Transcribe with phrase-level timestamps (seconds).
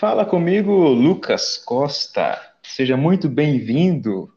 [0.00, 2.54] Fala comigo, Lucas Costa.
[2.62, 4.34] Seja muito bem-vindo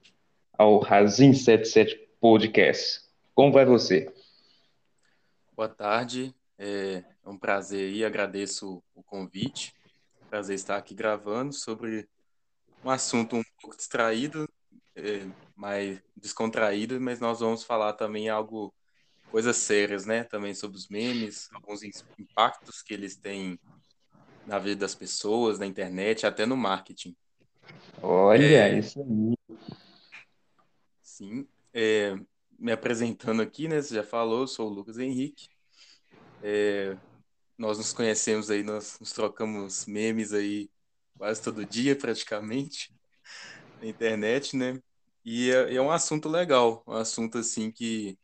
[0.58, 3.00] ao Razin 77 Podcast.
[3.34, 4.14] Como vai você?
[5.55, 9.73] Boa tarde, é um prazer e agradeço o convite.
[10.30, 12.09] Prazer estar aqui gravando sobre
[12.84, 14.45] um assunto um pouco distraído,
[14.98, 15.25] é,
[16.18, 18.73] descontraído, mas nós vamos falar também algo,
[19.32, 20.25] coisas sérias, né?
[20.25, 21.84] Também sobre os memes, alguns
[22.20, 23.57] impactos que eles têm
[24.46, 27.15] na vida das pessoas, na internet, até no marketing.
[28.02, 29.57] Olha, é, isso aí.
[31.02, 31.47] Sim.
[31.74, 32.17] É,
[32.59, 33.81] me apresentando aqui, né?
[33.81, 35.47] Você já falou, eu sou o Lucas Henrique.
[36.42, 36.97] É,
[37.58, 40.69] nós nos conhecemos aí, nós nos trocamos memes aí
[41.17, 42.94] quase todo dia, praticamente,
[43.80, 44.81] na internet, né?
[45.23, 48.17] E é, é um assunto legal, um assunto assim que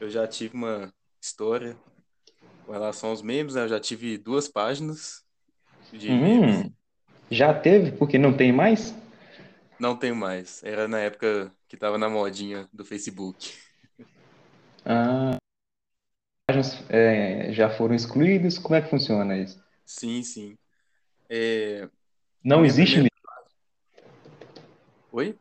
[0.00, 1.76] eu já tive uma história
[2.64, 3.64] com relação aos memes, né?
[3.64, 5.21] Eu já tive duas páginas
[5.92, 6.72] de hum.
[7.30, 8.94] Já teve, porque não tem mais?
[9.78, 10.62] Não tenho mais.
[10.62, 13.52] Era na época que tava na modinha do Facebook.
[14.84, 15.36] Ah,
[16.88, 18.58] é, já foram excluídos?
[18.58, 19.62] Como é que funciona isso?
[19.84, 20.58] Sim, sim.
[21.28, 21.88] É...
[22.44, 23.12] Não existe primeira...
[25.12, 25.38] Oi?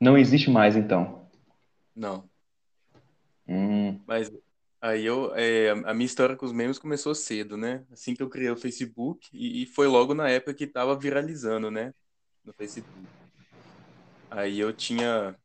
[0.00, 1.28] Não existe mais, então?
[1.94, 2.28] Não.
[3.48, 4.00] Hum.
[4.06, 4.30] Mas
[4.86, 7.84] aí eu, é, a minha história com os memes começou cedo, né?
[7.90, 11.70] Assim que eu criei o Facebook, e, e foi logo na época que tava viralizando,
[11.70, 11.92] né?
[12.44, 13.06] No Facebook.
[14.30, 15.36] Aí eu tinha.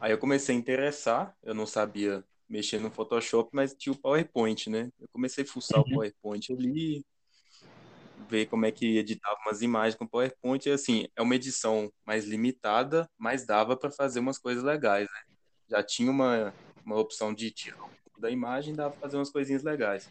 [0.00, 4.68] Aí eu comecei a interessar, eu não sabia mexer no Photoshop, mas tinha o PowerPoint,
[4.68, 4.90] né?
[4.98, 5.86] Eu comecei a fuçar uhum.
[5.86, 7.04] o PowerPoint ali,
[8.28, 12.24] ver como é que editava umas imagens com PowerPoint, e assim, é uma edição mais
[12.24, 15.34] limitada, mas dava para fazer umas coisas legais, né?
[15.68, 16.52] Já tinha uma,
[16.84, 17.91] uma opção de tirar
[18.22, 20.10] da imagem, dava para fazer umas coisinhas legais.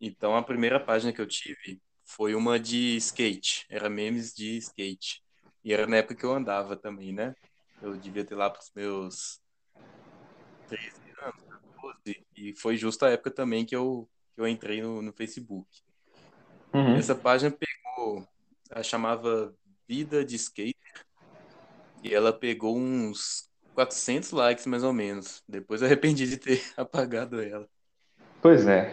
[0.00, 5.22] Então a primeira página que eu tive foi uma de skate, era memes de skate.
[5.64, 7.34] E era na época que eu andava também, né?
[7.80, 9.40] Eu devia ter lá para os meus
[10.68, 10.90] 13
[11.22, 12.26] anos, 14.
[12.36, 15.68] E foi justo a época também que eu, que eu entrei no, no Facebook.
[16.72, 16.96] Uhum.
[16.96, 18.26] Essa página pegou,
[18.70, 19.54] ela chamava
[19.86, 21.06] Vida de Skater.
[22.02, 23.49] E ela pegou uns
[23.80, 25.42] 400 likes mais ou menos.
[25.48, 27.66] Depois eu arrependi de ter apagado ela.
[28.42, 28.92] Pois é.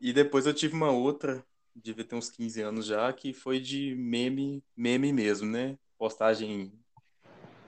[0.00, 3.94] e depois eu tive uma outra devia ter uns 15 anos já, que foi de
[3.94, 5.78] meme, meme mesmo, né?
[5.96, 6.72] Postagem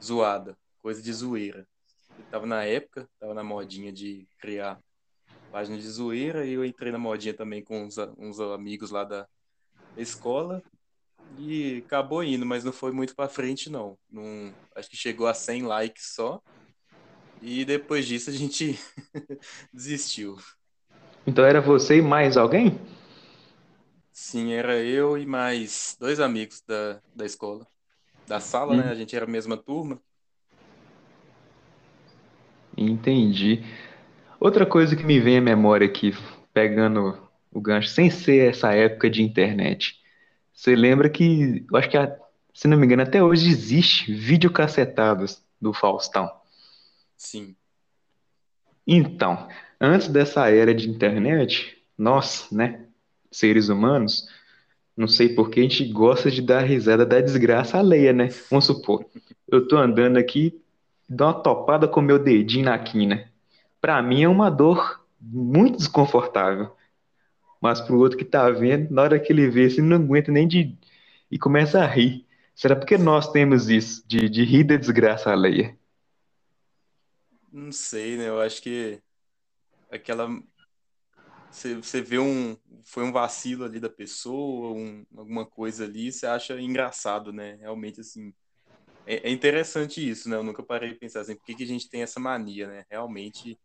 [0.02, 1.66] zoada, coisa de zoeira.
[2.18, 4.78] Eu tava na época, tava na modinha de criar
[5.50, 9.26] página de zoeira, e eu entrei na modinha também com uns, uns amigos lá da
[9.96, 10.62] escola,
[11.38, 13.98] e acabou indo, mas não foi muito para frente, não.
[14.10, 14.54] não.
[14.74, 16.40] Acho que chegou a 100 likes só,
[17.40, 18.78] e depois disso a gente
[19.72, 20.36] desistiu.
[21.26, 22.78] Então era você e mais alguém?
[24.12, 27.66] Sim, era eu e mais dois amigos da, da escola.
[28.26, 28.84] Da sala, né?
[28.84, 28.90] Uhum.
[28.90, 30.00] A gente era a mesma turma.
[32.76, 33.62] Entendi.
[34.40, 36.12] Outra coisa que me vem à memória aqui,
[36.52, 37.18] pegando
[37.52, 40.01] o gancho, sem ser essa época de internet.
[40.62, 41.96] Você lembra que, eu acho que,
[42.54, 46.30] se não me engano, até hoje existe videocassetados do Faustão.
[47.16, 47.56] Sim.
[48.86, 49.48] Então,
[49.80, 52.86] antes dessa era de internet, nós, né,
[53.28, 54.28] seres humanos,
[54.96, 58.28] não sei por que a gente gosta de dar risada da desgraça alheia, né?
[58.48, 59.04] Vamos supor,
[59.48, 60.62] eu tô andando aqui,
[61.08, 63.28] dou uma topada com meu dedinho na quina.
[63.80, 66.70] Para mim é uma dor muito desconfortável.
[67.62, 70.48] Mas pro outro que tá vendo, na hora que ele vê, ele não aguenta nem
[70.48, 70.76] de.
[71.30, 72.26] e começa a rir.
[72.56, 75.78] Será porque nós temos isso, de, de rir da desgraça alheia?
[77.52, 78.28] Não sei, né?
[78.28, 79.00] Eu acho que
[79.90, 80.28] aquela
[81.50, 86.26] você, você vê um foi um vacilo ali da pessoa, um, alguma coisa ali, você
[86.26, 87.54] acha engraçado, né?
[87.60, 88.34] Realmente assim,
[89.06, 90.36] é, é, interessante isso, né?
[90.36, 92.84] Eu nunca parei de pensar assim, por que, que a gente tem essa mania, né?
[92.90, 93.58] Realmente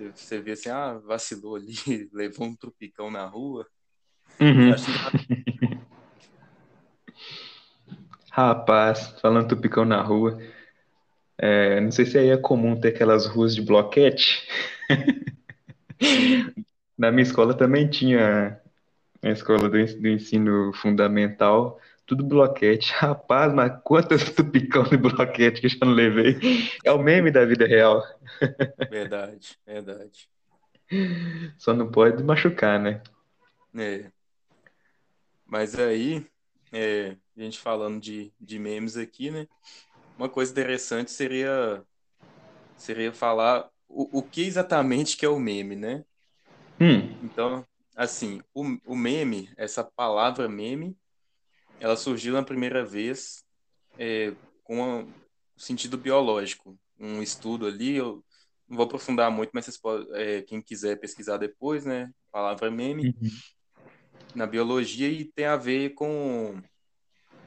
[0.00, 1.74] você, você vê assim, ah, vacilou ali,
[2.12, 3.66] levou um trupicão na rua.
[4.40, 4.70] Uhum.
[8.30, 10.40] Rapaz, falando tupicão na rua,
[11.36, 14.46] é, não sei se aí é comum ter aquelas ruas de bloquete.
[16.96, 18.60] Na minha escola também tinha
[19.22, 21.80] a escola do, do ensino fundamental,
[22.10, 22.92] tudo bloquete.
[22.98, 26.36] Rapaz, mas quantas tupicão de bloquete que eu já não levei.
[26.84, 28.02] É o meme da vida real.
[28.90, 30.28] Verdade, verdade.
[31.56, 33.00] Só não pode machucar, né?
[33.78, 34.10] É.
[35.46, 36.26] Mas aí,
[36.72, 39.46] é, a gente falando de, de memes aqui, né?
[40.18, 41.84] Uma coisa interessante seria
[42.76, 46.04] seria falar o, o que exatamente que é o meme, né?
[46.80, 47.14] Hum.
[47.22, 47.64] Então,
[47.94, 50.96] assim, o, o meme, essa palavra meme,
[51.80, 53.42] ela surgiu na primeira vez
[53.98, 54.32] é,
[54.62, 55.14] com o um
[55.56, 56.78] sentido biológico.
[56.98, 58.22] Um estudo ali, eu
[58.68, 62.12] não vou aprofundar muito, mas podem, é, quem quiser pesquisar depois, né?
[62.30, 63.28] Palavra meme Uhum.
[64.34, 66.60] na biologia e tem a ver com,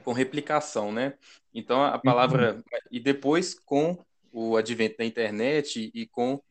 [0.04, 1.16] com replicação, né?
[1.54, 3.96] Então a palavra e depois com
[4.32, 6.42] o advento da internet e com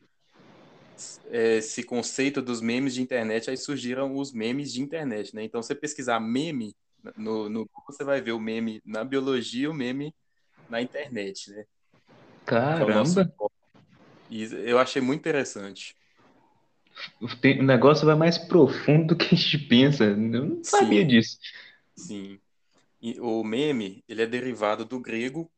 [1.26, 5.42] é, esse conceito dos memes de internet, aí surgiram os memes de internet, né?
[5.42, 6.74] Então, você pesquisar meme
[7.16, 10.14] no, no você vai ver o meme na biologia e o meme
[10.68, 11.64] na internet, né?
[12.74, 13.32] Que é o nosso Caramba,
[14.30, 15.96] E eu achei muito interessante.
[17.20, 20.04] o negócio vai mais profundo do que a gente pensa.
[20.04, 21.38] Eu não sabia Sim, disso.
[21.96, 22.40] sim.
[23.00, 25.50] E o meme, ele é derivado do grego,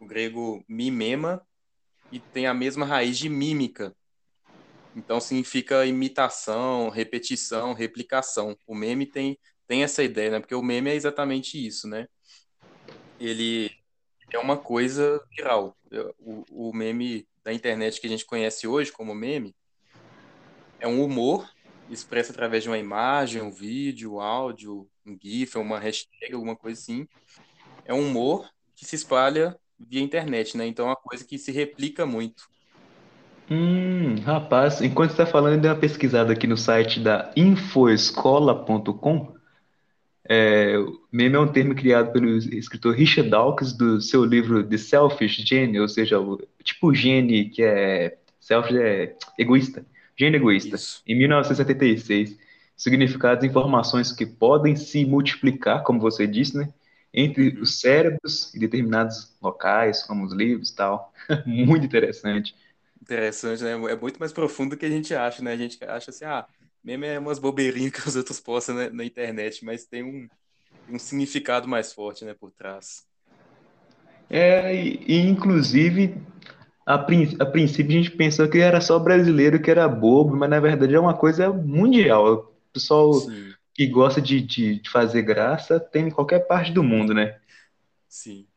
[0.00, 1.46] o grego mimema,
[2.10, 3.94] e tem a mesma raiz de mímica.
[4.96, 8.56] Então significa imitação, repetição, replicação.
[8.66, 10.40] O meme tem, tem essa ideia, né?
[10.40, 12.06] Porque o meme é exatamente isso, né?
[13.18, 13.70] Ele
[14.32, 15.76] é uma coisa viral.
[16.18, 19.54] O, o meme da internet que a gente conhece hoje como meme
[20.80, 21.48] é um humor
[21.90, 26.80] expresso através de uma imagem, um vídeo, um áudio, um GIF, uma hashtag, alguma coisa
[26.80, 27.06] assim.
[27.84, 30.66] É um humor que se espalha via internet, né?
[30.66, 32.48] Então é uma coisa que se replica muito.
[33.50, 39.34] Hum, rapaz, enquanto está falando, eu dei uma pesquisada aqui no site da infoescola.com.
[40.28, 40.74] É,
[41.12, 45.78] meme é um termo criado pelo escritor Richard Dawkins do seu livro The Selfish Gene,
[45.80, 49.84] ou seja, o tipo gene que é selfish é egoísta,
[50.16, 51.04] gene egoísta, Isso.
[51.06, 52.36] em 1976.
[52.76, 56.72] Significados e informações que podem se multiplicar, como você disse, né,
[57.12, 57.60] entre Uhum.
[57.60, 61.12] os cérebros em determinados locais, como os livros e tal.
[61.46, 62.54] Muito interessante.
[63.00, 63.72] Interessante, né?
[63.72, 65.52] É muito mais profundo do que a gente acha, né?
[65.52, 66.48] A gente acha assim, ah,
[66.84, 70.28] meme é umas bobeirinhas que os outros postam na, na internet, mas tem um,
[70.88, 73.06] um significado mais forte, né, por trás.
[74.30, 76.16] É, e, e, inclusive,
[76.86, 80.50] a, prin- a princípio a gente pensou que era só brasileiro que era bobo, mas
[80.50, 82.34] na verdade é uma coisa mundial.
[82.70, 86.82] O pessoal Sim, que gosta de, de, de fazer graça tem em qualquer parte do
[86.84, 87.36] mundo, né?
[88.08, 88.48] sim.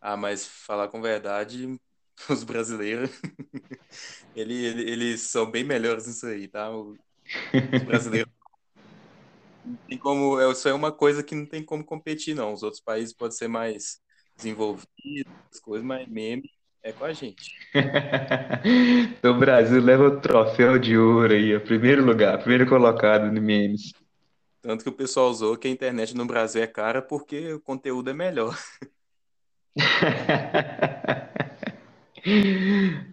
[0.00, 1.80] Ah, mas falar com verdade,
[2.30, 3.10] os brasileiros,
[4.34, 6.70] ele, ele- eles são bem melhores nisso aí, tá?
[7.52, 8.32] O- Os brasileiros
[9.86, 12.52] tem como, é- isso é uma coisa que não tem como competir, não.
[12.52, 14.00] Os outros países podem ser mais
[14.36, 14.86] desenvolvidos,
[15.52, 16.50] as coisas, mas meme
[16.82, 17.52] é com a gente.
[19.18, 23.40] Então, o Brasil leva o troféu de ouro aí, o primeiro lugar, primeiro colocado no
[23.40, 23.92] memes.
[24.60, 28.10] Tanto que o pessoal usou que a internet no Brasil é cara porque o conteúdo
[28.10, 28.56] é melhor.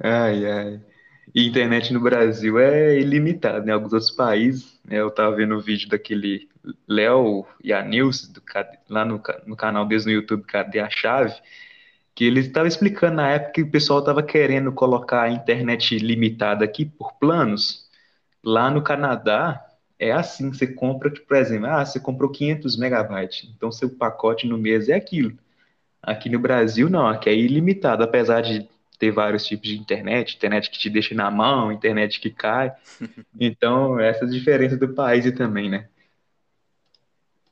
[0.04, 0.95] Ai, ai.
[1.36, 3.74] E internet no Brasil é ilimitada, né?
[3.74, 5.02] Alguns outros países, né?
[5.02, 6.48] Eu tava vendo o vídeo daquele
[6.88, 8.42] Léo e a Nilce, do,
[8.90, 11.34] lá no, no canal deles no YouTube, Cadê a Chave?
[12.16, 16.64] Que ele estava explicando na época que o pessoal estava querendo colocar a internet limitada
[16.64, 17.90] aqui por planos.
[18.42, 19.62] Lá no Canadá,
[20.00, 24.48] é assim, você compra, tipo, por exemplo, ah, você comprou 500 megabytes, então seu pacote
[24.48, 25.38] no mês é aquilo.
[26.02, 30.70] Aqui no Brasil, não, aqui é ilimitado, apesar de ter vários tipos de internet, internet
[30.70, 32.72] que te deixa na mão, internet que cai.
[33.40, 35.88] Então, essa diferença do país também, né?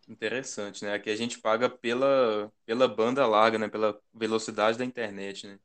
[0.07, 0.93] Interessante, né?
[0.93, 3.69] Aqui a gente paga pela, pela banda larga, né?
[3.69, 5.59] Pela velocidade da internet, né?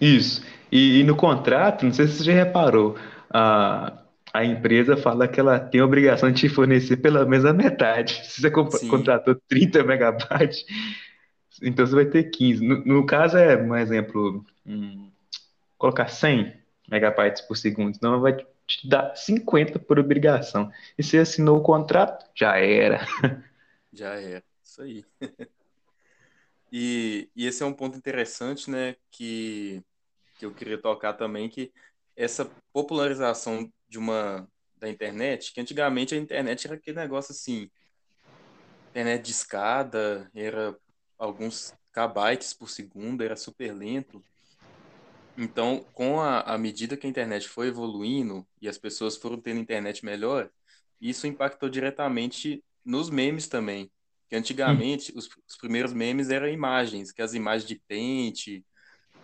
[0.00, 0.42] Isso.
[0.70, 2.96] E, e no contrato, não sei se você já reparou,
[3.30, 3.92] a,
[4.32, 8.14] a empresa fala que ela tem a obrigação de te fornecer pelo menos a metade.
[8.26, 10.64] Se você Sim, contratou 30 megabytes,
[11.62, 12.66] então você vai ter 15.
[12.66, 15.10] No, no caso, é, um exemplo, hum,
[15.78, 20.70] colocar 100 megabytes por segundo, senão vai te dar 50 por obrigação.
[20.98, 23.06] E você assinou o contrato, já era.
[23.92, 24.42] já é.
[24.62, 25.04] Isso aí.
[26.74, 28.96] E, e esse é um ponto interessante, né?
[29.10, 29.84] Que,
[30.38, 31.70] que eu queria tocar também, que
[32.16, 37.70] essa popularização de uma da internet, que antigamente a internet era aquele negócio assim,
[38.90, 40.74] internet de escada, era
[41.22, 44.24] alguns kbytes por segundo, era super lento.
[45.36, 49.60] Então, com a, a medida que a internet foi evoluindo e as pessoas foram tendo
[49.60, 50.50] internet melhor,
[51.00, 53.90] isso impactou diretamente nos memes também.
[54.28, 54.38] Que Hum.
[54.38, 58.64] antigamente os, os primeiros memes eram imagens, que as imagens de pente,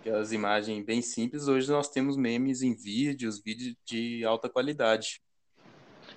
[0.01, 5.21] aquelas imagens bem simples, hoje nós temos memes em vídeos, vídeos de alta qualidade.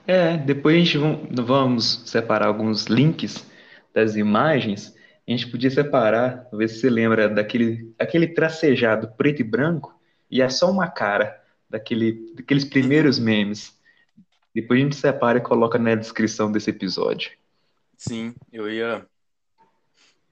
[0.08, 0.98] É, depois a gente
[1.44, 3.46] vamos separar alguns links
[3.94, 4.94] das imagens.
[5.32, 9.98] A gente podia separar, ver se você lembra daquele aquele tracejado preto e branco
[10.30, 13.80] e é só uma cara daquele, daqueles primeiros memes.
[14.54, 17.32] Depois a gente separa e coloca na descrição desse episódio.
[17.96, 19.08] Sim, eu ia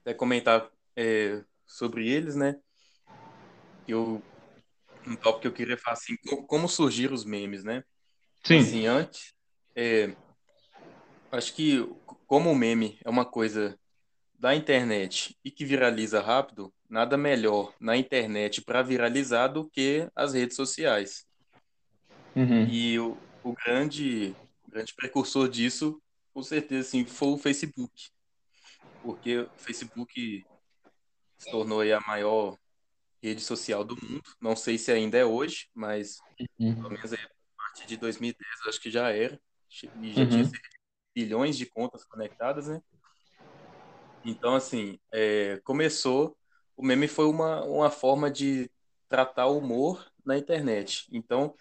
[0.02, 2.56] até comentar é, sobre eles, né?
[3.88, 4.22] Eu,
[5.06, 6.14] um tópico que eu queria falar assim,
[6.46, 7.82] como surgiram os memes, né?
[8.44, 8.58] Sim.
[8.58, 9.32] Assim, antes,
[9.74, 10.14] é,
[11.32, 11.88] acho que
[12.26, 13.78] como o meme é uma coisa
[14.40, 20.32] da internet e que viraliza rápido, nada melhor na internet para viralizar do que as
[20.32, 21.26] redes sociais.
[22.34, 22.66] Uhum.
[22.66, 24.34] E o, o grande,
[24.66, 26.00] grande precursor disso,
[26.32, 28.08] com certeza, assim, foi o Facebook.
[29.02, 30.46] Porque o Facebook
[31.36, 32.56] se tornou a maior
[33.22, 34.22] rede social do mundo.
[34.40, 36.18] Não sei se ainda é hoje, mas
[36.58, 36.76] uhum.
[36.76, 37.18] pelo menos a
[37.58, 39.38] partir de 2010 acho que já era.
[40.00, 40.28] E já uhum.
[40.30, 40.50] tinha
[41.14, 42.80] bilhões de contas conectadas, né?
[44.24, 46.36] Então, assim, é, começou.
[46.76, 48.70] O meme foi uma, uma forma de
[49.08, 51.06] tratar o humor na internet.
[51.10, 51.54] Então,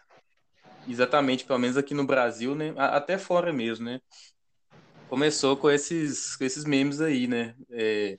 [0.87, 2.73] exatamente, pelo menos aqui no Brasil, né?
[2.77, 4.01] Até fora mesmo, né?
[5.09, 7.55] Começou com esses, com esses memes aí, né?
[7.71, 8.17] É,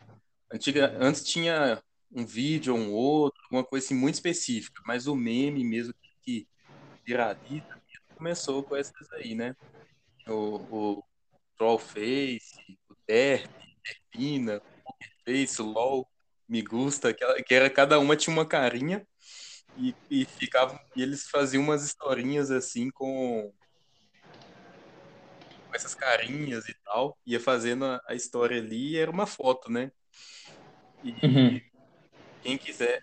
[0.53, 5.15] antiga, antes tinha um vídeo ou um outro, uma coisa assim muito específica, mas o
[5.15, 6.49] meme mesmo que
[7.05, 7.81] viraliza
[8.17, 9.55] começou com essas aí, né?
[10.29, 11.05] O, o
[11.57, 13.49] Trollface, o Derp,
[13.85, 14.61] Derpina,
[15.25, 16.09] Face, LOL,
[16.49, 19.07] Me Gusta, que, que era cada uma tinha uma carinha
[19.77, 23.53] e, e ficavam e eles faziam umas historinhas assim com,
[25.67, 29.71] com essas carinhas e tal, ia fazendo a, a história ali e era uma foto,
[29.71, 29.93] né?
[31.03, 31.61] E uhum.
[32.43, 33.03] quem quiser,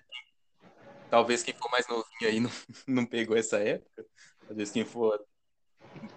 [1.09, 2.51] talvez quem for mais novinho aí não,
[2.85, 4.05] não pegou essa época,
[4.45, 5.19] talvez quem for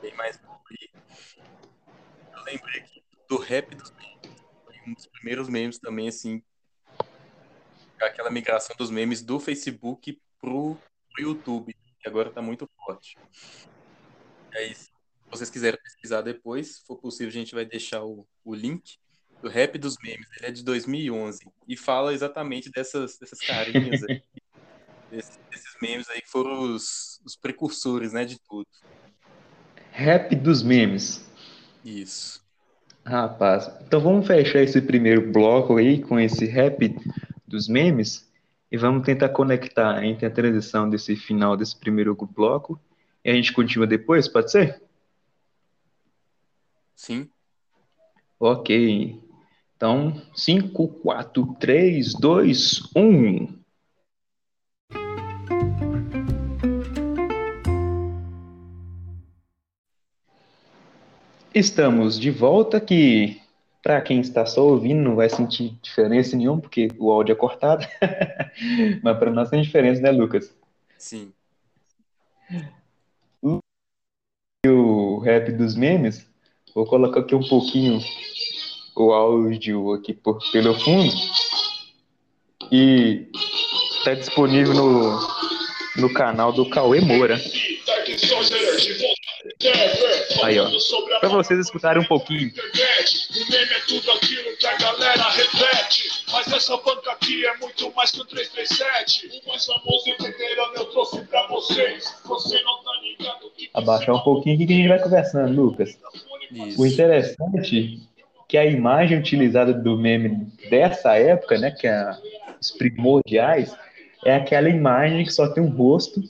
[0.03, 0.91] bem mais novo aí,
[2.35, 4.20] eu lembrei aqui do rap dos foi
[4.87, 6.43] um dos primeiros memes também, assim,
[8.01, 10.77] aquela migração dos memes do Facebook pro,
[11.13, 13.19] pro YouTube, que agora está muito forte.
[14.53, 14.85] É isso.
[14.85, 18.99] Se vocês quiserem pesquisar depois, se for possível, a gente vai deixar o, o link
[19.41, 20.29] do Rap dos Memes.
[20.37, 24.23] Ele é de 2011 e fala exatamente dessas, dessas carinhas aí,
[25.11, 28.67] desses, desses, memes aí que foram os, os precursores, né, de tudo.
[29.93, 31.25] Rap dos Memes.
[31.85, 32.45] Isso.
[33.05, 36.95] Rapaz, então vamos fechar esse primeiro bloco aí com esse rap
[37.47, 38.31] dos memes
[38.71, 42.79] e vamos tentar conectar entre a transição desse final desse primeiro bloco
[43.25, 44.83] e a gente continua depois, pode ser?
[46.95, 47.29] Sim.
[48.39, 49.19] Ok.
[49.77, 53.60] Então, 5, 4, 3, 2, 1.
[61.55, 63.41] Estamos de volta aqui
[63.83, 67.85] para quem está só ouvindo, não vai sentir diferença nenhuma, porque o áudio é cortado.
[69.03, 70.55] Mas para nós tem diferença, né, Lucas?
[70.97, 71.33] Sim.
[74.67, 76.27] O rap dos memes,
[76.75, 78.01] vou colocar aqui um pouquinho
[78.95, 81.13] o áudio aqui por, pelo fundo.
[82.71, 83.27] E
[83.99, 85.19] está disponível no,
[85.97, 87.41] no canal do Cauê Moura.
[90.43, 90.69] Aí, ó.
[91.21, 92.51] Pra vocês escutarem um pouquinho.
[92.51, 96.25] O meme é tudo aquilo que a galera repete.
[96.33, 99.43] Mas essa banca aqui é muito mais que um 337.
[99.45, 102.15] O mais famoso e veterano eu trouxe pra vocês.
[102.25, 103.71] Você não tá ligado que.
[103.75, 105.99] Abaixar um pouquinho aqui que a gente vai conversando, Lucas.
[106.53, 106.81] Isso.
[106.81, 112.11] O interessante é que a imagem utilizada do meme dessa época, né, que é
[112.61, 113.73] os primordiais,
[114.25, 116.21] é aquela imagem que só tem um rosto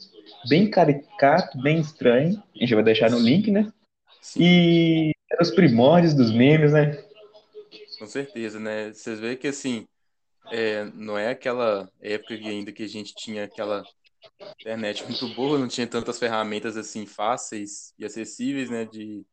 [0.48, 2.42] bem caricato, bem estranho.
[2.54, 3.72] A gente vai deixar no link, né?
[4.36, 7.02] E eram os primórdios dos memes, né?
[7.98, 8.92] Com certeza, né?
[8.92, 9.86] Vocês veem que assim,
[10.50, 13.84] é, não é aquela época ainda que a gente tinha aquela
[14.60, 18.84] internet muito boa, não tinha tantas ferramentas assim fáceis e acessíveis, né?
[18.84, 19.24] De,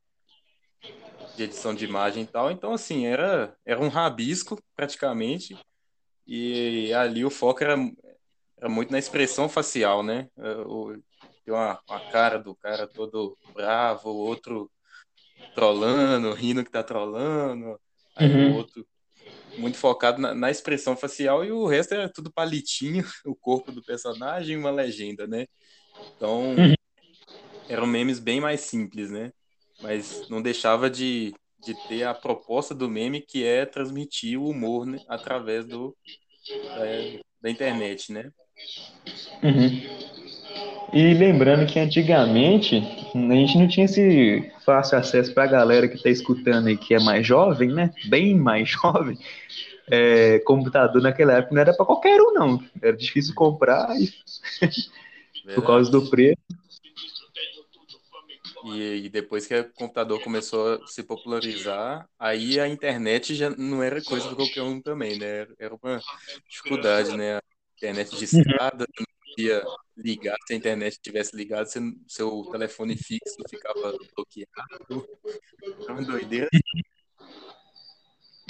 [1.35, 2.51] de edição de imagem e tal.
[2.51, 5.57] Então, assim, era, era um rabisco praticamente.
[6.25, 7.75] E ali o foco era,
[8.57, 10.29] era muito na expressão facial, né?
[10.37, 10.53] É,
[11.45, 14.69] tem uma, uma cara do cara todo bravo, o outro
[15.53, 17.79] trolando, rindo que tá trolando,
[18.15, 18.53] aí uhum.
[18.53, 18.85] o outro
[19.57, 23.83] muito focado na, na, expressão facial e o resto era tudo palitinho, o corpo do
[23.83, 25.47] personagem e uma legenda, né?
[26.15, 26.73] Então, uhum.
[27.67, 29.31] eram memes bem mais simples, né?
[29.81, 34.85] Mas não deixava de, de ter a proposta do meme que é transmitir o humor
[34.85, 34.99] né?
[35.07, 35.95] através do,
[36.65, 38.31] da, da internet, né?
[39.43, 40.26] Uhum.
[40.93, 42.77] E lembrando que antigamente
[43.13, 46.93] a gente não tinha esse fácil acesso para a galera que está escutando aí que
[46.93, 47.91] é mais jovem, né?
[48.07, 49.17] Bem mais jovem.
[49.89, 52.63] É, computador naquela época não era para qualquer um, não.
[52.81, 54.13] Era difícil comprar e...
[55.55, 56.37] por causa do preço.
[58.65, 63.81] E, e, depois que o computador começou a se popularizar, aí a internet já não
[63.81, 65.47] era coisa para qualquer um também, né?
[65.57, 66.01] Era uma
[66.49, 67.37] dificuldade, né?
[67.37, 67.41] A
[67.77, 69.63] internet de escada, não podia
[69.95, 71.69] ligar, se a internet estivesse ligada,
[72.07, 75.07] seu telefone fixo ficava bloqueado.
[75.83, 76.49] Era uma doideira.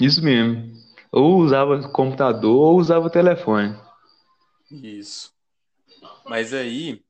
[0.00, 0.72] Isso mesmo.
[1.12, 3.78] Ou usava computador ou usava telefone.
[4.70, 5.34] Isso.
[6.24, 7.02] Mas aí,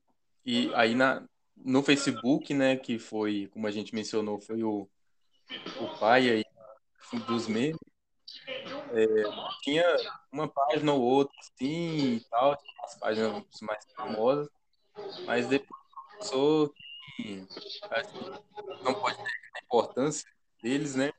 [0.45, 1.23] e aí na,
[1.55, 4.89] no Facebook, né, que foi, como a gente mencionou, foi o,
[5.79, 6.45] o pai aí
[7.27, 7.77] dos memes,
[8.91, 9.05] é,
[9.61, 9.85] tinha
[10.31, 14.49] uma página ou outra, assim, e tal, as páginas mais famosas,
[15.25, 15.81] mas depois
[16.11, 16.73] começou
[17.15, 17.47] que
[18.83, 19.23] não pode ter
[19.55, 20.29] a importância
[20.61, 21.11] deles, né,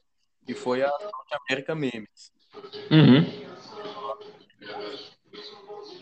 [0.46, 2.32] que foi a Norte América Memes.
[2.90, 3.22] Uhum.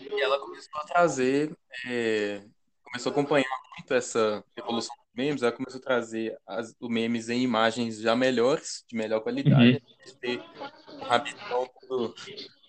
[0.01, 2.41] E ela começou a trazer é,
[2.83, 7.41] começou a acompanhar muito essa evolução memes, ela começou a trazer as, os memes em
[7.41, 10.15] imagens já melhores, de melhor qualidade, uhum.
[10.21, 10.43] ter
[10.89, 11.69] um rabiscão,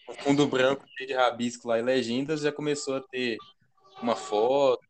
[0.08, 3.36] um fundo branco cheio de rabisco lá e legendas, já começou a ter
[4.02, 4.82] uma foto,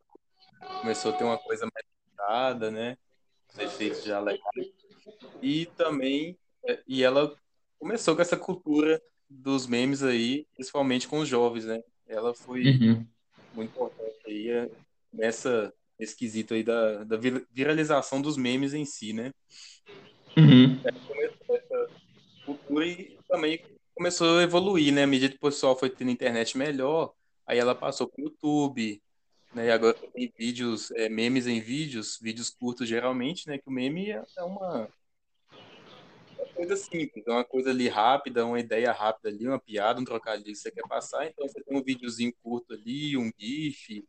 [0.81, 2.97] começou a ter uma coisa mais pintada, né?
[3.53, 4.73] Os efeitos já legais.
[5.43, 6.39] E também,
[6.87, 7.35] e ela
[7.79, 11.83] começou com essa cultura dos memes aí, principalmente com os jovens, né?
[12.07, 13.07] Ela foi uhum.
[13.55, 14.71] muito importante aí
[15.13, 17.19] nessa nesse quesito aí da, da
[17.53, 19.33] viralização dos memes em si, né?
[20.37, 20.81] Uhum.
[20.83, 21.91] Essa
[22.47, 23.63] cultura e também
[23.95, 25.03] começou a evoluir, né?
[25.03, 27.13] À medida que o pessoal foi tendo internet melhor,
[27.47, 29.03] aí ela passou para o YouTube,
[29.53, 29.67] né?
[29.67, 33.59] E agora tem vídeos, é, memes em vídeos, vídeos curtos geralmente, né?
[33.59, 34.89] Que o meme é, é uma,
[36.39, 40.05] uma coisa simples, é uma coisa ali rápida, uma ideia rápida ali, uma piada, um
[40.05, 41.27] trocadilho que você quer passar.
[41.27, 44.03] Então você tem um videozinho curto ali, um GIF,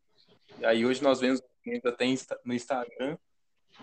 [0.63, 2.05] aí hoje nós vemos memes até
[2.43, 3.17] no Instagram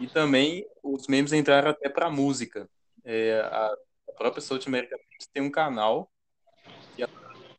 [0.00, 2.68] e também os memes entraram até para música.
[3.04, 3.76] É, a,
[4.16, 4.98] própria South America
[5.32, 6.10] tem um canal
[6.94, 7.12] que ela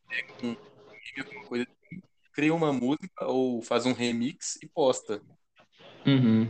[0.08, 2.02] pega um meme, coisa assim,
[2.34, 5.22] cria uma música ou faz um remix e posta.
[6.06, 6.50] Uhum.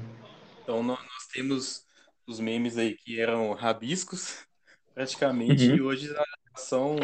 [0.61, 1.85] Então nós, nós, temos
[2.27, 4.45] os memes aí que eram rabiscos
[4.93, 5.75] praticamente uhum.
[5.75, 6.97] e hoje já são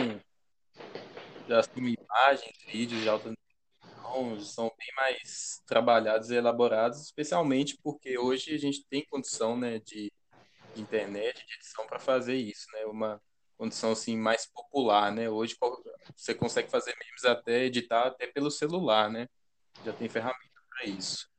[1.48, 3.32] já são imagens, vídeos de alta
[4.40, 10.12] são bem mais trabalhados e elaborados, especialmente porque hoje a gente tem condição né, de,
[10.74, 12.86] de internet, de edição para fazer isso, né?
[12.86, 13.22] Uma
[13.58, 15.30] condição assim mais popular, né?
[15.30, 15.56] Hoje
[16.16, 19.28] você consegue fazer memes até editar até pelo celular, né?
[19.84, 21.30] Já tem ferramenta para isso.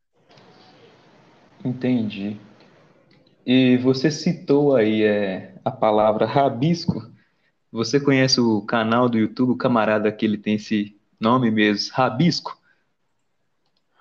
[1.65, 2.39] Entendi.
[3.45, 7.01] E você citou aí é, a palavra rabisco.
[7.71, 12.57] Você conhece o canal do YouTube, o camarada que ele tem esse nome mesmo, Rabisco?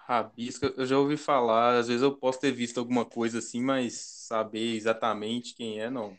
[0.08, 3.94] Rabisco, eu já ouvi falar, às vezes eu posso ter visto alguma coisa assim, mas
[3.94, 6.14] saber exatamente quem é, não.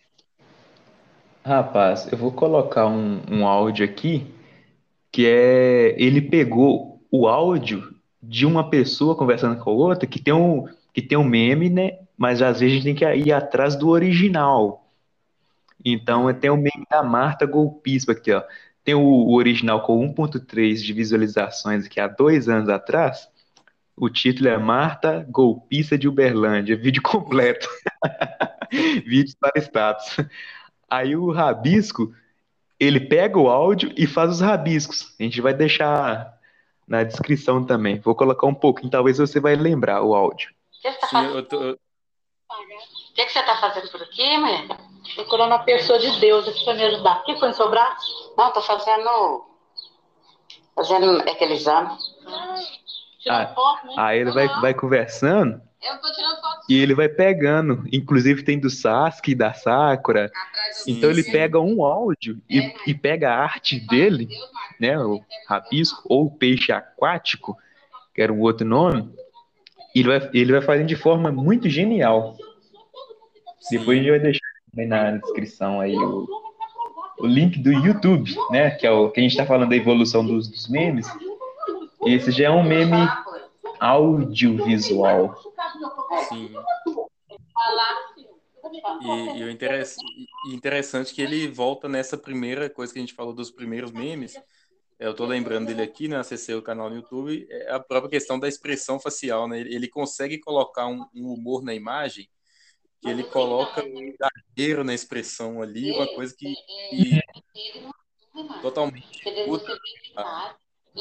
[1.45, 4.27] Rapaz, eu vou colocar um, um áudio aqui
[5.13, 10.35] que é ele pegou o áudio de uma pessoa conversando com a outra que tem
[10.35, 11.99] um que tem um meme, né?
[12.19, 14.85] Mas às vezes a gente tem que ir atrás do original.
[15.85, 18.43] Então tem o meme da Marta Golpispa aqui, ó.
[18.87, 23.29] Tem o, o original com 1.3 de visualizações aqui há dois anos atrás.
[23.97, 27.69] O título é Marta Golpista de Uberlândia, vídeo completo.
[29.05, 30.19] Vídeos para status.
[30.89, 32.15] Aí o rabisco,
[32.79, 35.17] ele pega o áudio e faz os rabiscos.
[35.19, 36.39] A gente vai deixar
[36.87, 37.99] na descrição também.
[37.99, 40.51] Vou colocar um pouquinho, talvez você vai lembrar o áudio.
[40.51, 41.43] O que você está fazendo?
[41.43, 41.73] Tô...
[41.73, 41.77] O
[43.15, 44.69] que, que você está fazendo por aqui, mãe?
[45.17, 47.21] Procurando uma pessoa de Deus aqui para me ajudar.
[47.21, 48.26] O que foi no seu braço?
[48.37, 49.47] Não, estou fazendo.
[50.75, 51.97] Fazendo aquele exame.
[53.29, 53.95] Ah, foto, né?
[53.97, 55.61] Aí ele vai, vai conversando.
[55.83, 56.67] Eu tô tirando foto.
[56.69, 57.85] E ele vai pegando.
[57.93, 60.31] Inclusive tem do Sasuke, da Sakura.
[60.87, 64.29] então ele pega um áudio e, é, e pega a arte dele,
[64.79, 64.99] né?
[64.99, 67.57] O rabisco, ou o peixe aquático,
[68.15, 69.11] que era um outro nome.
[69.95, 72.37] E ele vai, ele vai fazendo de forma muito genial.
[73.71, 76.27] Depois a gente vai deixar na descrição aí o,
[77.19, 78.71] o link do YouTube, né?
[78.71, 81.07] Que é o que a gente está falando da evolução dos, dos memes.
[82.05, 83.09] Esse já é um meme
[83.81, 85.35] audiovisual.
[86.29, 86.51] Sim.
[89.01, 93.33] E, e o interessante é que ele volta nessa primeira coisa que a gente falou
[93.33, 94.35] dos primeiros memes.
[94.99, 96.17] Eu tô lembrando dele aqui, né?
[96.17, 97.47] Acessei o canal no YouTube.
[97.51, 99.61] É a própria questão da expressão facial, né?
[99.61, 102.29] Ele consegue colocar um, um humor na imagem
[103.07, 106.53] que ele coloca um exagero na expressão ali, uma coisa que,
[106.91, 107.21] que
[108.61, 109.07] totalmente
[109.47, 109.79] muda,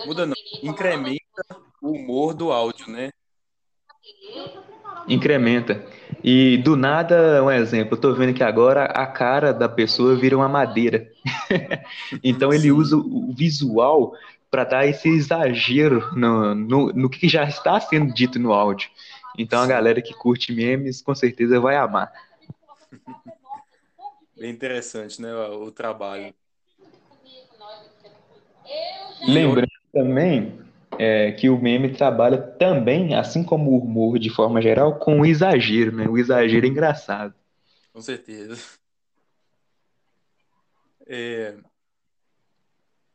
[0.06, 1.44] muda não, incrementa
[1.82, 3.10] o humor do áudio, né?
[5.08, 5.84] Incrementa.
[6.24, 10.38] E do nada, um exemplo, eu tô vendo que agora a cara da pessoa vira
[10.38, 11.10] uma madeira.
[12.24, 14.14] então ele usa o visual
[14.52, 18.90] para dar esse exagero no, no, no, que já está sendo dito no áudio.
[19.38, 22.12] Então a galera que curte memes com certeza vai amar.
[24.38, 25.34] Bem interessante, né?
[25.34, 26.34] O, trabalho.
[29.26, 30.60] Lembrando também
[31.00, 35.26] é, que o meme trabalha também, assim como o humor de forma geral, com o
[35.26, 36.08] exagero, né?
[36.08, 37.34] O exagero é engraçado.
[37.94, 38.58] Com certeza.
[41.08, 41.56] É,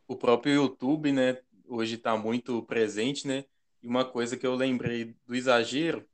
[0.09, 3.44] o próprio YouTube, né, hoje está muito presente, né?
[3.83, 6.06] E uma coisa que eu lembrei do exagero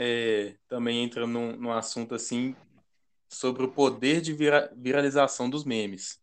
[0.00, 2.54] é, também entra num, num assunto assim
[3.28, 6.20] sobre o poder de vira, viralização dos memes.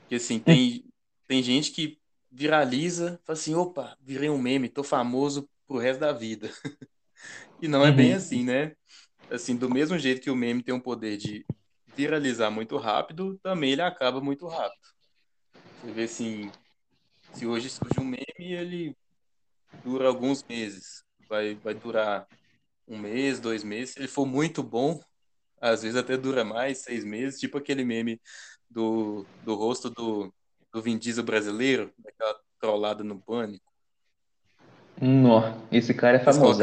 [0.00, 0.84] Porque assim, tem,
[1.26, 1.98] tem gente que
[2.30, 6.50] viraliza, fala assim, opa, virei um meme, tô famoso pro resto da vida.
[7.62, 8.18] e não é bem uhum.
[8.18, 8.76] assim, né?
[9.30, 11.46] Assim, do mesmo jeito que o meme tem um poder de
[11.96, 14.86] viralizar muito rápido, também ele acaba muito rápido.
[15.80, 16.52] Você vê assim,
[17.32, 18.94] se hoje surge um meme, ele
[19.82, 21.02] dura alguns meses.
[21.26, 22.28] Vai, vai durar
[22.86, 23.94] um mês, dois meses.
[23.94, 25.00] Se ele for muito bom,
[25.60, 28.20] às vezes até dura mais, seis meses, tipo aquele meme
[28.70, 30.32] do, do rosto do,
[30.72, 33.64] do Vin Diesel brasileiro, daquela trollada no pânico.
[35.00, 36.62] Não, esse cara é famoso.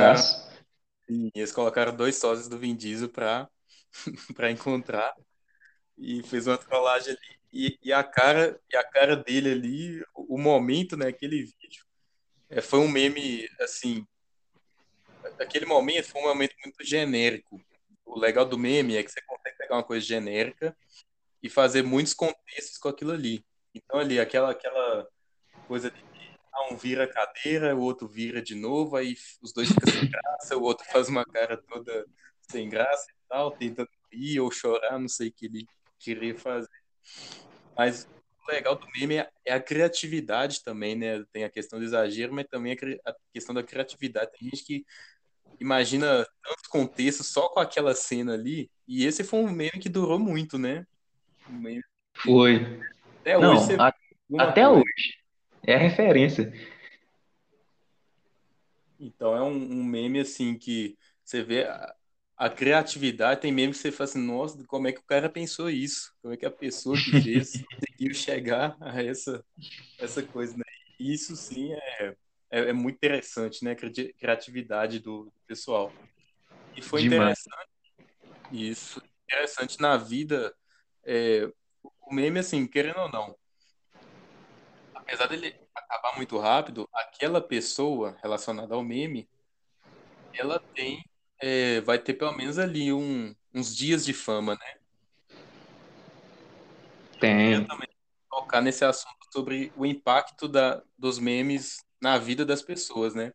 [1.10, 3.48] E eles colocaram dois sócios do Vin Diesel pra,
[4.36, 5.14] pra encontrar
[5.98, 7.44] e fez uma trollagem ali.
[7.52, 11.86] E, e, a cara e a cara dele ali, o, o momento, né, aquele vídeo,
[12.50, 14.06] é, foi um meme, assim,
[15.40, 17.62] aquele momento foi um momento muito genérico.
[18.06, 20.76] O legal do meme é que você consegue pegar uma coisa genérica
[21.42, 23.46] e fazer muitos contextos com aquilo ali.
[23.74, 25.08] Então ali, aquela, aquela
[25.68, 26.04] coisa de
[26.54, 30.10] ah, um vira a cadeira, o outro vira de novo, aí os dois ficam sem
[30.10, 32.06] graça, o outro faz uma cara toda
[32.42, 35.66] sem graça e tal, tentando rir ou chorar, não sei o que ele
[35.98, 36.70] queria fazer.
[37.76, 38.08] Mas
[38.48, 41.24] legal do meme é, a criatividade também, né?
[41.32, 42.74] Tem a questão do exagero, mas também
[43.06, 44.32] a questão da criatividade.
[44.32, 44.86] Tem gente que
[45.60, 50.20] imagina tantos contextos só com aquela cena ali, e esse foi um meme que durou
[50.20, 50.86] muito, né?
[51.50, 51.84] Um meme...
[52.16, 52.80] Foi.
[53.22, 53.76] Até Não, hoje.
[53.80, 53.94] A...
[54.40, 54.82] Até coisa.
[54.82, 55.18] hoje.
[55.66, 56.54] É a referência.
[59.00, 61.96] Então é um, um, meme assim que você vê a,
[62.38, 65.70] a, criatividade, tem meme que você fala assim, nossa, como é que o cara pensou
[65.70, 66.14] isso?
[66.22, 69.44] Como é que a pessoa que fez conseguiu chegar a essa,
[70.00, 70.64] essa coisa, né?
[71.00, 72.16] Isso sim é,
[72.50, 73.72] é, é muito interessante, né?
[73.72, 75.94] A criatividade do, do pessoal.
[76.76, 77.40] E foi Demais.
[77.40, 77.70] interessante,
[78.52, 80.56] isso, interessante na vida,
[81.04, 81.52] é,
[82.02, 83.36] o meme, assim, querendo ou não,
[85.04, 89.30] apesar dele acabar muito rápido, aquela pessoa relacionada ao meme,
[90.34, 91.04] ela tem,
[91.46, 94.76] é, vai ter pelo menos ali um, uns dias de fama, né?
[97.20, 97.56] Tem.
[97.56, 97.90] Eu também
[98.30, 103.34] tocar nesse assunto sobre o impacto da, dos memes na vida das pessoas, né?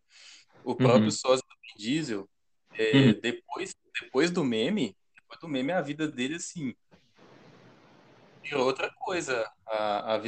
[0.64, 1.10] O próprio uhum.
[1.10, 2.26] sócio do Vin Diesel,
[2.72, 3.20] é, uhum.
[3.20, 6.74] depois, depois do meme, depois do meme, a vida dele, assim,
[8.42, 9.46] virou outra coisa.
[9.66, 10.20] A, a, a,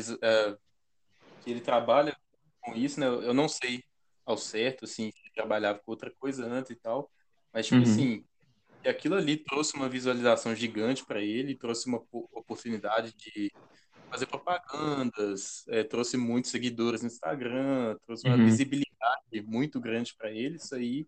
[1.42, 2.14] que ele trabalha
[2.60, 3.06] com isso, né?
[3.06, 3.82] Eu não sei
[4.26, 7.10] ao certo, assim, se trabalhava com outra coisa antes e tal,
[7.52, 7.82] mas, tipo uhum.
[7.82, 8.24] assim,
[8.84, 13.52] aquilo ali trouxe uma visualização gigante para ele, trouxe uma oportunidade de
[14.10, 18.44] fazer propagandas, é, trouxe muitos seguidores no Instagram, trouxe uma uhum.
[18.44, 21.06] visibilidade muito grande para ele, isso aí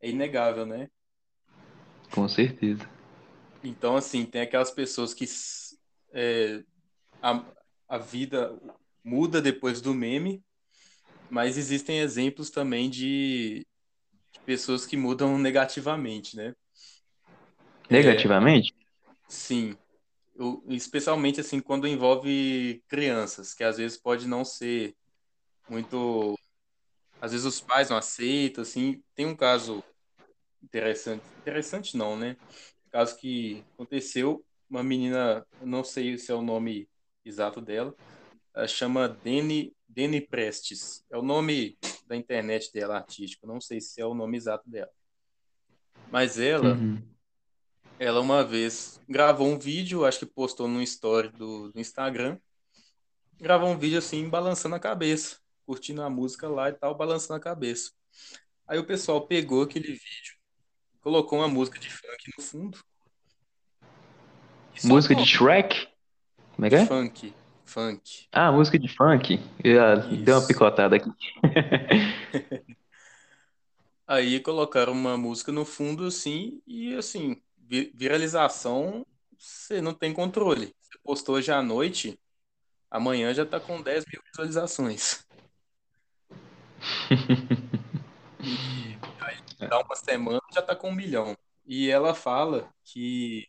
[0.00, 0.88] é inegável, né?
[2.10, 2.88] Com certeza.
[3.62, 5.24] Então, assim, tem aquelas pessoas que
[6.12, 6.64] é,
[7.22, 7.44] a,
[7.88, 8.58] a vida
[9.04, 10.42] muda depois do meme,
[11.30, 13.66] mas existem exemplos também de, de
[14.44, 16.54] pessoas que mudam negativamente, né?
[17.90, 18.74] Negativamente?
[18.78, 18.84] É,
[19.28, 19.76] sim.
[20.34, 24.94] Eu, especialmente assim quando envolve crianças, que às vezes pode não ser
[25.68, 26.34] muito
[27.20, 29.82] às vezes os pais não aceitam assim tem um caso
[30.62, 32.36] interessante interessante não né
[32.90, 36.88] caso que aconteceu uma menina, não sei se é o nome
[37.22, 37.94] exato dela,
[38.66, 41.04] chama Deni, Deni Prestes.
[41.10, 43.46] É o nome da internet dela, artístico.
[43.46, 44.90] Não sei se é o nome exato dela.
[46.10, 47.02] Mas ela, uhum.
[47.98, 52.38] ela uma vez gravou um vídeo, acho que postou no story do, do Instagram.
[53.38, 57.40] Gravou um vídeo assim, balançando a cabeça, curtindo a música lá e tal, balançando a
[57.40, 57.90] cabeça.
[58.66, 60.36] Aí o pessoal pegou aquele vídeo,
[61.00, 62.78] colocou uma música de funk no fundo
[64.84, 65.88] Música de Shrek?
[66.56, 66.86] Como é que é?
[66.86, 67.34] Funk.
[67.72, 68.28] Funk.
[68.30, 69.40] Ah, música de funk.
[69.64, 71.10] Eu deu uma picotada aqui.
[74.06, 77.40] Aí colocaram uma música no fundo, assim, e assim,
[77.94, 79.06] viralização,
[79.38, 80.74] você não tem controle.
[80.82, 82.20] Você postou hoje à noite,
[82.90, 85.24] amanhã já tá com 10 mil visualizações.
[88.42, 91.34] e aí dá uma semana já tá com um milhão.
[91.64, 93.48] E ela fala que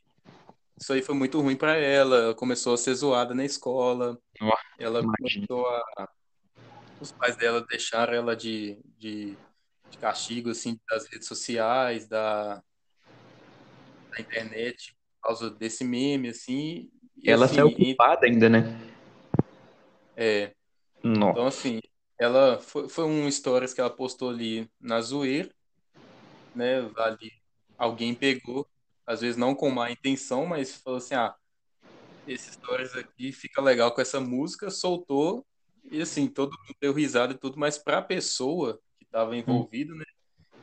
[0.80, 2.18] isso aí foi muito ruim para ela.
[2.18, 4.18] Ela começou a ser zoada na escola.
[4.80, 5.48] Ela imagina.
[5.48, 6.10] começou a.
[7.00, 9.38] Os pais dela deixaram ela de, de,
[9.90, 12.64] de, castigo, assim, das redes sociais, da,
[14.10, 16.90] da internet, por causa desse meme, assim.
[17.18, 18.64] E ela assim, saiu culpada ainda, né?
[20.16, 20.54] É.
[21.04, 21.32] Nossa.
[21.32, 21.82] Então, assim,
[22.18, 25.54] ela foi, foi um stories que ela postou ali na zoeira,
[26.56, 26.90] né?
[26.96, 27.32] Ali
[27.78, 28.66] alguém pegou
[29.06, 31.36] às vezes não com má intenção, mas falou assim, ah,
[32.28, 35.46] esses stories aqui fica legal com essa música, soltou,
[35.92, 39.36] e assim, todo mundo deu risada e tudo, mas para a pessoa que estava hum.
[39.36, 40.06] envolvida, né?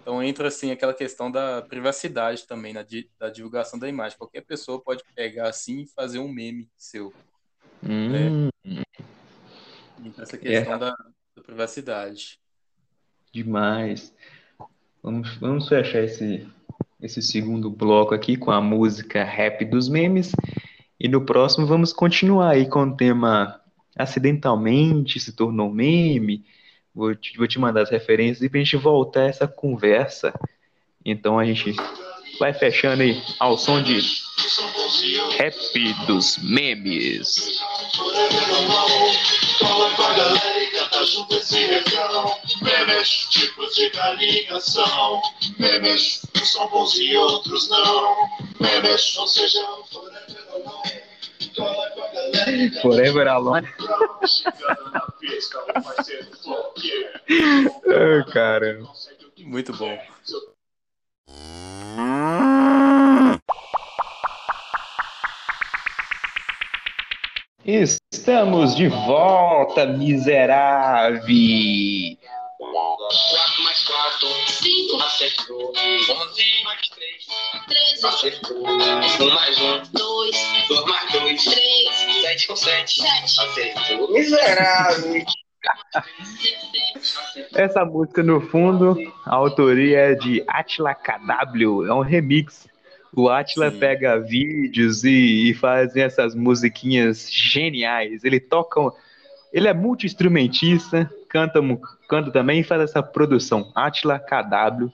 [0.00, 2.84] Então entra assim aquela questão da privacidade também, na,
[3.18, 4.16] da divulgação da imagem.
[4.16, 7.12] Qualquer pessoa pode pegar assim e fazer um meme seu.
[7.82, 8.50] Hum.
[8.64, 8.82] Né?
[10.02, 10.78] Então, essa questão é.
[10.78, 12.40] da, da, privacidade.
[13.32, 14.14] Demais.
[15.02, 16.48] Vamos, vamos fechar esse,
[17.02, 20.32] esse segundo bloco aqui com a música Rap dos Memes.
[20.98, 23.60] E no próximo vamos continuar aí com o tema
[23.96, 26.44] Acidentalmente se tornou meme.
[26.94, 30.32] Vou te, vou te mandar as referências e pra gente voltar essa conversa.
[31.04, 31.74] Então a gente
[32.40, 34.00] vai fechando aí ao som de
[35.36, 37.60] Rap dos Memes.
[39.58, 42.34] Cola com a galera e canta junto esse refrão.
[42.62, 45.20] Memes, tipos de galinha são.
[45.58, 48.16] Memes, uns são bons e outros não.
[48.58, 50.98] Memes, não sejam forever alone.
[51.54, 53.68] Cola com a galera Forever alone.
[57.86, 58.80] oh, cara.
[59.38, 59.98] Muito bom.
[67.64, 71.26] Estamos de volta, miserável!
[72.58, 75.72] 4 mais 4, 5, acertou.
[75.76, 77.26] 11 mais 3,
[77.68, 78.66] 13, acertou.
[78.66, 80.36] 1 mais 1, 2,
[80.68, 84.12] 2 mais 2, 3, 7 com 7, 7, acertou.
[84.12, 85.24] Miserável!
[87.54, 88.96] Essa música, no fundo,
[89.26, 92.70] a autoria é de Atila KW, é um remix
[93.12, 98.24] o Atila pega vídeos e, e faz essas musiquinhas geniais.
[98.24, 98.80] Ele toca.
[99.52, 101.60] Ele é multi-instrumentista, canta,
[102.08, 103.72] canta também e faz essa produção.
[103.74, 104.92] Atila KW.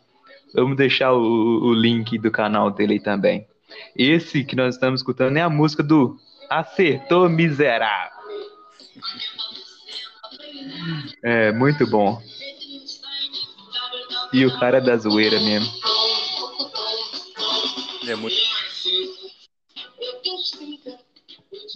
[0.55, 3.47] Vamos deixar o, o link do canal dele aí também.
[3.95, 6.17] Esse que nós estamos escutando é a música do
[6.49, 8.17] Acertou Miserável.
[11.23, 12.21] É, muito bom.
[14.33, 15.69] E o cara é da zoeira mesmo.
[18.09, 18.37] É muito.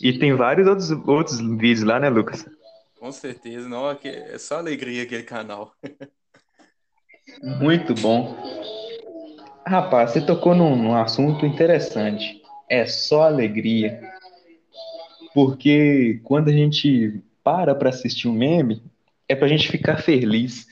[0.03, 2.45] E tem vários outros, outros vídeos lá, né, Lucas?
[2.99, 5.75] Com certeza, não, é só alegria aquele canal.
[7.61, 8.37] Muito bom.
[9.67, 12.43] Rapaz, você tocou num, num assunto interessante.
[12.69, 14.01] É só alegria.
[15.33, 18.83] Porque quando a gente para para assistir um meme,
[19.29, 20.67] é pra gente ficar feliz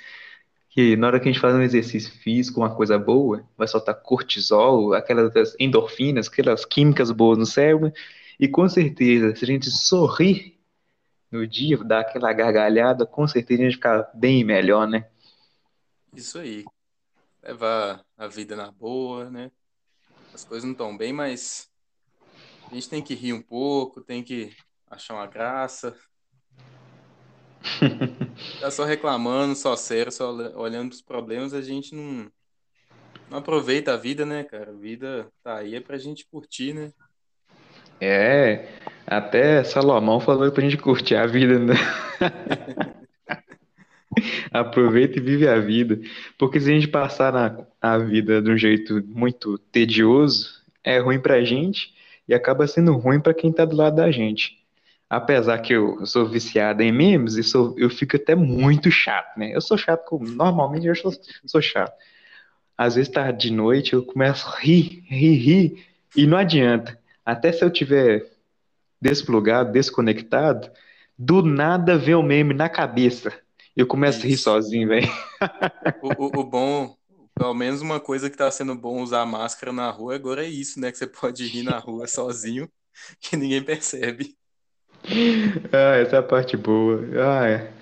[0.79, 3.95] que na hora que a gente faz um exercício físico, uma coisa boa, vai soltar
[3.97, 7.93] cortisol, aquelas endorfinas, aquelas químicas boas no cérebro,
[8.39, 10.57] e com certeza, se a gente sorrir
[11.33, 15.09] no dia, dar aquela gargalhada, com certeza a gente fica bem melhor, né?
[16.15, 16.65] Isso aí.
[17.43, 19.51] Levar a vida na boa, né?
[20.33, 21.69] As coisas não estão bem, mas
[22.71, 24.55] a gente tem que rir um pouco, tem que
[24.89, 25.97] achar uma graça,
[28.61, 32.31] tá só reclamando, só sério, só olhando os problemas, a gente não,
[33.31, 34.71] não aproveita a vida, né, cara?
[34.71, 36.93] A vida tá aí é pra gente curtir, né?
[38.01, 38.69] É,
[39.07, 41.75] até Salomão falou pra gente curtir a vida, né?
[44.53, 46.01] Aproveita e vive a vida.
[46.39, 51.21] Porque se a gente passar na, a vida de um jeito muito tedioso, é ruim
[51.21, 51.93] pra gente
[52.27, 54.59] e acaba sendo ruim para quem tá do lado da gente
[55.09, 59.55] apesar que eu, sou viciado em memes, e sou, eu fico até muito chato, né?
[59.55, 61.13] Eu sou chato, como, normalmente eu sou,
[61.47, 61.97] sou chato.
[62.77, 66.99] Às vezes tá de noite, eu começo a rir, rir, rir, e não adianta.
[67.25, 68.31] Até se eu tiver
[69.01, 70.71] desplugado, desconectado,
[71.19, 73.33] do nada vem o um meme na cabeça.
[73.75, 74.27] Eu começo Isso.
[74.27, 75.09] a rir sozinho, velho.
[76.03, 76.97] O, o, o, bom,
[77.35, 80.81] pelo menos uma coisa que tá sendo bom usar máscara na rua agora é isso,
[80.81, 80.91] né?
[80.91, 82.69] Que você pode rir na rua sozinho,
[83.21, 84.38] que ninguém percebe.
[85.73, 87.01] Ah, essa é a parte boa.
[87.17, 87.73] Ah, é.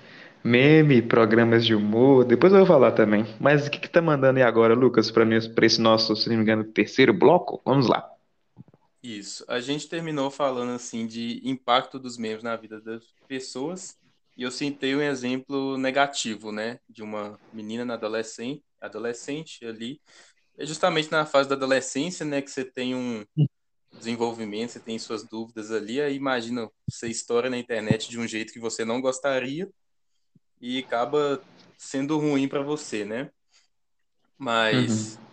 [0.45, 3.27] Meme, programas de humor, depois eu vou falar também.
[3.41, 5.25] Mas o que que tá mandando aí agora, Lucas, para
[5.67, 7.61] esse nosso, se não me engano, terceiro bloco?
[7.65, 8.09] Vamos lá.
[9.03, 9.45] Isso.
[9.49, 13.97] A gente terminou falando assim de impacto dos memes na vida das pessoas
[14.37, 19.99] e eu citei um exemplo negativo, né, de uma menina na adolescente, adolescente ali,
[20.59, 23.25] é justamente na fase da adolescência, né, que você tem um
[23.97, 28.53] desenvolvimento, você tem suas dúvidas ali, aí imagina você estoura na internet de um jeito
[28.53, 29.69] que você não gostaria
[30.61, 31.43] e acaba
[31.77, 33.31] sendo ruim para você, né?
[34.39, 35.25] Mas uhum.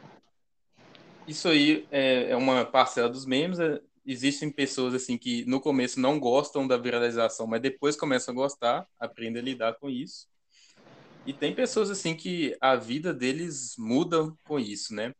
[1.27, 3.59] isso aí é, é, uma parcela dos memes.
[3.59, 8.35] É, existem pessoas assim que no começo não gostam da viralização, mas depois começam a
[8.35, 10.27] gostar, aprendem a lidar com isso.
[11.25, 15.13] E tem pessoas assim que a vida deles muda com isso, né?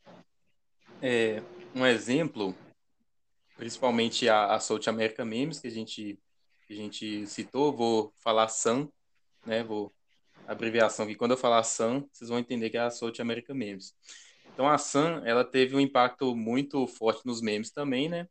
[1.02, 1.42] É,
[1.74, 2.56] um exemplo,
[3.64, 6.20] principalmente a, a South America Memes, que a gente,
[6.68, 8.90] que a gente citou, vou falar Sam,
[9.46, 9.64] né?
[9.64, 9.94] Vou
[10.46, 11.16] abreviação aqui.
[11.16, 13.94] Quando eu falar Sam, vocês vão entender que é a South America Memes.
[14.54, 18.28] Então a Sam, ela teve um impacto muito forte nos memes também, né?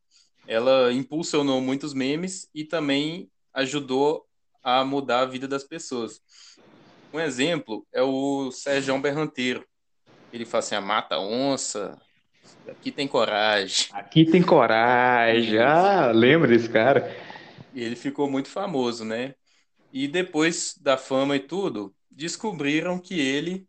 [0.47, 4.27] Ela impulsionou muitos memes e também ajudou
[4.62, 6.21] a mudar a vida das pessoas.
[7.11, 9.66] Um exemplo é o Sérgio Berranteiro.
[10.31, 11.99] Ele fala assim: a mata onça,
[12.69, 13.88] aqui tem coragem.
[13.93, 15.59] Aqui tem coragem.
[15.59, 17.15] Ah, lembra desse cara?
[17.75, 19.35] Ele ficou muito famoso, né?
[19.93, 23.67] E depois da fama e tudo, descobriram que ele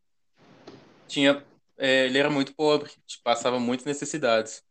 [1.08, 1.43] tinha,
[1.78, 2.89] é, ele era muito pobre,
[3.24, 4.63] passava muitas necessidades.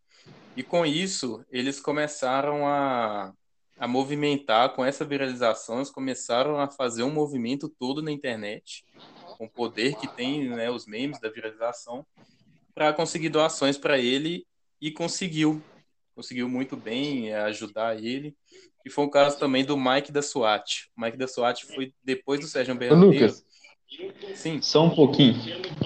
[0.56, 3.32] E com isso, eles começaram a,
[3.78, 8.84] a movimentar, com essa viralização, eles começaram a fazer um movimento todo na internet,
[9.38, 12.06] com o poder que tem né, os memes da viralização,
[12.82, 14.44] para conseguir doações para ele
[14.80, 15.62] e conseguiu.
[16.16, 18.34] Conseguiu muito bem é, ajudar ele.
[18.84, 20.88] E foi o caso também do Mike da SWAT.
[20.96, 23.26] O Mike da SWAT foi depois do Sérgio Berranteiro.
[23.26, 23.44] Lucas,
[24.34, 24.60] Sim.
[24.62, 25.34] Só um pouquinho.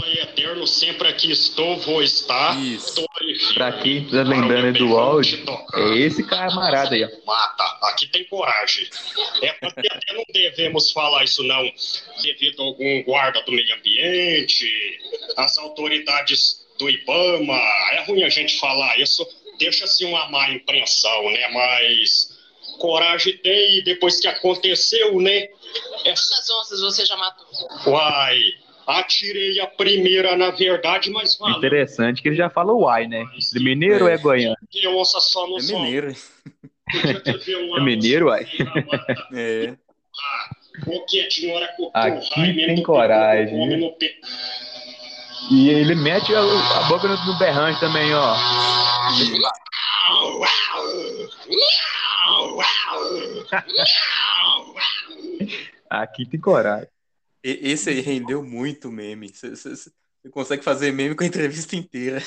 [0.01, 2.59] Pai eterno, sempre aqui estou, vou estar.
[2.63, 3.05] Isso.
[3.55, 7.09] Pra quem tá lembrando do áudio, é esse camarada aí, ó.
[7.27, 8.89] Mata, aqui tem coragem.
[9.43, 11.69] É porque até não devemos falar isso não,
[12.23, 14.67] devido a algum guarda do meio ambiente,
[15.37, 17.59] as autoridades do IBAMA.
[17.93, 19.27] É ruim a gente falar isso,
[19.59, 21.49] deixa-se uma má impressão, né?
[21.49, 22.37] Mas
[22.79, 25.49] coragem tem e depois que aconteceu, né?
[26.03, 27.47] Quantas onças você já matou?
[27.87, 28.39] Uai,
[28.87, 31.59] atirei a primeira, na verdade, mas valeu.
[31.59, 33.25] Interessante que ele já fala uai, né?
[33.53, 34.15] De mineiro é.
[34.15, 34.57] é goiano?
[34.73, 36.15] E onça só no É mineiro.
[37.77, 38.47] é mineiro, uai?
[39.35, 39.77] É.
[41.95, 43.57] Aqui tem coragem.
[45.51, 48.35] E ele mete a, a boca no, no berrante também, ó.
[55.89, 56.89] Aqui tem coragem.
[57.43, 59.29] Esse aí rendeu muito meme.
[59.29, 59.91] Você
[60.33, 62.21] consegue fazer meme com a entrevista inteira.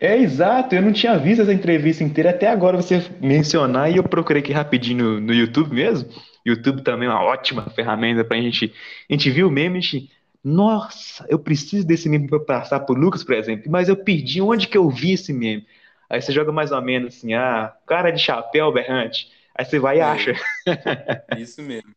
[0.00, 4.04] É exato, eu não tinha visto essa entrevista inteira até agora você mencionar e eu
[4.04, 6.08] procurei aqui rapidinho no, no YouTube mesmo.
[6.44, 8.72] YouTube também é uma ótima ferramenta pra gente.
[9.10, 10.10] A gente viu o meme, a gente,
[10.48, 14.68] nossa, eu preciso desse meme para passar pro Lucas, por exemplo, mas eu perdi onde
[14.68, 15.66] que eu vi esse meme.
[16.08, 19.28] Aí você joga mais ou menos assim, ah, cara de chapéu berrante.
[19.52, 20.34] Aí você vai e é, acha.
[21.36, 21.92] Isso mesmo.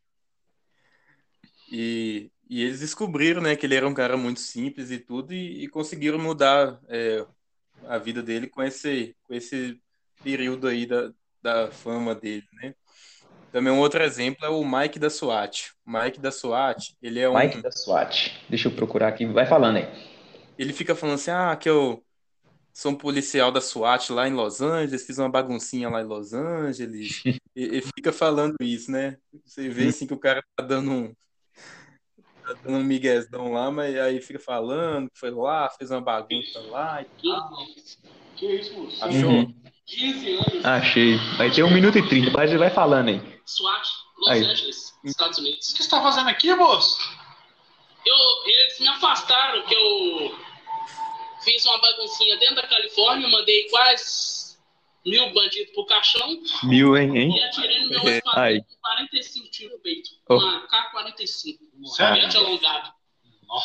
[1.71, 5.65] E, e eles descobriram, né, que ele era um cara muito simples e tudo, e,
[5.65, 7.23] e conseguiram mudar é,
[7.85, 9.79] a vida dele com esse, com esse
[10.23, 12.73] período aí da, da fama dele, né?
[13.51, 15.71] Também um outro exemplo é o Mike da SWAT.
[15.85, 17.37] O Mike da SWAT, ele é um...
[17.37, 18.31] Mike da SWAT.
[18.47, 19.25] Deixa eu procurar aqui.
[19.25, 19.87] Vai falando aí.
[20.57, 22.03] Ele fica falando assim, ah, que eu
[22.73, 26.33] sou um policial da SWAT lá em Los Angeles, fiz uma baguncinha lá em Los
[26.33, 27.23] Angeles.
[27.55, 29.17] e, e fica falando isso, né?
[29.43, 31.13] Você vê assim que o cara tá dando um,
[32.45, 36.59] tá dando um miguezão lá, mas aí fica falando que foi lá, fez uma bagunça
[36.69, 37.51] lá e tal.
[38.39, 39.03] Que isso, moço?
[39.03, 39.29] Achou?
[39.29, 39.55] Uhum.
[39.85, 40.65] 15 anos.
[40.65, 41.17] Achei.
[41.37, 43.21] Vai ter um minuto e trinta, mas vai falando aí.
[43.45, 44.45] SWAT, Los aí.
[44.45, 45.69] Angeles, Estados Unidos.
[45.69, 46.97] O que você tá fazendo aqui, moço?
[48.05, 50.39] Eu, eles me afastaram, que eu
[51.43, 54.57] fiz uma baguncinha dentro da Califórnia, mandei quase
[55.05, 56.41] mil bandidos pro caixão.
[56.63, 57.35] Mil, hein, hein?
[57.35, 60.11] E atirei no meu esquadrão com 45 tiros no peito.
[60.29, 60.35] Oh.
[60.35, 61.57] Uma K-45.
[61.83, 62.93] Somente alongado.
[63.49, 63.61] Oh.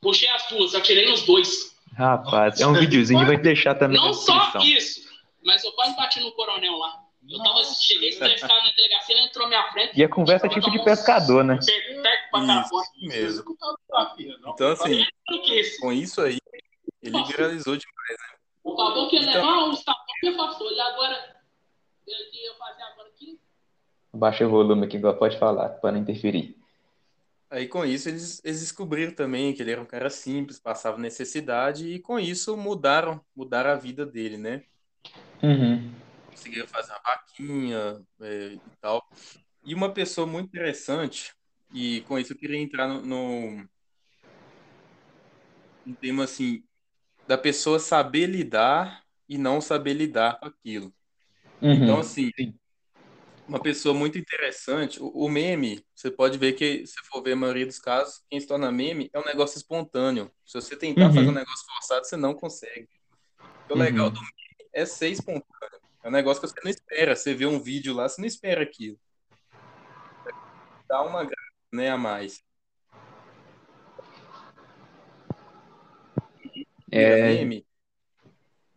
[0.00, 1.75] Puxei as duas, atirei nos dois.
[1.96, 5.08] Rapaz, é um videozinho que vai deixar também Não só isso,
[5.42, 7.02] mas eu quase bati no coronel lá.
[7.28, 9.98] Eu tava, cheguei estressado na delegacia, ele entrou na minha frente.
[9.98, 11.58] E a conversa é tipo de pescador, né?
[11.58, 11.72] Isso
[13.00, 13.56] mesmo.
[14.46, 15.04] Então, assim,
[15.80, 16.38] com isso aí,
[17.02, 18.36] ele viralizou demais, né?
[18.62, 19.70] O caboclo ia levar então...
[19.70, 20.70] o estapão e afastou.
[20.70, 21.36] E agora,
[22.06, 23.40] ele ia fazer agora aqui.
[24.12, 26.56] Baixa o volume aqui, pode falar, para não interferir.
[27.48, 31.88] Aí com isso eles, eles descobriram também que ele era um cara simples, passava necessidade
[31.88, 34.64] e com isso mudaram, mudaram a vida dele, né?
[35.42, 35.92] Uhum.
[36.26, 39.08] Conseguiram fazer uma vaquinha é, e tal.
[39.64, 41.34] E uma pessoa muito interessante,
[41.72, 43.68] e com isso eu queria entrar no, no,
[45.96, 46.64] tema assim,
[47.26, 50.92] da pessoa saber lidar e não saber lidar com aquilo.
[51.60, 51.72] Uhum.
[51.72, 52.54] Então, assim, Sim.
[53.46, 55.00] Uma pessoa muito interessante.
[55.02, 58.40] O, o meme, você pode ver que, se for ver a maioria dos casos, quem
[58.40, 60.30] se torna meme é um negócio espontâneo.
[60.44, 61.12] Se você tentar Uhum.
[61.12, 62.88] fazer um negócio forçado, você não consegue.
[63.70, 64.12] O legal Uhum.
[64.12, 65.46] do meme é ser espontâneo.
[66.04, 67.16] É um negócio que você não espera.
[67.16, 68.98] Você vê um vídeo lá, você não espera aquilo.
[70.88, 72.44] Dá uma graça, né, a mais.
[76.88, 77.64] Vira É, meme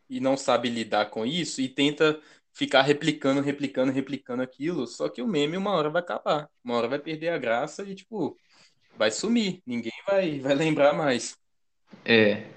[0.10, 2.20] e não sabe lidar com isso e tenta
[2.60, 4.86] ficar replicando, replicando, replicando aquilo.
[4.86, 6.50] Só que o meme uma hora vai acabar.
[6.64, 8.38] Uma hora vai perder a graça e, tipo,
[8.96, 9.62] vai sumir.
[9.66, 11.38] Ninguém vai, vai lembrar mais.
[12.06, 12.48] é.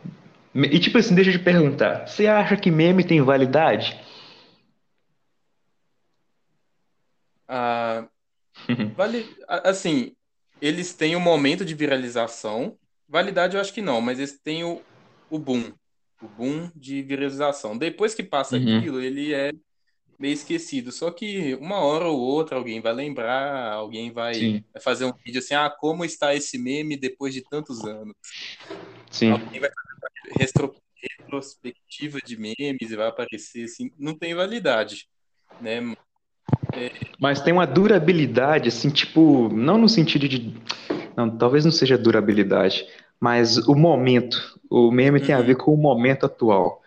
[0.54, 3.98] E tipo assim, deixa eu te perguntar, você acha que meme tem validade?
[7.48, 8.08] Ah,
[8.96, 10.16] vale, assim,
[10.60, 12.78] eles têm o momento de viralização.
[13.08, 14.82] Validade eu acho que não, mas eles têm o,
[15.30, 15.72] o boom.
[16.20, 17.76] O boom de viralização.
[17.76, 18.78] Depois que passa Uhum.
[18.78, 19.52] aquilo, ele é
[20.22, 20.92] meio esquecido.
[20.92, 25.40] Só que uma hora ou outra alguém vai lembrar, alguém vai, Sim, fazer um vídeo
[25.40, 28.14] assim, ah, como está esse meme depois de tantos anos?
[29.10, 29.32] sim.
[29.32, 35.08] Alguém vai fazer uma retro- retrospectiva de memes e vai aparecer assim, não tem validade,
[35.60, 35.80] né?
[37.18, 40.54] Mas tem uma durabilidade, assim, tipo, não no sentido de.
[41.16, 42.86] Não, talvez não seja durabilidade,
[43.20, 44.58] mas o momento.
[44.70, 45.46] O meme tem a Uhum.
[45.46, 46.80] ver com o momento atual.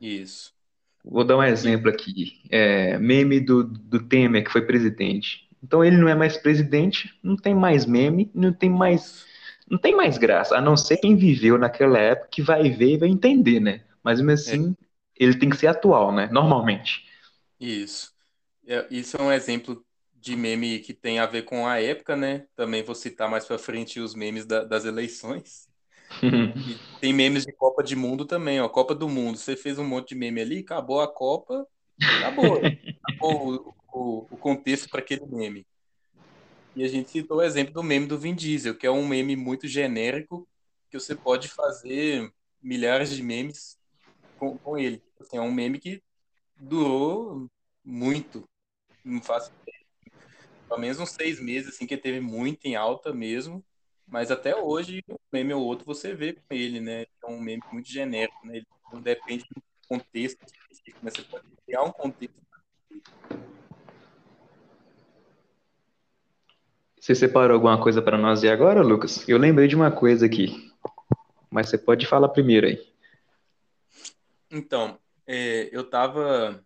[0.00, 0.53] Isso.
[1.04, 2.40] Vou dar um exemplo aqui.
[2.50, 5.48] É, meme do, do Temer, que foi presidente.
[5.62, 9.24] Então ele não é mais presidente, não tem mais meme, não tem mais,
[9.70, 12.98] não tem mais graça, a não ser quem viveu naquela época que vai ver e
[12.98, 13.82] vai entender, né?
[14.02, 14.76] Mas mesmo assim,
[15.18, 16.28] ele tem que ser atual, né?
[16.32, 17.04] Normalmente.
[17.58, 18.12] Isso.
[18.66, 19.84] É, Isso é um exemplo
[20.14, 22.46] de meme que tem a ver com a época, né?
[22.56, 25.68] Também vou citar mais pra frente os memes da- das eleições.
[27.00, 28.68] Tem memes de Copa de Mundo também, ó.
[28.68, 29.38] Copa do Mundo.
[29.38, 31.66] Você fez um monte de meme ali, acabou a Copa,
[32.00, 32.60] acabou.
[33.02, 35.66] Acabou o, o, o contexto para aquele meme.
[36.74, 39.36] E a gente citou o exemplo do meme do Vin Diesel, que é um meme
[39.36, 40.48] muito genérico,
[40.90, 43.78] que você pode fazer milhares de memes
[44.36, 45.02] com, com ele.
[45.20, 46.02] Assim, é um meme que
[46.56, 47.48] durou
[47.84, 48.48] muito.
[49.04, 49.84] Não faço ideia.
[50.68, 53.64] Pelo menos uns seis meses, assim, que teve muito em alta mesmo.
[54.06, 57.02] Mas até hoje, um meme ou outro você vê com ele, né?
[57.22, 58.58] É um meme muito genérico, né?
[58.58, 62.34] Ele não depende do contexto específico, mas você pode criar um contexto.
[67.00, 69.28] Você separou alguma coisa para nós ver agora, Lucas?
[69.28, 70.72] Eu lembrei de uma coisa aqui,
[71.50, 72.94] mas você pode falar primeiro aí.
[74.50, 76.64] Então, é, eu tava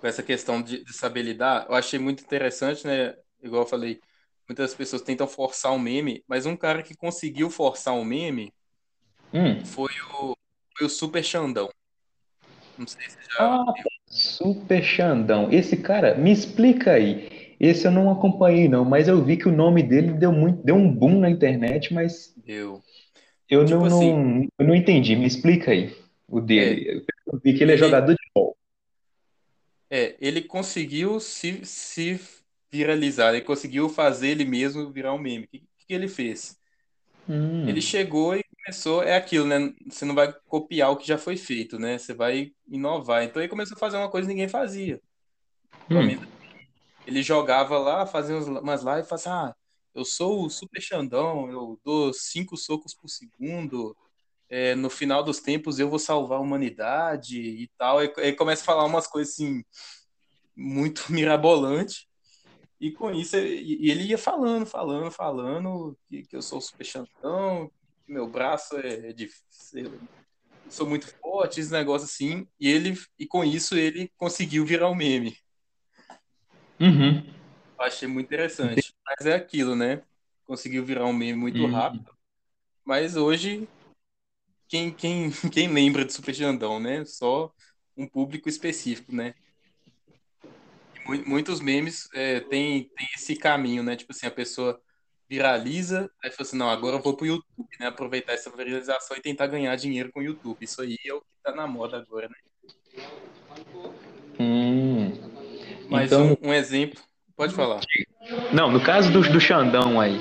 [0.00, 3.16] com essa questão de, de saber lidar, eu achei muito interessante, né?
[3.42, 4.00] Igual eu falei,
[4.48, 8.52] muitas pessoas tentam forçar um meme, mas um cara que conseguiu forçar um meme
[9.32, 9.62] Hum.
[9.64, 10.34] foi o,
[10.76, 11.68] foi o Super Xandão.
[12.78, 13.64] Não sei se já Ah,
[14.06, 15.52] Super Xandão.
[15.52, 17.56] Esse cara, me explica aí.
[17.60, 20.76] Esse eu não acompanhei, não, mas eu vi que o nome dele deu muito, deu
[20.76, 22.82] um boom na internet, mas viu.
[23.50, 25.14] eu Tipo não, assim- não, eu não entendi.
[25.16, 25.94] Me explica aí
[26.28, 27.04] o dele.
[27.26, 28.56] Eu vi que ele é Ele- jogador de futebol.
[29.90, 32.20] É, ele conseguiu se, se
[32.70, 35.44] viralizar, ele conseguiu fazer ele mesmo virar um meme.
[35.44, 36.58] O que, que ele fez?
[37.28, 37.68] Hum.
[37.68, 39.74] Ele chegou e começou, é aquilo, né?
[39.88, 41.98] Você não vai copiar o que já foi feito, né?
[41.98, 43.24] Você vai inovar.
[43.24, 45.00] Então ele começou a fazer uma coisa que ninguém fazia.
[45.90, 46.18] Hum.
[47.06, 49.54] Ele jogava lá, fazia umas lives e falava assim, ah,
[49.94, 53.96] eu sou o Super Xandão, eu dou cinco socos por segundo,
[54.48, 58.02] é, no final dos tempos eu vou salvar a humanidade e tal.
[58.02, 59.62] E aí começa a falar umas coisas assim,
[60.56, 62.07] muito mirabolante.
[62.80, 66.84] E com isso, e ele ia falando, falando, falando que, que eu sou o Super
[66.84, 67.70] Xandão,
[68.06, 69.28] que meu braço é, é de.
[70.68, 72.46] sou muito forte, esse negócio assim.
[72.58, 75.36] E ele, e com isso, ele conseguiu virar um meme.
[76.80, 77.26] Uhum.
[77.78, 78.94] Eu achei muito interessante.
[79.04, 80.02] Mas é aquilo, né?
[80.44, 81.72] Conseguiu virar um meme muito Hum.
[81.72, 82.16] rápido.
[82.84, 83.68] Mas hoje,
[84.68, 87.04] quem, quem, quem lembra de Super Xandão, né?
[87.04, 87.52] Só
[87.96, 89.34] um público específico, né?
[91.08, 93.96] Mu- Muitos memes é, tem, tem esse caminho, né?
[93.96, 94.78] Tipo assim, a pessoa
[95.28, 97.86] viraliza, aí fala assim, não, agora eu vou pro YouTube, né?
[97.86, 100.58] Aproveitar essa viralização e tentar ganhar dinheiro com o YouTube.
[100.62, 103.02] Isso aí é o que tá na moda agora, né?
[104.40, 105.12] Hum.
[105.90, 107.00] Mas Então- um, um exemplo,
[107.36, 107.80] pode falar.
[108.52, 110.18] Não, no caso do, do Xandão aí,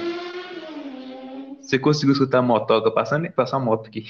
[1.62, 3.30] Você conseguiu escutar a motoca passando?
[3.34, 4.06] Passar uma moto aqui.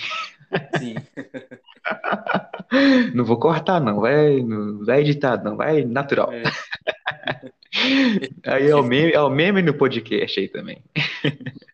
[0.78, 0.96] Sim.
[3.16, 4.02] Não vou cortar, não.
[4.02, 5.56] Vai, não vai editar, não.
[5.56, 6.32] Vai natural.
[6.34, 6.44] É.
[8.46, 10.84] Aí é o meme, é o meme no podcast aí também.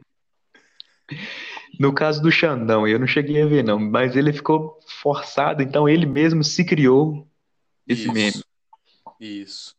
[1.80, 5.90] No caso do Xandão, eu não cheguei a ver, não, mas ele ficou forçado, então
[5.90, 7.28] ele mesmo se criou
[7.88, 8.14] esse Isso.
[8.14, 8.44] meme.
[9.20, 9.76] Isso.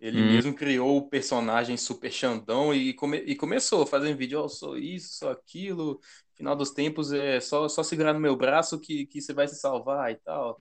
[0.00, 0.32] Ele Hum.
[0.32, 5.18] mesmo criou o personagem Super Xandão e, come- e começou fazendo vídeo, ó, sou isso,
[5.18, 5.98] sou aquilo,
[6.36, 9.56] final dos tempos é só, só segurar no meu braço que, que você vai se
[9.56, 10.60] salvar e tal.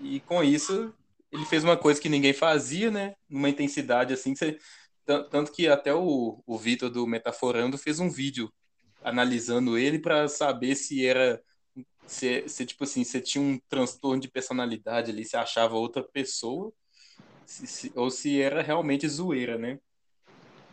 [0.00, 0.94] E com isso,
[1.32, 3.14] ele fez uma coisa que ninguém fazia, né?
[3.28, 4.58] Numa intensidade assim, que você-
[5.04, 8.52] tan- tanto que até o, o Vitor do Metaforando fez um vídeo
[9.02, 11.42] analisando ele para saber se era
[12.06, 16.72] se, se tipo assim, você tinha um transtorno de personalidade ali, se achava outra pessoa,
[17.46, 19.78] se- se- ou se era realmente zoeira, né?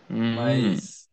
[0.10, 0.36] Hum.
[0.36, 1.05] Mas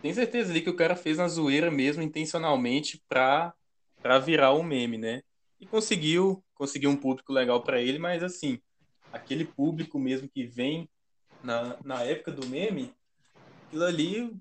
[0.00, 3.52] tenho certeza ali que o cara fez na zoeira mesmo, intencionalmente, pra,
[4.00, 5.22] pra virar um meme, né?
[5.60, 8.60] E conseguiu, conseguiu um público legal pra ele, mas assim,
[9.12, 10.88] aquele público mesmo que vem
[11.42, 12.94] na, na época do meme,
[13.66, 14.36] aquilo ali,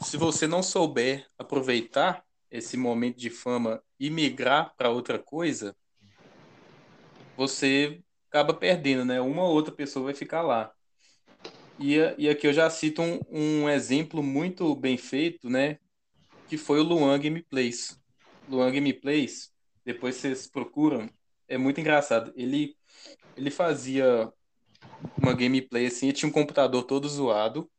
[0.00, 5.76] se você não souber aproveitar esse momento de fama e migrar para outra coisa,
[7.36, 9.20] você acaba perdendo, né?
[9.20, 10.72] Uma ou outra pessoa vai ficar lá.
[11.80, 15.78] E, e aqui eu já cito um, um exemplo muito bem feito, né?
[16.48, 17.98] Que foi o Luan Gameplays.
[18.48, 19.52] Luan Gameplays,
[19.84, 21.08] depois vocês procuram,
[21.46, 22.32] é muito engraçado.
[22.34, 22.76] Ele,
[23.36, 24.32] ele fazia
[25.16, 27.70] uma gameplay assim, ele tinha um computador todo zoado,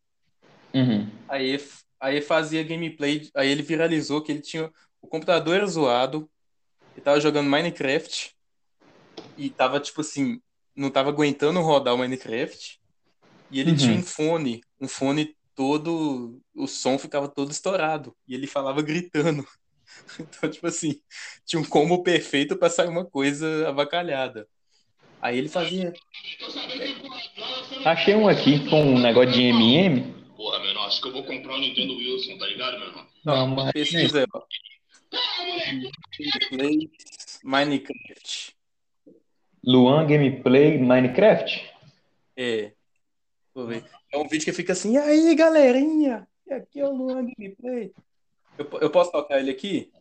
[0.73, 1.09] Uhum.
[1.27, 1.57] Aí,
[1.99, 4.71] aí fazia gameplay, aí ele viralizou que ele tinha.
[5.01, 6.29] O computador era zoado,
[6.93, 8.35] ele tava jogando Minecraft
[9.37, 10.41] e tava tipo assim,
[10.75, 12.78] não tava aguentando rodar o Minecraft.
[13.51, 13.77] E ele Uhum.
[13.77, 16.39] tinha um fone, um fone todo.
[16.55, 18.15] O som ficava todo estourado.
[18.27, 19.45] E ele falava gritando.
[20.19, 21.01] Então, tipo assim,
[21.45, 24.47] tinha um combo perfeito pra sair uma coisa avacalhada.
[25.19, 25.91] Aí ele fazia.
[27.83, 30.13] Achei um aqui com um negócio de MM.
[30.37, 33.07] Porra, meu irmão, acho que eu vou comprar um Nintendo Wilson, tá ligado, meu irmão?
[33.25, 34.41] Não, mas Pesquisa aí, ó.
[36.51, 38.55] Gameplays Minecraft.
[39.65, 41.61] Luan Gameplay Minecraft?
[42.37, 42.71] É.
[43.59, 43.83] Vou ver.
[44.09, 46.25] É um vídeo que fica assim, e aí, galerinha?
[46.47, 47.91] E aqui é o Luan Gameplay.
[48.57, 49.91] Eu, eu posso tocar ele aqui?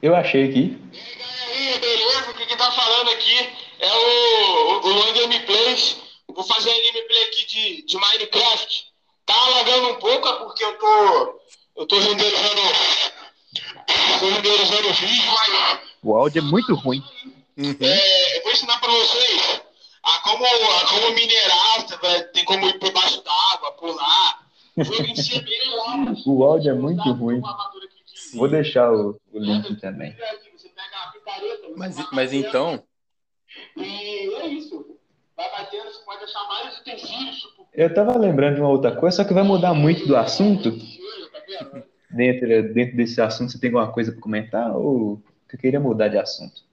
[0.00, 0.78] Eu achei aqui.
[0.92, 2.30] E aí, beleza?
[2.30, 3.36] O que que tá falando aqui
[3.80, 5.96] é o, o, o Luan Gameplays.
[6.28, 8.92] Vou fazer uma gameplay aqui de, de Minecraft.
[9.26, 11.40] Tá alagando um pouco, é porque eu tô.
[11.78, 12.62] Eu tô renderizando.
[14.20, 15.80] Tô renderizando o vídeo, mas.
[16.00, 17.02] O áudio é muito ruim.
[17.58, 19.62] É, eu vou ensinar pra vocês
[20.08, 24.48] a como, a como minerar, tem como ir por baixo d'água, pular.
[24.76, 26.14] O jogo em si é bem legal.
[26.26, 27.42] O áudio é muito ruim.
[28.34, 30.14] Vou deixar o, o link também.
[30.56, 32.82] Você pega a picareta, Mas, mas então,
[33.76, 34.98] E é isso.
[35.36, 39.18] Vai batendo, você pode achar vários utensílios, tipo Eu tava lembrando de uma outra coisa,
[39.18, 40.72] só que vai mudar muito do assunto.
[40.72, 41.82] tá?
[42.10, 46.18] Dentro, dentro desse assunto, você tem alguma coisa para comentar ou eu queria mudar de
[46.18, 46.67] assunto?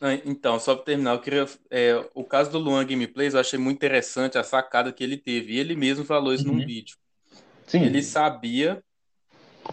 [0.00, 1.46] Não, então, só para terminar, eu queria.
[1.70, 5.54] é, o caso do Luan Gameplays, eu achei muito interessante a sacada que ele teve.
[5.54, 6.66] E ele mesmo falou isso num Uhum.
[6.66, 6.96] vídeo.
[7.66, 7.84] Sim.
[7.84, 8.82] Ele sabia,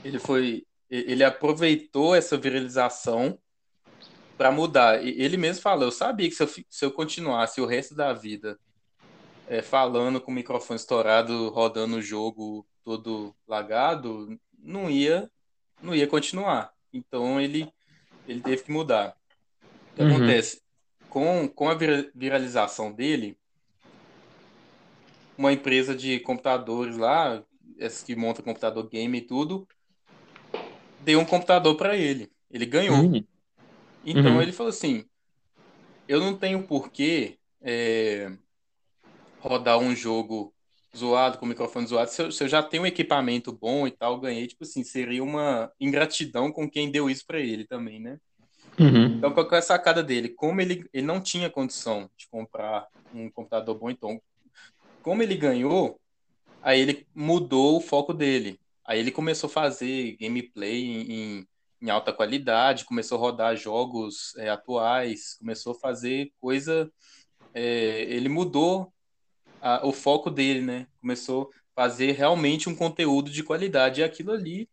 [0.03, 3.39] ele foi, ele aproveitou essa viralização
[4.37, 5.03] para mudar.
[5.03, 8.13] E Ele mesmo falou, eu sabia que se eu, se eu continuasse o resto da
[8.13, 8.59] vida
[9.47, 15.29] é, falando com o microfone estourado, rodando o jogo todo lagado, não ia,
[15.81, 16.71] não ia continuar.
[16.93, 17.67] Então ele,
[18.27, 19.16] ele teve que mudar.
[19.97, 20.09] O que Uhum.
[20.13, 20.61] acontece?
[21.09, 23.37] Com, com a vira- viralização dele,
[25.37, 27.43] uma empresa de computadores lá,
[27.77, 29.67] essa que monta computador game e tudo,
[30.99, 32.31] deu um computador para ele.
[32.49, 33.11] Ele ganhou.
[33.11, 33.25] Hum,
[34.03, 34.41] Então Uhum.
[34.41, 35.05] ele falou assim:
[36.07, 38.29] eu não tenho porquê é,
[39.39, 40.53] rodar um jogo
[40.95, 44.19] zoado, com microfone zoado, se eu, se eu já tenho um equipamento bom e tal,
[44.19, 48.19] ganhei, tipo assim, seria uma ingratidão com quem deu isso para ele também, né?
[48.79, 49.17] Uhum.
[49.17, 50.29] Então, qual é a sacada dele?
[50.29, 54.21] Como ele, ele não tinha condição de comprar um computador bom, então,
[55.01, 55.99] como ele ganhou,
[56.61, 58.59] aí ele mudou o foco dele.
[58.85, 61.45] Aí ele começou a fazer gameplay em,
[61.81, 66.91] em- alta qualidade, começou a rodar jogos é, atuais, começou a fazer coisa.
[67.53, 68.93] é, ele mudou
[69.61, 70.87] a- o foco dele, né?
[71.01, 74.01] Começou a fazer realmente um conteúdo de qualidade.
[74.01, 74.69] E aquilo ali,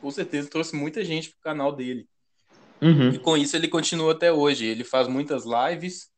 [0.00, 2.08] com certeza, trouxe muita gente pro canal dele.
[2.80, 3.18] E Uhum.
[3.18, 4.66] com isso ele continua até hoje.
[4.66, 6.08] Ele faz muitas lives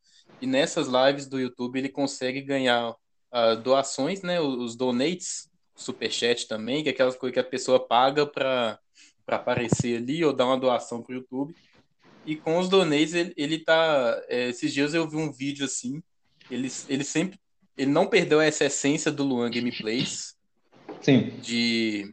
[0.41, 2.95] e nessas lives do YouTube ele consegue ganhar
[3.31, 4.41] ah, doações, né?
[4.41, 8.79] Os donates, superchat também, que é aquelas coisas que a pessoa paga para
[9.27, 11.55] aparecer ali ou dar uma doação pro YouTube.
[12.27, 14.21] E com os donates, ele, ele tá.
[14.29, 16.03] É, esses dias eu vi um vídeo assim.
[16.51, 17.39] Ele, ele sempre.
[17.77, 20.35] Ele não perdeu essa essência do Luan Gameplays.
[21.01, 21.31] Sim.
[21.41, 22.13] De,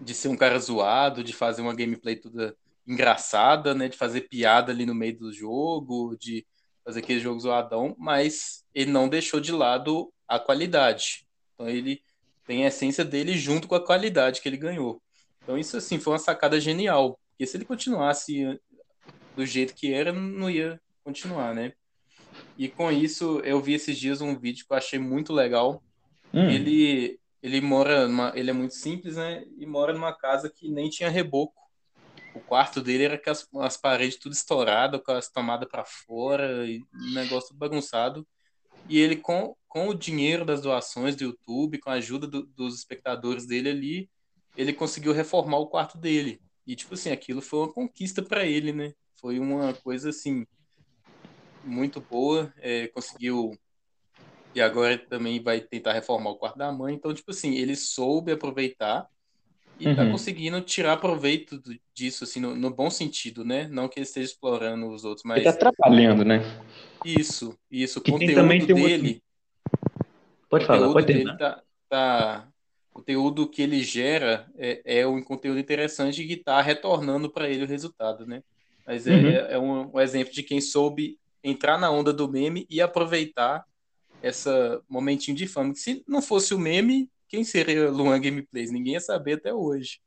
[0.00, 2.56] de ser um cara zoado, de fazer uma gameplay toda
[2.86, 3.88] engraçada, né?
[3.88, 6.46] De fazer piada ali no meio do jogo, de
[6.84, 11.26] fazer aquele jogo zoadão, mas ele não deixou de lado a qualidade.
[11.54, 12.02] Então ele
[12.46, 15.00] tem a essência dele junto com a qualidade que ele ganhou.
[15.42, 18.58] Então isso assim foi uma sacada genial, porque se ele continuasse
[19.36, 21.72] do jeito que era, não ia continuar, né?
[22.56, 25.82] E com isso, eu vi esses dias um vídeo que eu achei muito legal.
[26.32, 26.48] Hum.
[26.48, 29.44] Ele ele mora numa, ele é muito simples, né?
[29.58, 31.59] E mora numa casa que nem tinha reboco.
[32.34, 36.66] O quarto dele era com as, as paredes tudo estourado, com as tomadas para fora,
[36.66, 38.26] e um negócio tudo bagunçado.
[38.88, 42.76] E ele, com, com o dinheiro das doações do YouTube, com a ajuda do, dos
[42.76, 44.10] espectadores dele ali,
[44.56, 46.40] ele conseguiu reformar o quarto dele.
[46.66, 48.92] E, tipo assim, aquilo foi uma conquista para ele, né?
[49.20, 50.46] Foi uma coisa assim
[51.64, 52.52] muito boa.
[52.58, 53.58] É, conseguiu
[54.54, 56.94] e agora também vai tentar reformar o quarto da mãe.
[56.94, 59.08] Então, tipo assim, ele soube aproveitar
[59.80, 59.96] e tá uhum.
[59.96, 61.60] tá conseguindo tirar proveito
[61.94, 63.66] disso, assim, no, no, bom sentido, né?
[63.68, 65.38] Não que ele esteja explorando os outros, mas.
[65.38, 66.42] Ele tá atrapalhando, né?
[67.04, 67.98] Isso, isso.
[67.98, 69.22] O conteúdo também dele.
[70.48, 71.24] Pode falar, pode ter.
[71.38, 72.48] Tá, tá,
[72.90, 77.64] o conteúdo que ele gera é, é um conteúdo interessante que tá retornando para ele
[77.64, 78.42] o resultado, né?
[78.86, 79.28] Mas é, uhum.
[79.28, 83.64] é, é um, um, exemplo de quem soube entrar na onda do meme e aproveitar
[84.20, 85.74] essa momentinho de fama.
[85.74, 88.72] Se não fosse o meme, quem seria Luan Gameplays?
[88.72, 90.00] Ninguém ia saber até hoje.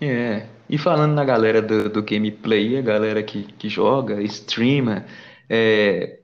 [0.00, 5.06] É, e falando na galera do, do gameplay, a galera que, que joga, streama,
[5.48, 6.20] é,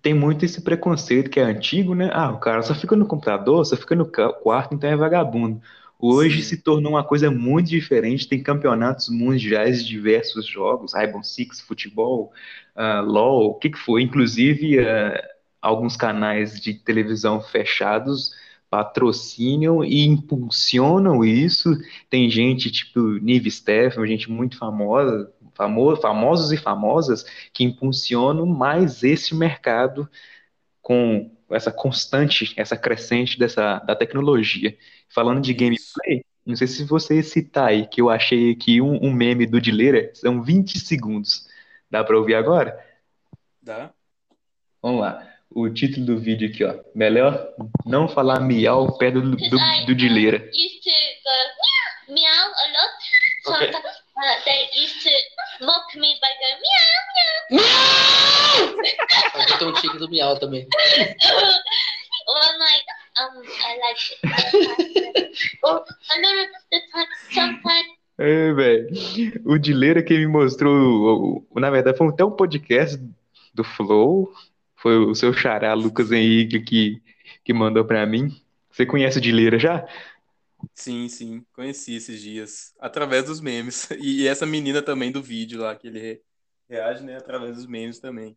[0.00, 2.10] tem muito esse preconceito que é antigo, né?
[2.12, 5.60] Ah, o cara só fica no computador, só fica no quarto, então é vagabundo.
[5.98, 6.48] Hoje Sim.
[6.50, 12.32] se tornou uma coisa muito diferente, tem campeonatos mundiais de diversos jogos, Rainbow Six, futebol,
[12.76, 15.18] uh, LoL, o que que foi, inclusive uh,
[15.62, 18.32] alguns canais de televisão fechados
[18.74, 21.70] patrocinam e impulsionam isso.
[22.10, 29.04] Tem gente tipo Nive Stefan, gente muito famosa, famo, famosos e famosas que impulsionam mais
[29.04, 30.10] esse mercado
[30.82, 34.76] com essa constante, essa crescente dessa da tecnologia.
[35.08, 39.12] Falando de gameplay, não sei se você citar aí, que eu achei aqui um, um
[39.12, 41.46] meme do Dileira, são 20 segundos.
[41.88, 42.76] Dá para ouvir agora?
[43.62, 43.94] Dá.
[44.82, 45.33] Vamos lá.
[45.54, 46.74] O título do vídeo aqui, ó.
[46.94, 47.48] Melhor
[47.86, 50.38] não falar miau perto do, do, do Dileira.
[50.52, 50.90] used to
[51.22, 51.30] go
[52.08, 52.92] meow, meow a lot.
[53.44, 53.70] So okay.
[53.70, 55.10] uh, they used to
[55.64, 57.34] mock me by going meow, meow.
[57.50, 58.82] Meow!
[59.48, 60.66] Eu tenho um tique do miau também.
[62.26, 62.86] well, like,
[63.20, 64.00] um, I like
[65.62, 68.88] oh, I know the time, sometimes é, velho.
[69.44, 72.96] O Dileira que me mostrou, na verdade, foi até um podcast
[73.52, 74.32] do Flow,
[74.84, 77.02] foi o seu xará, Lucas Henrique, que,
[77.44, 78.30] que mandou para mim.
[78.70, 79.86] Você conhece o Dileira já?
[80.74, 83.88] Sim, sim, conheci esses dias, através dos memes.
[84.00, 86.22] E essa menina também do vídeo lá, que ele
[86.68, 88.36] reage, né, através dos memes também.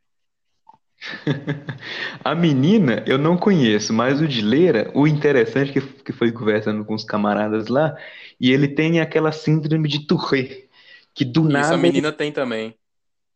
[2.23, 6.93] A menina eu não conheço, mas o Dileira, o interessante que, que foi conversando com
[6.95, 7.95] os camaradas lá,
[8.39, 10.69] e ele tem aquela síndrome de Tourette,
[11.13, 11.75] que do Isso, nada.
[11.75, 12.77] a menina tem também.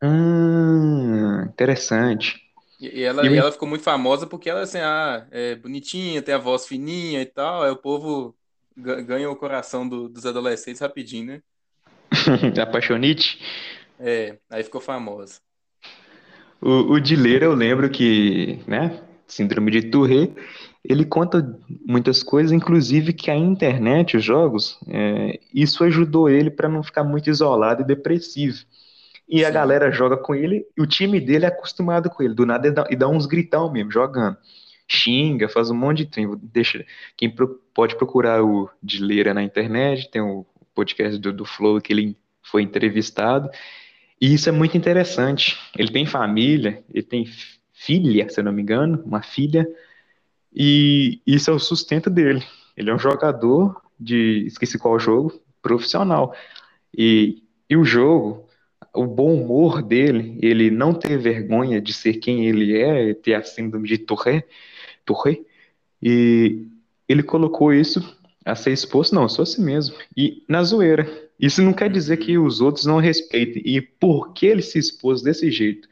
[0.01, 2.50] Ah, interessante.
[2.81, 6.39] E, ela, e ela ficou muito famosa porque ela assim, ah, é bonitinha, tem a
[6.39, 7.61] voz fininha e tal.
[7.61, 8.35] Aí o povo
[8.75, 11.41] ganha o coração do, dos adolescentes rapidinho, né?
[12.61, 13.39] Apaixonite?
[13.99, 15.39] É, aí ficou famosa.
[16.59, 20.33] O, o Dileira, eu lembro que, né, síndrome de Tourette,
[20.83, 26.67] ele conta muitas coisas, inclusive que a internet, os jogos, é, isso ajudou ele para
[26.67, 28.65] não ficar muito isolado e depressivo.
[29.31, 29.45] E Sim.
[29.45, 32.33] a galera joga com ele, e o time dele é acostumado com ele.
[32.33, 34.37] Do nada ele dá, ele dá uns gritão mesmo, jogando.
[34.85, 36.29] Xinga, faz um monte de trem.
[36.43, 41.79] Deixa, quem pro, pode procurar o Dileira na internet, tem o podcast do, do Flow
[41.79, 43.49] que ele foi entrevistado.
[44.19, 45.57] E isso é muito interessante.
[45.77, 47.25] Ele tem família, ele tem
[47.71, 49.65] filha, se eu não me engano, uma filha,
[50.53, 52.43] e isso é o sustento dele.
[52.75, 56.35] Ele é um jogador de, esqueci qual jogo, profissional.
[56.95, 58.47] E, e o jogo,
[58.93, 63.43] o bom humor dele, ele não ter vergonha de ser quem ele é, ter a
[63.43, 64.47] síndrome de Tourette,
[65.05, 65.45] Tourette
[66.01, 66.65] e
[67.07, 71.07] ele colocou isso a ser exposto, não, só si mesmo, e na zoeira.
[71.39, 75.21] Isso não quer dizer que os outros não respeitem, e por que ele se expôs
[75.21, 75.87] desse jeito?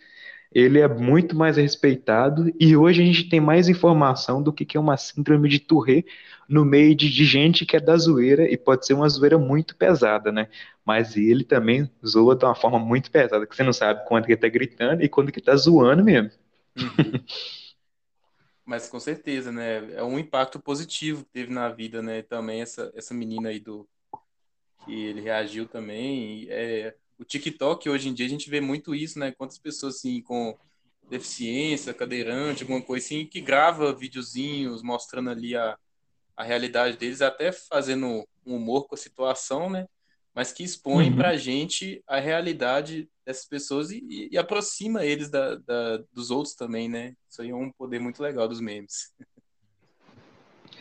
[0.52, 4.78] Ele é muito mais respeitado e hoje a gente tem mais informação do que que
[4.78, 6.10] é uma síndrome de Tourette
[6.48, 9.76] no meio de, de gente que é da zoeira e pode ser uma zoeira muito
[9.76, 10.50] pesada, né?
[10.84, 14.32] Mas ele também zoa de uma forma muito pesada, que você não sabe quando que
[14.32, 16.32] ele tá gritando e quando que tá zoando mesmo.
[16.76, 17.24] Uhum.
[18.66, 19.94] Mas com certeza, né?
[19.94, 22.22] É um impacto positivo que teve na vida, né?
[22.24, 23.88] Também essa, essa menina aí do
[24.86, 26.48] que ele reagiu também.
[26.50, 29.32] É, o TikTok, hoje em dia, a gente vê muito isso, né?
[29.32, 30.58] Quantas pessoas, assim, com
[31.10, 35.78] deficiência, cadeirante, alguma coisa assim, que grava videozinhos mostrando ali a,
[36.38, 39.86] a realidade deles, até fazendo um humor com a situação, né?
[40.34, 41.18] Mas que expõe uhum.
[41.18, 46.88] pra gente a realidade dessas pessoas e, e aproxima eles da, da, dos outros também,
[46.88, 47.14] né?
[47.30, 49.12] Isso aí é um poder muito legal dos memes.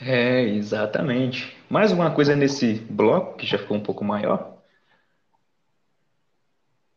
[0.00, 1.56] É, exatamente.
[1.68, 4.57] Mais alguma coisa nesse bloco, que já ficou um pouco maior?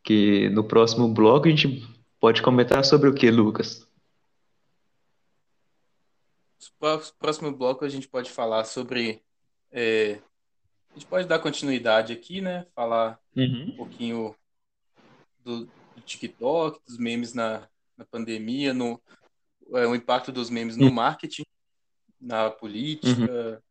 [0.02, 1.86] Que no próximo bloco a gente
[2.18, 3.86] pode comentar sobre o que, Lucas?
[6.80, 9.22] No próximo bloco a gente pode falar sobre.
[9.70, 10.20] É,
[10.90, 12.66] a gente pode dar continuidade aqui, né?
[12.74, 13.68] Falar uhum.
[13.68, 14.34] um pouquinho
[15.44, 19.00] do, do, TikTok, dos memes na, na pandemia, no,
[19.72, 20.92] é, o impacto dos memes no uhum.
[20.92, 21.44] marketing,
[22.20, 23.62] na política.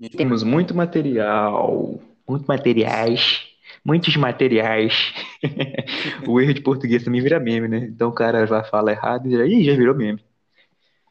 [0.00, 0.08] Uhum.
[0.10, 1.98] Temos muito material
[2.28, 3.46] muito materiais,
[3.84, 5.12] muitos materiais.
[6.26, 7.78] o erro de português também vira meme, né?
[7.78, 10.24] Então o cara já fala errado e já, Ih, já virou meme.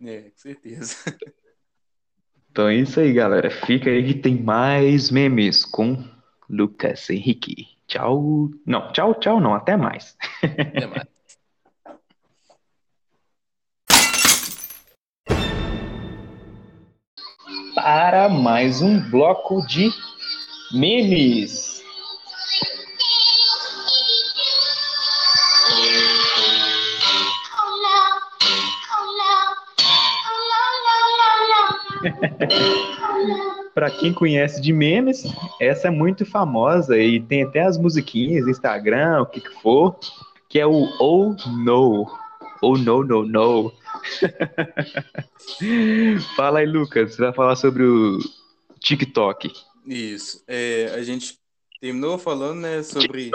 [0.03, 0.95] É, com certeza.
[2.51, 3.49] Então é isso aí, galera.
[3.49, 6.03] Fica aí que tem mais memes com
[6.49, 7.68] Lucas Henrique.
[7.88, 8.49] Tchau.
[8.66, 9.53] Não, tchau, tchau, não.
[9.53, 10.16] Até mais.
[10.41, 11.05] Até mais.
[17.76, 19.89] Para mais um bloco de
[20.76, 21.82] Memes.
[33.73, 35.23] Para quem conhece de memes,
[35.61, 39.97] essa é muito famosa e tem até as musiquinhas, Instagram, o que que for,
[40.49, 42.05] que é o Oh No.
[42.61, 43.71] Oh No No No.
[46.36, 48.19] Fala aí, Lucas, você vai falar sobre o
[48.80, 49.51] TikTok.
[49.86, 50.43] Isso.
[50.47, 51.39] É, a gente
[51.79, 53.31] terminou falando, né, sobre.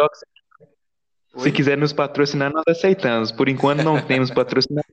[1.37, 3.31] Se quiser nos patrocinar, nós aceitamos.
[3.31, 4.91] Por enquanto não temos patrocinadores.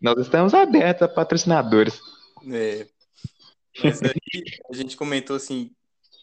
[0.00, 2.00] Nós estamos abertos a patrocinadores.
[2.52, 2.86] É.
[3.82, 5.72] Mas aí a gente comentou assim,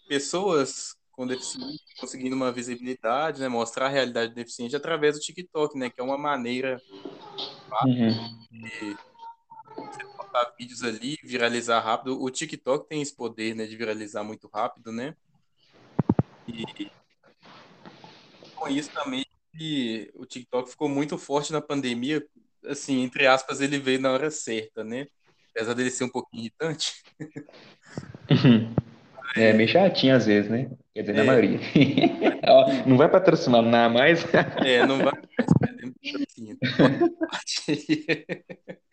[0.08, 5.78] pessoas com deficiência conseguindo uma visibilidade, né, mostrar a realidade do deficiente através do TikTok,
[5.78, 6.82] né, que é uma maneira
[7.86, 8.10] uhum.
[8.52, 8.98] de
[10.36, 12.22] postar vídeos ali, viralizar rápido.
[12.22, 15.16] O TikTok tem esse poder, né, de viralizar muito rápido, né?
[16.48, 16.92] E
[18.56, 19.26] com isso também
[20.16, 22.22] o TikTok ficou muito forte na pandemia,
[22.66, 25.08] assim, entre aspas, ele veio na hora certa, né?
[25.52, 27.02] Apesar dele ser um pouquinho irritante.
[29.38, 30.72] É, meio chatinho às vezes, né?
[30.94, 31.18] Quer dizer, é.
[31.18, 31.60] na maioria.
[32.88, 34.26] não vai patrocinar nada mais.
[34.64, 35.26] É, não vai mais.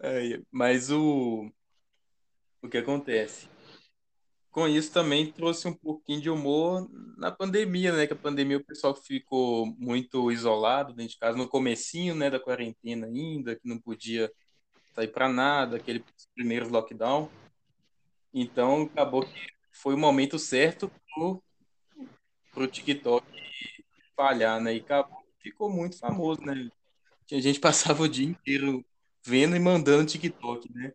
[0.00, 1.50] É, mas o,
[2.62, 3.48] o que acontece?
[4.50, 8.06] Com isso também trouxe um pouquinho de humor na pandemia, né?
[8.06, 12.40] Que a pandemia o pessoal ficou muito isolado dentro de casa, no comecinho, né, da
[12.40, 14.32] quarentena ainda, que não podia
[14.94, 17.30] sair para nada, aquele primeiro lockdown.
[18.32, 21.42] Então acabou que foi o momento certo pro,
[22.52, 23.26] pro TikTok
[24.16, 24.74] falhar, né?
[24.74, 26.68] E acabou, ficou muito famoso, né?
[27.26, 28.84] Tinha gente passava o dia inteiro
[29.24, 30.92] vendo e mandando TikTok, né?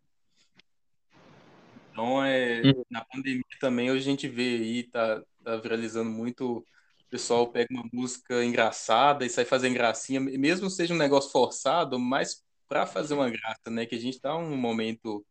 [1.92, 2.84] Então, é, hum.
[2.90, 7.88] na pandemia também a gente vê aí, tá, tá viralizando muito, o pessoal pega uma
[7.94, 13.30] música engraçada e sai fazendo gracinha, mesmo seja um negócio forçado, mas para fazer uma
[13.30, 13.86] graça, né?
[13.86, 15.24] Que a gente tá um momento,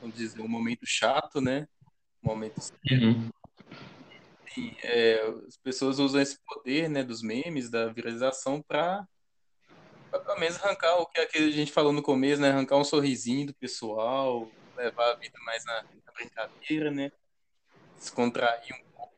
[0.00, 1.68] vamos dizer, um momento chato, né?
[2.24, 2.60] Um momento
[2.90, 3.30] uhum.
[4.56, 9.06] e, é, as pessoas usam esse poder, né, dos memes, da viralização para
[10.20, 12.50] pelo menos arrancar o que a gente falou no começo, né?
[12.50, 17.12] Arrancar um sorrisinho do pessoal, levar a vida mais na, na brincadeira, né?
[17.98, 19.14] Descontrair um pouco.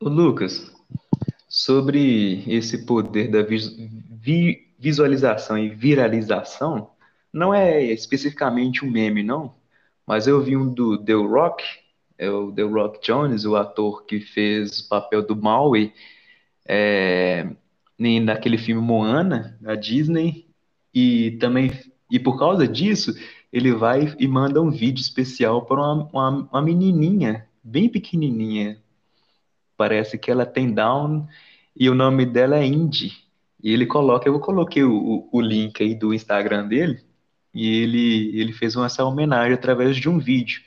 [0.00, 0.72] Ô Lucas,
[1.48, 6.90] sobre esse poder da vi visualização e viralização,
[7.30, 9.54] não é especificamente um meme, não,
[10.06, 11.62] mas eu vi um do The Rock,
[12.16, 15.92] é o The Rock Jones, o ator que fez o papel do Maui,
[16.66, 17.46] é,
[18.00, 20.48] nem naquele filme Moana, da Disney,
[20.92, 21.70] e também,
[22.10, 23.14] e por causa disso,
[23.52, 28.82] ele vai e manda um vídeo especial para uma, uma, uma menininha, bem pequenininha,
[29.76, 31.28] parece que ela tem Down
[31.76, 33.12] e o nome dela é Indy.
[33.62, 37.04] E ele coloca, eu coloquei o, o link aí do Instagram dele,
[37.52, 40.62] e ele, ele fez uma, essa homenagem através de um vídeo.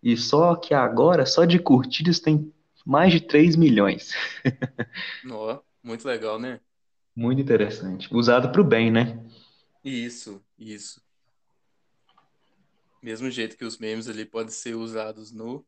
[0.00, 2.52] E só que agora, só de curtidas, tem
[2.86, 4.12] mais de 3 milhões.
[5.28, 6.60] Ó, muito legal, né?
[7.14, 8.08] Muito interessante.
[8.12, 9.24] Usado para o bem, né?
[9.84, 11.00] Isso, isso.
[13.02, 15.64] Mesmo jeito que os memes ali podem ser usados no.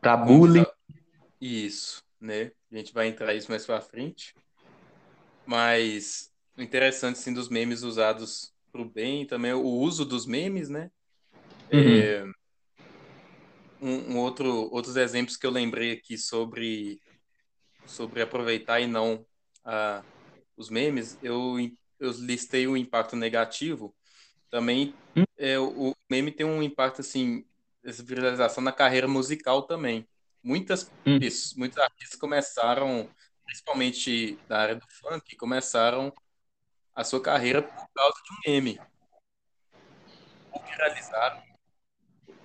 [0.00, 0.64] Para bullying.
[1.40, 2.50] Isso, né?
[2.72, 4.34] A gente vai entrar isso mais para frente.
[5.46, 10.68] Mas o interessante, sim, dos memes usados para o bem também o uso dos memes,
[10.70, 10.90] né?
[11.70, 11.80] Uhum.
[11.80, 12.24] É,
[13.80, 17.00] um, um, outro, outros exemplos que eu lembrei aqui sobre,
[17.86, 19.26] sobre aproveitar e não
[19.64, 20.04] uh,
[20.56, 21.56] os memes, eu,
[21.98, 23.94] eu listei o impacto negativo.
[24.50, 25.24] Também hum.
[25.38, 27.44] é, o meme tem um impacto assim,
[27.82, 30.06] essa viralização na carreira musical também.
[30.42, 31.18] Muitas, hum.
[31.56, 33.08] muitos artistas começaram
[33.44, 36.12] principalmente da área do funk, começaram
[36.94, 38.80] a sua carreira por causa de um meme.
[40.70, 41.42] Viralizaram,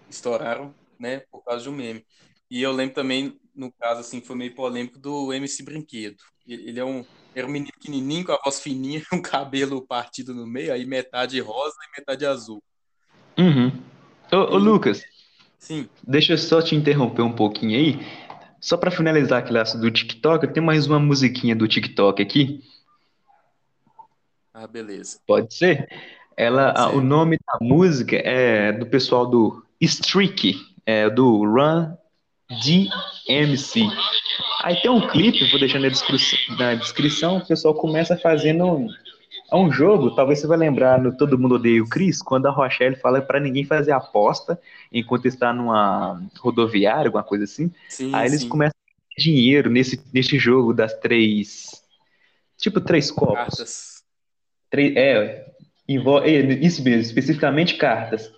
[0.09, 2.05] estouraram, né, por causa de um meme.
[2.49, 6.17] E eu lembro também, no caso, assim, foi meio polêmico do MC Brinquedo.
[6.47, 7.03] Ele é um,
[7.35, 11.39] era um menino pequenininho, com a voz fininha, um cabelo partido no meio, aí metade
[11.39, 12.63] rosa e metade azul.
[13.37, 13.71] Uhum.
[14.31, 15.03] Ô, ô Lucas.
[15.57, 15.89] Sim.
[16.07, 17.99] Deixa eu só te interromper um pouquinho aí.
[18.61, 22.63] Só para finalizar aquele assunto do TikTok, tem mais uma musiquinha do TikTok aqui.
[24.53, 25.19] Ah, beleza.
[25.27, 25.87] Pode ser?
[26.35, 30.55] Ela, a, o nome da música é do pessoal do Streak,
[30.85, 31.95] é do Run
[32.49, 33.81] DMC.
[34.63, 38.87] Aí tem um clipe, vou deixar na descrição, na descrição o pessoal começa fazendo um,
[39.51, 42.51] é um jogo, talvez você vai lembrar no Todo Mundo Odeia o Chris, quando a
[42.51, 44.59] Rochelle fala para ninguém fazer aposta
[44.91, 47.71] enquanto está numa rodoviária, alguma coisa assim.
[47.87, 48.49] Sim, Aí eles sim.
[48.49, 51.81] começam a dinheiro nesse, nesse jogo das três.
[52.57, 53.35] Tipo, três copos.
[53.35, 54.03] Cartas.
[54.69, 55.45] Três, é,
[55.87, 58.29] envolve, é, isso mesmo, especificamente cartas.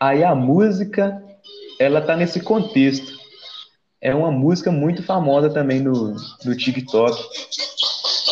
[0.00, 1.22] Aí a música,
[1.80, 3.18] ela tá nesse contexto.
[4.02, 6.14] É uma música muito famosa também no,
[6.44, 7.16] no TikTok.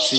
[0.07, 0.19] Sim.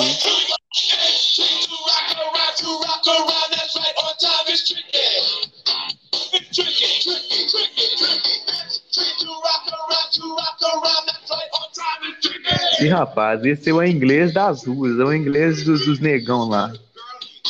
[12.81, 16.73] E rapaz, esse é o inglês das ruas, é o inglês dos, dos negão lá.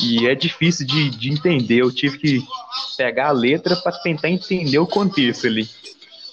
[0.01, 1.81] E é difícil de, de entender.
[1.81, 2.43] Eu tive que
[2.99, 5.69] pegar a letra para tentar entender o contexto ali.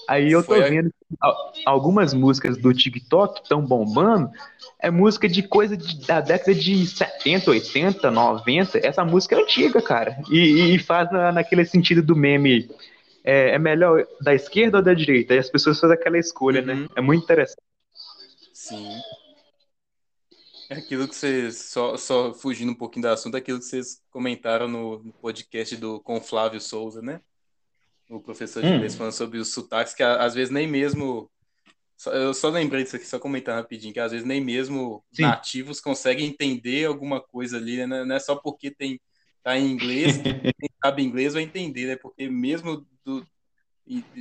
[0.08, 1.16] Aí eu tô Foi vendo que
[1.64, 4.30] algumas músicas do TikTok estão bombando.
[4.80, 8.84] É música de coisa de- da década de 70, 80, 90.
[8.84, 10.18] Essa música é antiga, cara.
[10.30, 12.68] E, e faz na, naquele sentido do meme.
[13.24, 15.34] É, é melhor da esquerda ou da direita?
[15.34, 16.66] E as pessoas fazem aquela escolha, Uhum.
[16.66, 16.88] né?
[16.96, 17.62] É muito interessante.
[18.52, 18.90] Sim.
[20.68, 24.02] É aquilo que vocês, só, só fugindo um pouquinho do assunto, é aquilo que vocês
[24.10, 27.20] comentaram no, no podcast do com Flávio Souza, né?
[28.10, 28.74] O professor de Hum.
[28.76, 31.30] inglês falando sobre os sotaques, que às vezes nem mesmo.
[32.06, 35.22] eu só lembrei disso aqui, só comentar rapidinho, que às vezes nem mesmo Sim.
[35.22, 38.04] nativos conseguem entender alguma coisa ali, né?
[38.04, 39.00] Não é só porque tem,
[39.42, 40.22] tá em inglês, que
[40.58, 41.96] quem sabe inglês vai entender, né?
[41.96, 43.24] Porque mesmo do,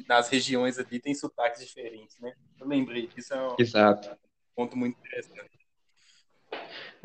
[0.08, 2.34] nas regiões ali tem sotaques diferentes, né?
[2.60, 4.16] Eu lembrei disso, é um Exato.
[4.56, 5.55] ponto muito interessante.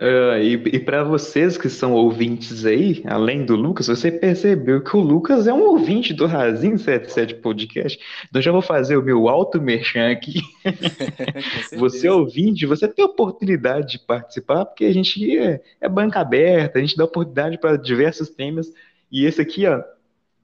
[0.03, 4.97] Ah, e e para vocês que são ouvintes aí, além do Lucas, você percebeu que
[4.97, 7.99] o Lucas é um ouvinte do Razinho 77 Podcast.
[8.27, 10.41] Então já vou fazer o meu auto merchan aqui.
[11.77, 12.15] Você certeza.
[12.15, 16.97] ouvinte, você tem oportunidade de participar, porque a gente é, é banca aberta, a gente
[16.97, 18.73] dá oportunidade para diversos temas.
[19.11, 19.83] E esse aqui, ó,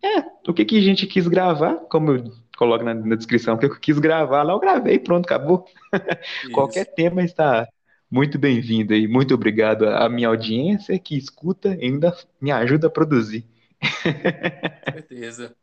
[0.03, 2.25] é o que, que a gente quis gravar, como eu
[2.57, 5.65] coloco na, na descrição, o que eu quis gravar lá, eu gravei, pronto, acabou.
[6.53, 7.67] Qualquer tema está
[8.11, 12.91] muito bem-vindo e muito obrigado à minha audiência que escuta e ainda me ajuda a
[12.91, 13.45] produzir.
[14.85, 15.57] Com certeza.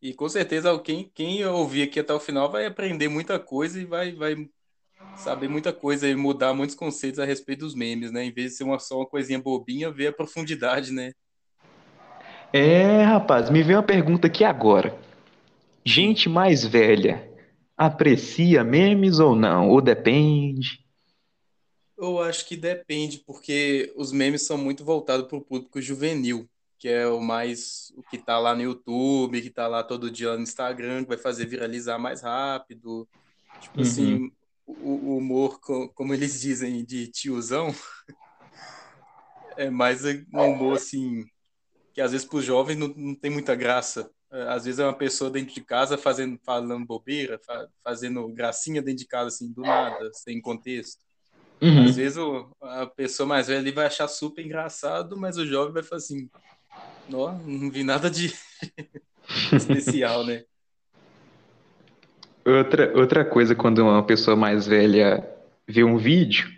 [0.00, 3.84] E com certeza quem, quem ouvir aqui até o final vai aprender muita coisa e
[3.84, 4.48] vai, vai
[5.16, 8.24] saber muita coisa e mudar muitos conceitos a respeito dos memes, né?
[8.24, 11.12] Em vez de ser uma, só uma coisinha bobinha, ver a profundidade, né?
[12.52, 14.96] É, rapaz, me veio uma pergunta aqui agora.
[15.84, 17.28] Gente mais velha
[17.76, 19.68] aprecia memes ou não?
[19.68, 20.85] Ou depende?
[21.98, 26.88] Eu acho que depende, porque os memes são muito voltados para o público juvenil, que
[26.88, 30.42] é o mais o que tá lá no YouTube, que tá lá todo dia no
[30.42, 33.08] Instagram, que vai fazer viralizar mais rápido.
[33.60, 33.82] Tipo Uhum.
[33.82, 34.30] assim,
[34.66, 37.68] o, humor, co- como eles dizem, de tiozão,
[39.56, 41.24] é mais um humor assim,
[41.94, 44.10] que às vezes para os jovens não, não tem muita graça.
[44.32, 48.82] É, Às vezes é uma pessoa dentro de casa fazendo, falando bobeira, fa- fazendo gracinha
[48.82, 51.02] dentro de casa, assim, do nada, sem contexto.
[51.62, 51.84] Uhum.
[51.84, 55.72] Às vezes o- a pessoa mais velha ali vai achar super engraçado, mas o jovem
[55.72, 56.28] vai falar assim,
[57.08, 58.34] Nó, não vi nada de
[59.56, 60.44] especial, né?
[62.44, 65.28] Outra, outra coisa, quando uma pessoa mais velha
[65.66, 66.48] vê um vídeo,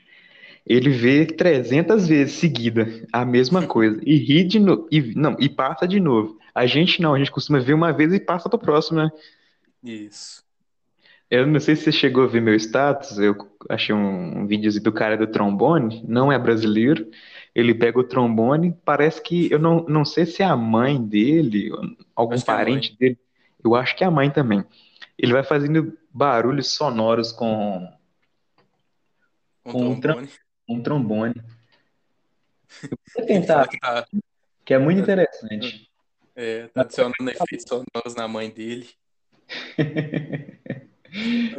[0.67, 5.49] ele vê 300 vezes seguida a mesma coisa e ri de novo, e, não, e
[5.49, 6.39] passa de novo.
[6.55, 9.11] A gente não, a gente costuma ver uma vez e passa para próximo, né?
[9.83, 10.43] Isso.
[11.31, 13.37] Eu não sei se você chegou a ver meu status, eu
[13.69, 17.11] achei um, um videozinho do cara do trombone, não é brasileiro,
[17.55, 21.71] ele pega o trombone, parece que, eu não, não sei se é a mãe dele,
[22.15, 23.19] algum Acho é parente dele,
[23.63, 24.65] eu acho que é a mãe também.
[25.19, 27.87] Ele vai fazendo barulhos sonoros com
[29.67, 30.29] Um Com trombone.
[30.69, 31.35] um trombone.
[32.83, 34.07] Eu vou tentar, que tá,
[34.65, 35.91] que é muito interessante.
[36.37, 38.89] é, tá adicionando efeitos sonoros na mãe dele.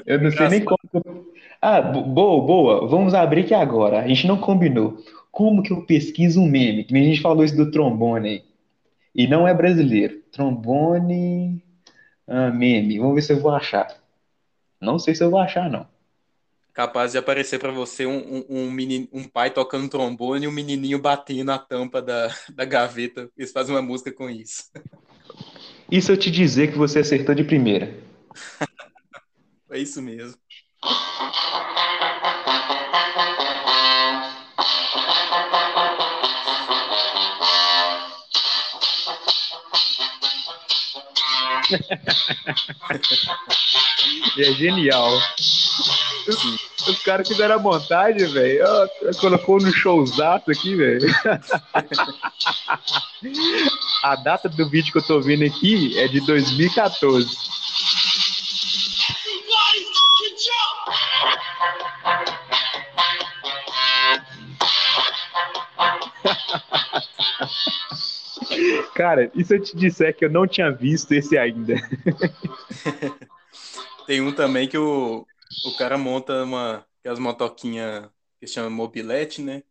[0.06, 0.80] Eu não sei nem como.
[1.62, 2.88] Ah, bo- boa, boa.
[2.88, 4.00] Vamos abrir aqui agora.
[4.00, 4.98] A gente não combinou.
[5.32, 6.86] Como que eu pesquiso um meme?
[6.90, 8.44] A gente falou isso do trombone aí.
[9.14, 10.22] E não é brasileiro.
[10.32, 11.62] Trombone.
[12.28, 13.00] ah, meme.
[13.00, 13.88] Vamos ver se eu vou achar.
[14.80, 15.86] Não sei se eu vou achar, não.
[16.74, 21.00] Capaz de aparecer pra você um, um, um, um pai tocando trombone e um menininho
[21.00, 23.30] batendo a tampa da, da gaveta.
[23.38, 24.72] Eles fazem uma música com isso.
[25.92, 27.94] E se eu te dizer que você acertou de primeira?
[29.72, 30.38] É isso mesmo.
[44.38, 45.10] É genial.
[46.28, 48.64] Os, os caras fizeram a montagem, velho.
[49.20, 51.08] Colocou no showzaço aqui, velho.
[54.04, 57.59] A data do vídeo que eu tô vendo aqui é de 2014.
[69.00, 71.76] Cara, e se eu te disser que eu não tinha visto esse ainda?
[74.06, 75.26] Tem um também que o,
[75.66, 78.10] o cara monta uma, aquelas motoquinhas
[78.42, 79.64] que chama mobilete, né?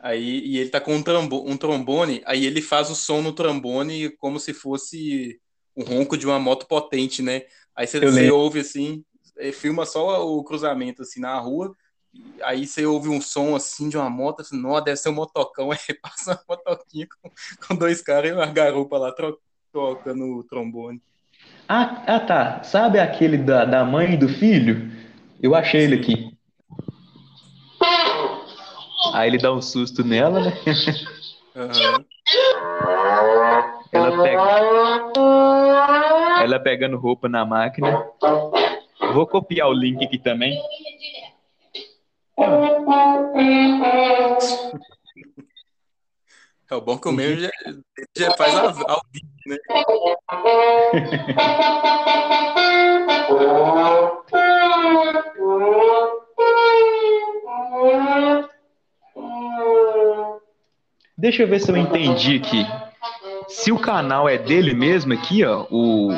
[0.00, 3.34] Aí, e ele tá com um, trambo, um trombone, aí ele faz o som no
[3.34, 5.38] trombone como se fosse
[5.74, 7.42] o ronco de uma moto potente, né?
[7.76, 9.04] Aí você, você ouve assim,
[9.36, 11.76] eh, filma só o cruzamento assim na rua,
[12.42, 15.70] aí você ouve um som assim de uma moto, assim, nossa, deve ser um motocão,
[15.72, 17.30] aí passa uma motoquinha com,
[17.66, 19.14] com dois caras e uma garupa lá
[19.72, 21.00] tocando o trombone.
[21.68, 22.62] Ah, ah, tá.
[22.62, 24.90] Sabe aquele da, da mãe e do filho?
[25.42, 26.02] Eu achei ele Sim.
[26.02, 26.34] aqui.
[29.12, 30.52] Aí ele dá um susto nela, né?
[31.56, 32.04] Aham.
[33.92, 34.42] Ela pega,
[36.42, 38.04] ela pegando roupa na máquina.
[39.12, 40.58] Vou copiar o link aqui também.
[46.70, 47.50] É o bom que o meu já,
[48.16, 49.56] já faz ao, ao vivo, né?
[61.16, 62.66] Deixa eu ver se eu entendi aqui.
[63.48, 66.10] Se o canal é dele mesmo aqui, ó, o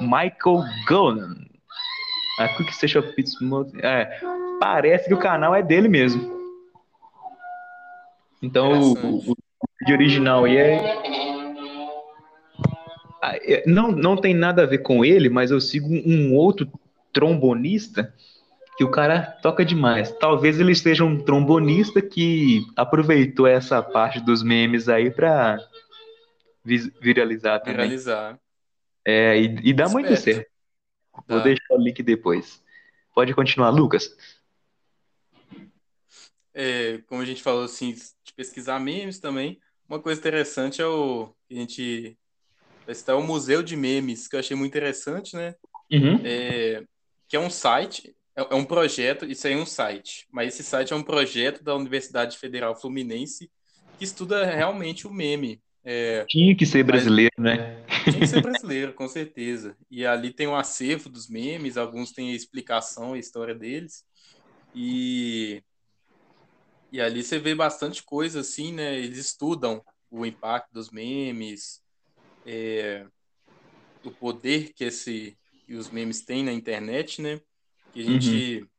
[0.00, 1.34] Michael Gunn.
[2.38, 3.02] A Quick Station
[3.42, 4.18] Mode- É,
[4.60, 6.38] parece que o canal é dele mesmo.
[8.42, 9.36] Então o, o,
[9.80, 10.80] vídeo original aí é.
[13.22, 16.70] Ah, é- Não, não tem nada a ver com ele, mas eu sigo um outro
[17.12, 18.14] trombonista
[18.76, 20.12] que o cara toca demais.
[20.12, 25.58] Talvez ele seja um trombonista que aproveitou essa parte dos memes aí pra
[26.64, 27.76] viralizar também.
[27.76, 28.38] Viralizar.
[29.04, 30.36] É, e, e dá muito Esperto.
[30.36, 30.50] certo.
[31.28, 32.62] Vou deixar o link depois.
[33.14, 34.16] Pode continuar, Lucas.
[36.54, 39.60] É, como a gente falou assim, de pesquisar memes também.
[39.88, 42.16] Uma coisa interessante é o que a gente
[42.86, 45.54] vai citar o Museu de Memes, que eu achei muito interessante, né?
[45.92, 46.20] Uhum.
[46.24, 46.84] É,
[47.28, 50.62] que é um site, é, é um projeto, isso aí é um site, mas esse
[50.64, 53.50] site é um projeto da Universidade Federal Fluminense
[53.98, 55.60] que estuda realmente o meme.
[55.84, 57.82] É, Tinha que ser Mas- brasileiro, né?
[58.04, 59.76] Tinha que ser brasileiro, com certeza.
[59.90, 64.04] E ali tem um acervo dos memes, alguns têm a explicação, a história deles.
[64.74, 65.62] E,
[66.90, 68.96] e ali você vê bastante coisa assim, né?
[68.98, 71.82] Eles estudam o impacto dos memes,
[72.44, 73.06] é,
[74.02, 77.40] o poder que, esse, que os memes têm na internet, né?
[77.92, 78.70] Que a gente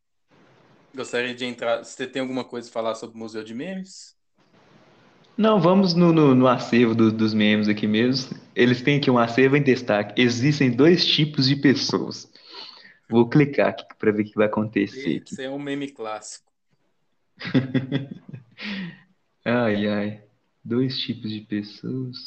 [0.95, 1.84] gostaria de entrar.
[1.84, 4.16] Você tem alguma coisa a falar sobre o Museu de Memes?
[5.38, 8.38] Não, vamos no, no, no acervo do- dos memes aqui mesmo.
[8.55, 10.22] Eles têm aqui um acervo em destaque.
[10.22, 12.30] Existem dois tipos de pessoas.
[13.09, 15.38] Vou clicar aqui para ver o que vai acontecer aqui.
[15.38, 16.51] Esse é um meme clássico.
[19.45, 20.23] Ai, ai.
[20.63, 22.17] Dois tipos de pessoas.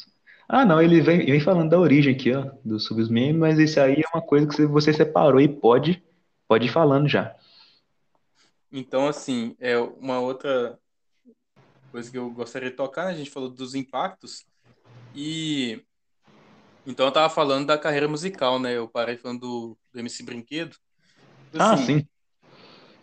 [0.47, 2.77] Ah, não, ele vem, vem falando da origem aqui, ó, do
[3.09, 6.03] memes, mas isso aí é uma coisa que você- separou e pode,
[6.47, 7.35] pode ir falando já.
[8.71, 10.79] Então, assim, é uma outra
[11.91, 13.11] coisa que eu gostaria de tocar, né?
[13.11, 14.45] A gente falou dos impactos.
[15.13, 15.83] E
[16.85, 18.77] então eu tava falando da carreira musical, né?
[18.77, 20.75] Eu parei falando do, do MC Brinquedo.
[21.57, 22.07] Ah, Assim, sim.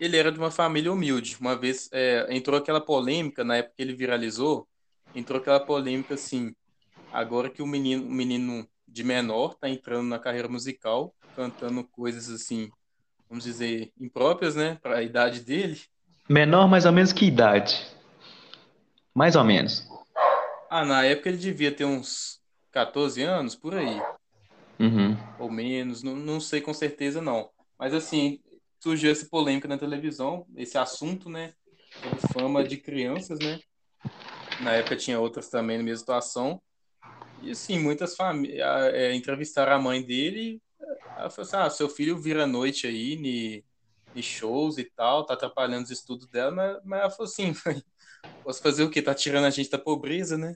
[0.03, 1.37] Ele era de uma família humilde.
[1.41, 4.67] Uma vez é, entrou aquela polêmica, na época que ele viralizou,
[5.15, 6.53] entrou aquela polêmica assim,
[7.09, 12.29] agora que o menino, o menino de menor tá entrando na carreira musical, cantando coisas
[12.29, 12.69] assim,
[13.29, 15.81] vamos dizer, impróprias, né, para a idade dele.
[16.29, 17.87] Menor mais ou menos que idade?
[19.15, 19.87] Mais ou menos.
[20.69, 22.41] Ah, na época ele devia ter uns
[22.73, 24.01] 14 anos, por aí,
[24.81, 25.17] Uhum.
[25.39, 27.49] ou menos, não, não sei com certeza não.
[27.79, 28.41] Mas assim,
[28.83, 31.55] surgiu essa polêmica na televisão, esse assunto, né,
[32.33, 33.59] fama de crianças, né?
[34.61, 36.61] Na época tinha outras também na mesma situação.
[37.43, 40.61] E assim, muitas famílias é, entrevistaram a mãe dele.
[41.17, 43.65] Ela falou assim: ah, seu filho vira noite aí, ni
[44.23, 47.53] shows e tal, tá atrapalhando os estudos dela, mas, mas ela falou assim:
[48.45, 49.01] posso fazer o quê?
[49.03, 50.55] Tá tirando a gente da pobreza, né?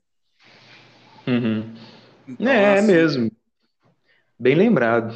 [1.27, 1.75] Uhum.
[2.29, 3.31] Então, É, é assim, mesmo.
[4.39, 5.15] Bem lembrado.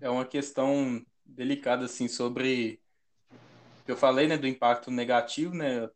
[0.00, 1.02] é uma questão
[1.36, 2.80] delicada, assim, sobre.
[3.86, 5.88] Eu falei, né, do impacto negativo, né?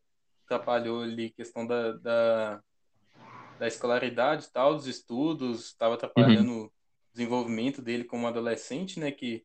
[0.45, 2.63] Atrapalhou ali a questão da, da,
[3.59, 6.73] da escolaridade e tal, dos estudos, estava atrapalhando o
[7.13, 9.11] desenvolvimento dele como adolescente, né?
[9.11, 9.45] Que,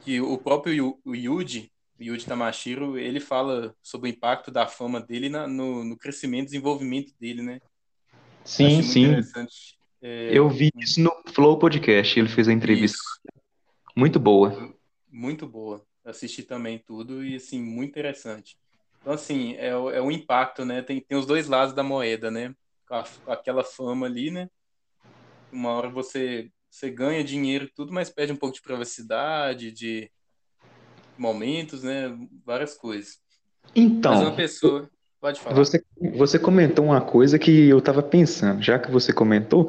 [0.00, 1.70] que o próprio o Yuji,
[2.00, 6.46] Yuji Tamashiro, ele fala sobre o impacto da fama dele na- no, no crescimento e
[6.46, 7.60] desenvolvimento dele, né?
[8.44, 9.06] Sim, sim.
[10.02, 12.18] É, Eu vi isso no Flow Podcast.
[12.18, 12.96] Ele fez a entrevista.
[12.96, 13.20] isso.
[13.96, 14.75] Muito boa.
[15.16, 15.82] Muito boa.
[16.04, 18.56] Assisti também tudo e, assim, muito interessante.
[19.00, 20.82] Então, assim, é, o- é o impacto, né?
[20.82, 22.54] Tem, tem os dois lados da moeda, né?
[22.90, 24.48] A- aquela fama ali, né?
[25.50, 30.10] Uma hora você, você ganha dinheiro e tudo, mas perde um pouco de privacidade, de
[31.16, 32.14] momentos, né?
[32.44, 33.18] Várias coisas.
[33.74, 34.90] Mas Então, uma pessoa...
[35.18, 35.56] Pode falar.
[35.56, 35.82] Você,
[36.14, 39.68] você comentou uma coisa que eu estava pensando, já que você comentou,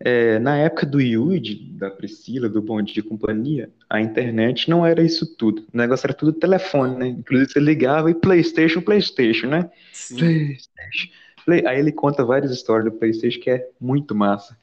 [0.00, 4.84] é, na época do Yudi, da Priscila, do Bom Dia e Companhia, a internet não
[4.86, 5.64] era isso tudo.
[5.72, 7.08] O negócio era tudo telefone, né?
[7.08, 9.70] Inclusive você ligava e PlayStation, PlayStation, né?
[9.92, 11.08] Sim, PlayStation.
[11.44, 14.56] Play- Aí ele conta várias histórias do PlayStation que é muito massa.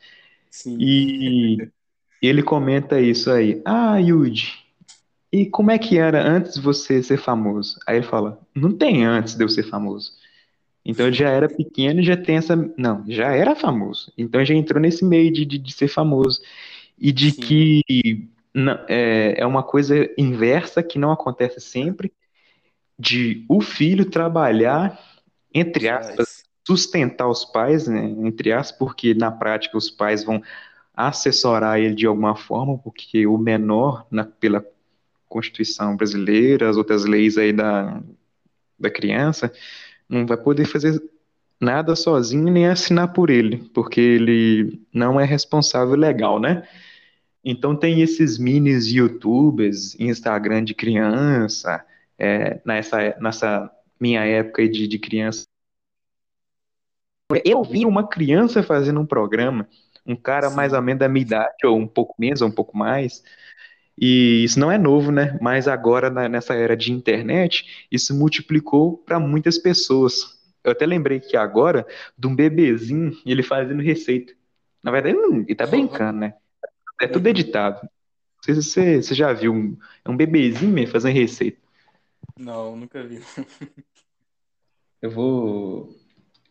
[0.49, 0.79] sim.
[0.79, 1.67] E
[2.21, 3.61] ele comenta isso aí.
[3.65, 4.53] Ah, Yudi,
[5.31, 7.77] e como é que era antes de você ser famoso?
[7.87, 10.13] Aí ele fala, não tem antes de eu ser famoso.
[10.85, 12.55] Então ele já era pequeno e já tem essa.
[12.77, 14.13] Não, já era famoso.
[14.17, 16.41] Então já entrou nesse meio de, de, de ser famoso.
[16.97, 17.41] E de Sim.
[17.41, 22.13] que não- é, é uma coisa inversa que não acontece sempre,
[22.97, 24.99] de o filho trabalhar,
[25.53, 28.05] entre aspas, sustentar os pais, né?
[28.25, 30.41] Entre aspas, porque na prática os pais vão
[30.93, 34.65] assessorar ele de alguma forma, porque o menor, na- pela
[35.27, 38.01] Constituição brasileira, as outras leis aí da,
[38.79, 39.51] da criança,
[40.09, 41.01] não vai poder fazer
[41.59, 46.67] nada sozinho nem assinar por ele, porque ele não é responsável legal, né?
[47.43, 51.85] Então tem esses minis YouTubers, Instagram de criança,
[52.17, 55.45] é, nessa, nessa minha época de, de criança.
[57.43, 59.67] Eu vi uma criança fazendo um programa,
[60.05, 62.77] um cara mais ou menos da minha idade, ou um pouco menos, ou um pouco
[62.77, 63.23] mais,
[63.97, 65.37] e isso não é novo, né?
[65.41, 70.37] Mas agora, na- nessa era de internet, isso multiplicou para muitas pessoas.
[70.63, 71.85] Eu até lembrei que agora,
[72.17, 74.33] de um bebezinho, ele fazendo receita.
[74.83, 76.33] Na verdade, ele, não- ele tá brincando, né?
[77.01, 77.81] É tudo editado.
[77.83, 77.89] Não
[78.43, 81.59] sei se você, você já viu um, é um bebezinho mesmo fazendo receita.
[82.37, 83.19] não, nunca vi.
[85.01, 85.95] Eu vou,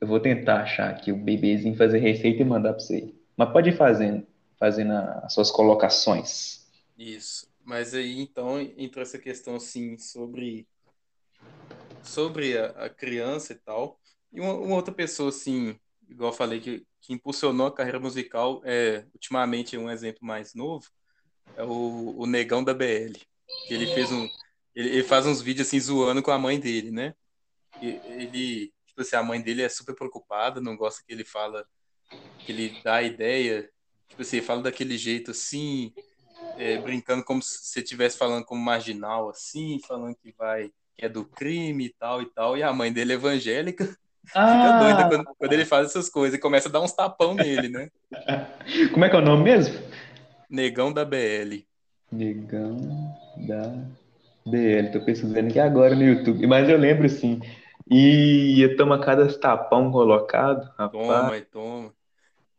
[0.01, 3.15] eu vou tentar achar aqui o bebezinho fazer receita e mandar para você.
[3.37, 4.27] Mas pode ir fazendo,
[4.59, 6.64] fazendo as suas colocações.
[6.97, 7.49] Isso.
[7.65, 10.67] Mas aí, então, entrou essa questão, assim, sobre,
[12.03, 13.99] sobre a, a criança e tal.
[14.33, 18.61] E uma, uma outra pessoa, assim, igual eu falei, que, que impulsionou a carreira musical,
[18.65, 20.87] é, ultimamente, um exemplo mais novo,
[21.57, 23.19] é o, o Negão da BL.
[23.67, 24.29] Que ele fez um...
[24.75, 27.15] Ele, ele faz uns vídeos, assim, zoando com a mãe dele, né?
[27.81, 28.73] Ele...
[28.87, 31.67] Tipo assim, a mãe dele é super preocupada, não gosta que ele fala...
[32.39, 33.71] Que ele dá a ideia...
[34.09, 35.93] Tipo assim, fala daquele jeito, assim
[36.59, 41.09] é, brincando como se você estivesse falando como marginal, assim, falando que vai, que é
[41.09, 45.25] do crime e tal e tal, e a mãe dele é evangélica, Fica doida quando,
[45.39, 47.91] quando ele faz essas coisas e começa a dar uns tapão nele, né?
[48.93, 49.79] Como é que é o nome mesmo?
[50.49, 51.63] Negão da BL.
[52.11, 52.77] Negão
[53.37, 53.69] da
[54.47, 54.93] BL.
[54.93, 56.47] Tô pesquisando aqui agora no YouTube.
[56.47, 57.41] Mas eu lembro sim.
[57.91, 61.07] E toma cada tapão colocado, rapaz.
[61.07, 61.93] Toma, e toma.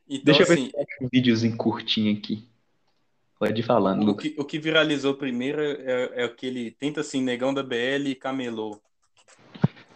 [0.07, 2.47] Então, Deixa eu ver assim, se um videozinho curtinho aqui.
[3.37, 4.29] Pode ir falando, o Lucas.
[4.31, 8.07] que, o que viralizou primeiro é, é o que ele tenta assim, negão da BL
[8.07, 8.79] e camelô.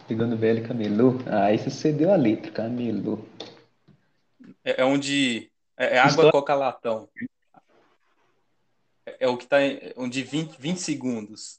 [0.06, 1.14] Pegando BL camelô.
[1.26, 3.20] Ah, esse você deu a letra, camelô.
[4.64, 5.50] É, é onde.
[5.76, 7.08] É, é água História- coca latão.
[9.06, 11.58] É, é o que tá em- onde 20, 20 segundos.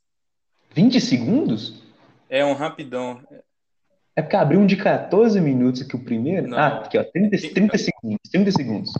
[0.73, 1.81] 20 segundos?
[2.29, 3.21] É um rapidão.
[4.15, 6.47] É porque abriu um de 14 minutos aqui o primeiro.
[6.47, 6.57] Não.
[6.57, 7.03] Ah, aqui, ó.
[7.03, 8.19] 30, 30 segundos.
[8.29, 8.91] 30 segundos.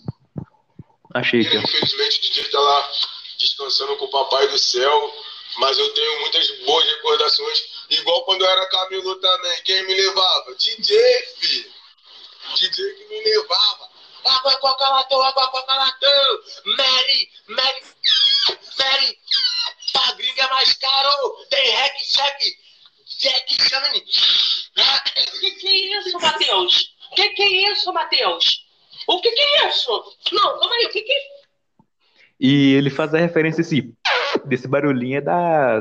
[1.13, 1.61] Achei ó.
[1.61, 2.91] Infelizmente o DJ tá lá
[3.37, 5.23] descansando com o papai do céu,
[5.57, 9.61] mas eu tenho muitas boas recordações, igual quando eu era camelô também.
[9.63, 10.55] Quem me levava?
[10.55, 10.97] DJ,
[11.39, 11.71] filho.
[12.55, 13.89] DJ que me levava.
[14.23, 16.39] Água coca latão, água coca latão.
[16.65, 17.83] Mary, Mary,
[18.77, 19.19] Mary.
[19.91, 21.45] Pra gringa é mais caro.
[21.49, 22.57] Tem hack, check,
[23.21, 24.01] Jack Shane.
[25.39, 26.93] Que que é isso, Matheus?
[27.15, 28.65] Que que é isso, Matheus?
[29.07, 29.89] O que que é isso?
[30.31, 31.17] Não, calma aí, o que que é
[32.39, 33.93] E ele faz a referência esse
[34.45, 35.79] desse barulhinho é da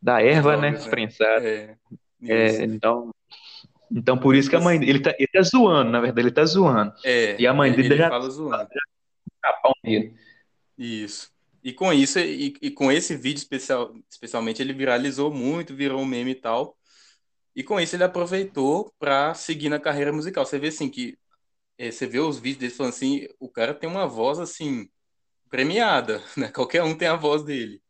[0.00, 0.70] da erva, né?
[0.70, 0.78] Né?
[0.88, 1.44] Prensada.
[1.46, 1.76] É,
[2.22, 3.10] É, então
[3.90, 6.34] então por isso que a mãe dele ele tá, ele tá zoando, na verdade, ele
[6.34, 6.92] tá zoando.
[7.04, 8.68] É, E a mãe ele, dele ele já- fala zoando.
[9.42, 10.14] Tapão nele.
[10.76, 11.30] Isso.
[11.64, 16.04] E com isso, e, e com esse vídeo especial, especialmente, ele viralizou muito, virou um
[16.04, 16.76] meme e tal.
[17.54, 20.46] E com isso ele aproveitou para seguir na carreira musical.
[20.46, 21.16] Você vê assim que
[21.78, 24.88] eh, você vê os vídeos dele falando assim, o cara tem uma voz assim
[25.50, 26.50] premiada, né?
[26.52, 27.82] Qualquer um tem a voz dele.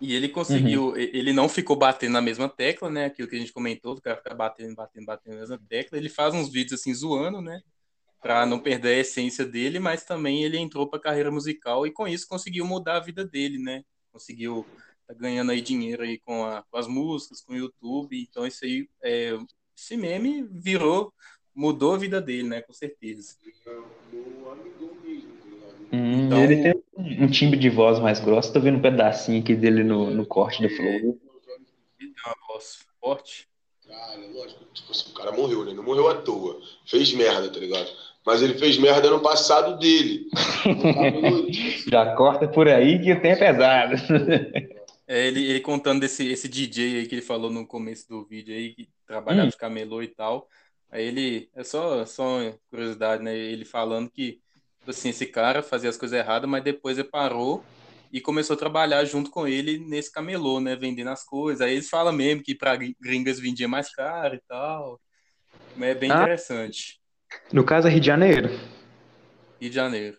[0.00, 3.06] E ele conseguiu, e- ele não ficou batendo na mesma tecla, né?
[3.06, 5.98] Aquilo que a gente comentou, o cara ficar batendo, batendo, batendo na mesma tecla.
[5.98, 7.60] Ele faz uns vídeos assim zoando, né?
[8.22, 12.06] Pra não perder a essência dele, mas também ele entrou pra carreira musical e com
[12.08, 13.82] isso conseguiu mudar a vida dele, né?
[14.12, 14.64] Conseguiu
[15.06, 18.18] tá ganhando aí dinheiro aí com, a- com as músicas, com o YouTube.
[18.22, 19.32] Então isso aí, é,
[19.76, 21.12] esse meme virou,
[21.54, 22.60] mudou a vida dele, né?
[22.62, 23.36] Com certeza.
[25.92, 28.52] Hum, Então- ele tem um, um timbre de voz mais grosso.
[28.52, 30.88] Tô vendo um pedacinho aqui dele no, no corte do Flow.
[30.88, 31.18] Ele
[31.98, 33.48] tem uma voz forte.
[33.86, 35.72] Cara, lógico, tipo assim, o cara morreu, né?
[35.72, 36.60] Não morreu à toa.
[36.86, 37.88] Fez merda, tá ligado?
[38.24, 40.28] Mas ele fez merda no passado dele.
[41.90, 43.94] Já corta por aí que o tempo é pesado.
[45.08, 48.54] É, ele, ele contando desse esse DJ aí que ele falou no começo do vídeo
[48.54, 49.50] aí, que trabalhava Hum.
[49.50, 50.46] de camelô e tal.
[50.90, 52.38] Aí ele, é só, só
[52.68, 53.36] curiosidade, né?
[53.36, 54.40] Ele falando que,
[54.78, 57.62] tipo assim, esse cara fazia as coisas erradas, mas depois ele parou
[58.12, 60.74] e começou a trabalhar junto com ele nesse camelô, né?
[60.74, 61.60] Vendendo as coisas.
[61.60, 65.00] Aí eles falam mesmo que para gringas vendia mais caro e tal.
[65.76, 66.22] Mas é bem Ah.
[66.22, 67.00] interessante.
[67.52, 68.48] No caso é Rio de Janeiro.
[69.60, 70.18] Rio de Janeiro.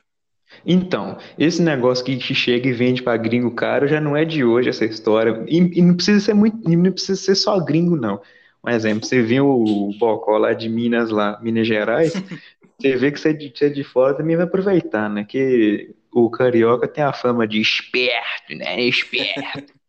[0.66, 4.70] Então, esse negócio que chega e vende pra gringo caro já não é de hoje
[4.70, 5.44] essa história.
[5.48, 8.22] E, e não precisa ser muito, não precisa ser só gringo, não.
[8.64, 12.14] Um exemplo, você vê o Bocó lá de Minas, lá, Minas Gerais,
[12.80, 15.24] você vê que você é de, você é de fora também vai aproveitar, né?
[15.24, 18.80] Que o carioca tem a fama de esperto, né?
[18.82, 19.74] Esperto.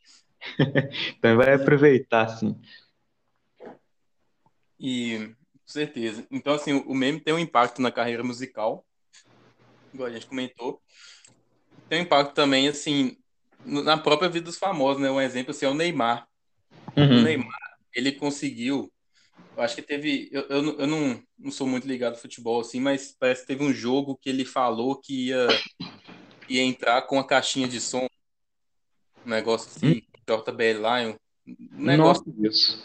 [1.16, 2.60] Então vai aproveitar, sim.
[4.78, 6.26] E, com certeza.
[6.32, 8.84] Então, assim, o meme tem um impacto na carreira musical,
[9.94, 10.82] igual a gente comentou.
[11.88, 13.16] Tem um impacto também, assim,
[13.64, 15.08] na própria vida dos famosos, né?
[15.10, 16.26] Um exemplo, assim, é o Neymar.
[16.96, 17.22] O Uhum.
[17.22, 18.92] Neymar, ele conseguiu,
[19.56, 22.60] eu acho que teve, eu, eu, não- eu não, não sou muito ligado ao futebol,
[22.60, 25.48] assim, mas parece que teve um jogo que ele falou que ia,
[26.48, 28.06] ia entrar com a caixinha de som,
[29.24, 31.14] um negócio assim, JBL Lion,
[31.46, 32.82] um negócio Nossa, Deus.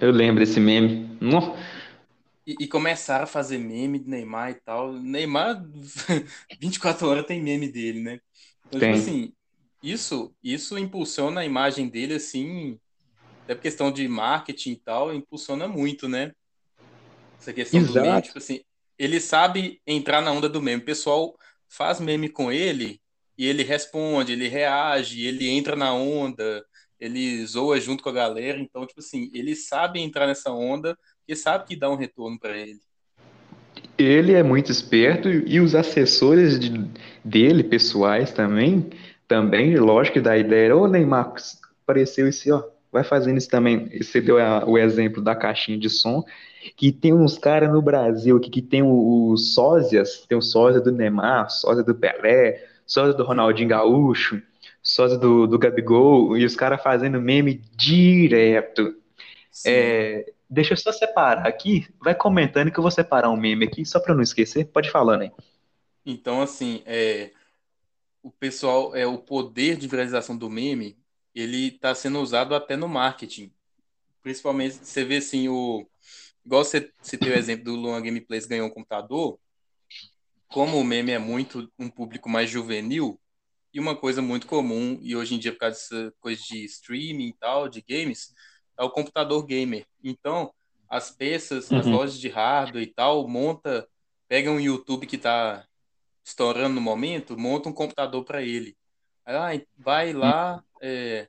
[0.00, 1.18] Eu lembro desse meme.
[1.20, 1.52] Nossa.
[2.46, 4.92] E, e começaram a fazer meme de Neymar e tal.
[4.92, 5.62] Neymar,
[6.60, 8.20] 24 horas tem meme dele, né?
[8.66, 8.92] Então, Tem.
[8.92, 9.32] tipo assim,
[9.82, 12.78] isso, isso impulsiona a imagem dele, assim,
[13.44, 16.32] até por questão de marketing e tal, impulsiona muito, né?
[17.40, 18.06] Essa questão do Exato.
[18.06, 18.60] meme, tipo assim,
[18.98, 20.82] ele sabe entrar na onda do meme.
[20.82, 21.36] O pessoal
[21.68, 23.00] faz meme com ele
[23.36, 26.64] e ele responde, ele reage, ele entra na onda,
[27.00, 28.60] ele zoa junto com a galera.
[28.60, 32.56] Então, tipo assim, ele sabe entrar nessa onda porque sabe que dá um retorno para
[32.56, 32.80] ele.
[33.98, 36.90] Ele é muito esperto e os assessores de-
[37.24, 38.90] dele, pessoais também,
[39.28, 40.76] também, lógico que dá ideia.
[40.76, 41.32] Ô, Neymar,
[41.82, 42.62] apareceu esse, ó,
[42.92, 43.88] vai fazendo isso também.
[44.02, 46.24] Você deu a- o exemplo da caixinha de som,
[46.76, 50.92] que tem uns caras no Brasil aqui que tem os sósias, tem o sósia do
[50.92, 54.40] Neymar, sósia do Pelé, sósia do Ronaldinho Gaúcho,
[54.82, 58.94] sósia do, do Gabigol, e os caras fazendo meme direto.
[59.64, 61.86] É, deixa eu só separar aqui.
[62.00, 64.66] Vai comentando que eu vou separar um meme aqui, só pra eu não esquecer.
[64.66, 65.32] Pode falar, né?
[66.04, 67.32] Então, assim, é,
[68.22, 70.98] o pessoal, é o poder de viralização do meme,
[71.34, 73.52] ele está sendo usado até no marketing.
[74.22, 75.86] Principalmente, você vê assim, o.
[76.44, 79.38] Igual você citei o exemplo do Luan Gameplays ganhou um computador,
[80.48, 83.20] como o meme é muito um público mais juvenil,
[83.72, 87.28] e uma coisa muito comum, e hoje em dia, por causa dessa coisa de streaming
[87.28, 88.34] e tal, de games,
[88.78, 89.86] é o computador gamer.
[90.02, 90.52] Então,
[90.88, 91.78] as peças, uhum.
[91.78, 93.88] as lojas de hardware e tal, monta,
[94.28, 95.66] pega um YouTube que está
[96.22, 98.76] estourando no momento, monta um computador para ele.
[99.24, 101.28] Aí, vai lá, é,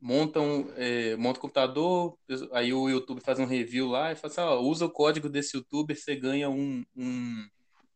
[0.00, 2.16] monta um, é, monta um computador,
[2.52, 5.56] aí o YouTube faz um review lá e fala assim, ó, usa o código desse
[5.56, 7.46] youtuber, você ganha um, um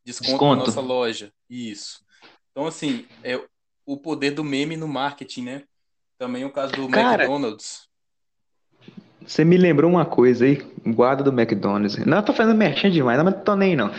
[0.05, 1.33] desconto, desconto, na nossa loja.
[1.51, 2.05] Isso.
[2.51, 3.41] Então, assim, é
[3.85, 5.63] o poder do meme no marketing, né?
[6.17, 7.89] Também o caso do Cara, McDonald's.
[9.27, 10.57] Você me lembrou uma coisa aí,
[10.87, 11.97] guarda do McDonald's.
[12.05, 13.91] Não, eu tô fazendo merchan demais, não, mas tô nem não.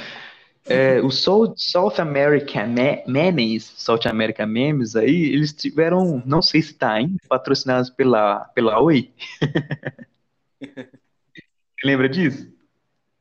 [0.67, 2.65] É, o South, South America
[3.07, 8.81] Memes, South America Memes aí, eles tiveram, não sei se tá ainda, patrocinados pela, pela
[8.81, 9.11] Oi.
[11.83, 12.51] Lembra disso?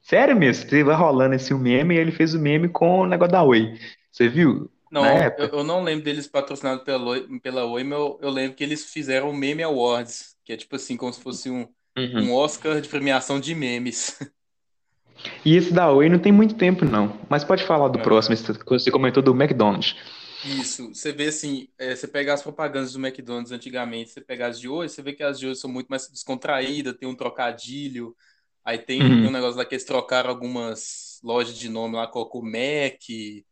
[0.01, 3.43] Sério mesmo, teve rolando esse meme e ele fez o meme com o negócio da
[3.43, 3.79] Oi.
[4.11, 4.71] Você viu?
[4.91, 8.57] Não, eu, eu, não lembro deles patrocinados pela Oi, pela Oi mas eu, eu, lembro
[8.57, 11.69] que eles fizeram o Meme Awards, que é tipo assim, como se fosse um,
[11.99, 12.23] uhum.
[12.23, 14.19] um Oscar de premiação de memes.
[15.45, 17.19] E esse da Oi não tem muito tempo, não.
[17.29, 18.03] Mas pode falar do é.
[18.03, 19.97] próximo, você comentou do McDonald's.
[20.45, 24.61] Isso, você vê assim, é, você pega as propagandas do McDonald's antigamente, você pega as
[24.61, 28.15] de hoje, você vê que as de hoje são muito mais descontraídas, tem um trocadilho,
[28.63, 29.09] aí tem, uhum.
[29.09, 33.47] tem um negócio lá que eles trocaram algumas lojas de nome lá, colocou Mac, e,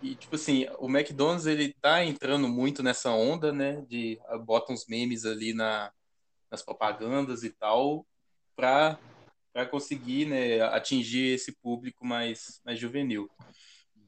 [0.00, 4.86] e, tipo assim, o McDonald's ele tá entrando muito nessa onda, né, de bota uns
[4.86, 5.90] memes ali na,
[6.48, 8.06] nas propagandas e tal,
[8.54, 8.96] pra
[9.56, 13.26] para conseguir né, atingir esse público mais, mais juvenil.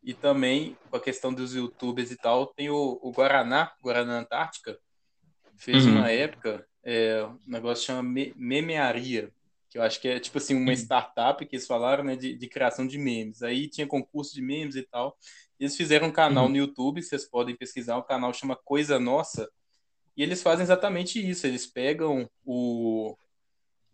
[0.05, 4.79] E também, com a questão dos youtubers e tal, tem o, o Guaraná, Guaraná Antártica,
[5.57, 5.93] fez uhum.
[5.93, 9.33] uma época é, um negócio que chama me Memearia,
[9.71, 10.77] que eu acho que é tipo assim, uma uhum.
[10.77, 13.43] startup que eles falaram né, de, de criação de memes.
[13.43, 15.17] Aí tinha concurso de memes e tal.
[15.59, 16.51] Eles fizeram um canal uhum.
[16.51, 19.51] no YouTube, vocês podem pesquisar, o canal chama Coisa Nossa,
[20.15, 23.17] e eles fazem exatamente isso, eles pegam o,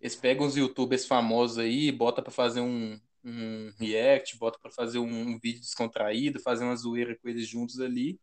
[0.05, 4.99] eles pegam os youtubers famosos aí, bota para fazer um, um react, bota para fazer
[4.99, 8.21] um, um, vídeo descontraído, fazer uma zoeira com eles juntos ali,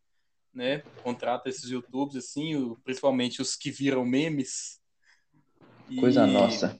[0.53, 0.83] né?
[1.01, 4.79] Contrata esses youtubers assim, principalmente os que viram memes.
[5.99, 6.31] Coisa e...
[6.31, 6.79] nossa.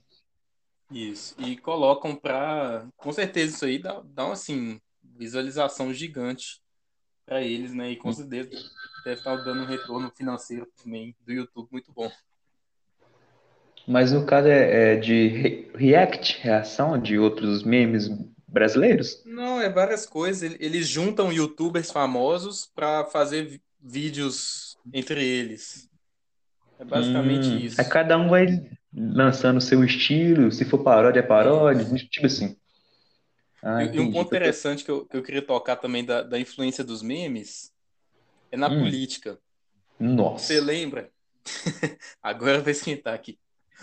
[0.88, 1.34] Isso.
[1.40, 6.62] E colocam para, com certeza isso aí dá, dá uma assim visualização gigante
[7.26, 7.90] para eles, né?
[7.90, 8.50] E com certeza
[9.04, 12.08] deve estar dando um retorno financeiro também do YouTube muito bom.
[13.86, 18.08] Mas no caso é, é de react, reação de outros memes
[18.46, 19.22] brasileiros?
[19.24, 20.56] Não, é várias coisas.
[20.60, 25.88] Eles juntam youtubers famosos para fazer vídeos entre eles.
[26.78, 27.80] É basicamente hum, isso.
[27.80, 28.46] É cada um vai
[28.94, 32.56] lançando seu estilo, se for paródia, é paródia, tipo assim.
[33.62, 36.82] Ah, e, um ponto interessante que eu, que eu queria tocar também da, da influência
[36.82, 37.72] dos memes
[38.50, 38.80] é na hum.
[38.80, 39.38] política.
[39.98, 40.46] Nossa.
[40.46, 41.10] Você lembra?
[42.22, 43.38] Agora vai esquentar aqui.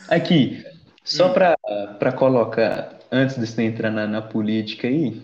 [0.08, 0.66] Aqui,
[1.04, 1.34] só hum.
[1.34, 5.22] para colocar, antes de você entrar na, na política aí,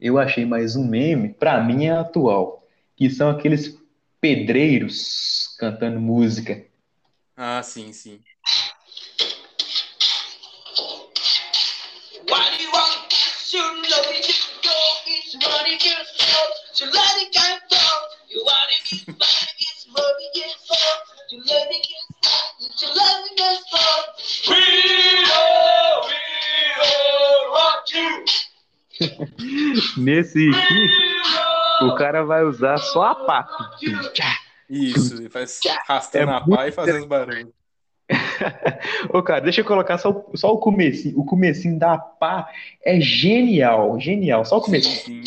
[0.00, 2.66] eu achei mais um meme, para mim é atual,
[2.96, 3.78] que são aqueles
[4.20, 6.64] pedreiros cantando música.
[7.36, 8.20] Ah, sim, sim.
[29.98, 30.88] Nesse aqui,
[31.84, 33.46] o cara vai usar só a pá.
[34.68, 37.52] Isso, ele faz arrastando é a pá e fazendo barulho.
[39.12, 41.18] Ô, cara, deixa eu colocar só, só o comecinho.
[41.18, 42.48] O comecinho da pá
[42.84, 44.44] é genial, genial.
[44.44, 45.22] Só o comecinho.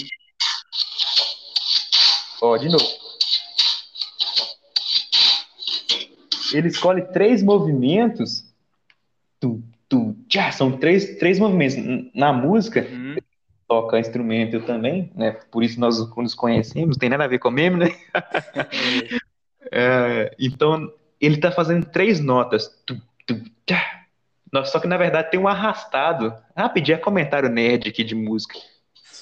[2.42, 3.03] Ó, de novo.
[6.54, 8.46] Ele escolhe três movimentos.
[9.40, 12.12] Tu, tu, já, são três, três movimentos.
[12.14, 13.16] Na música, hum
[13.74, 15.32] toca instrumento também, né?
[15.52, 17.88] Por isso nós nos conhecemos, tem nada a ver com meme, né?
[19.72, 22.68] é, então, ele tá fazendo três notas.
[22.86, 23.42] Tu, tu,
[24.52, 26.36] Nossa, só que na verdade tem um arrastado.
[26.56, 28.60] Ah, pedi comentário nerd aqui de música.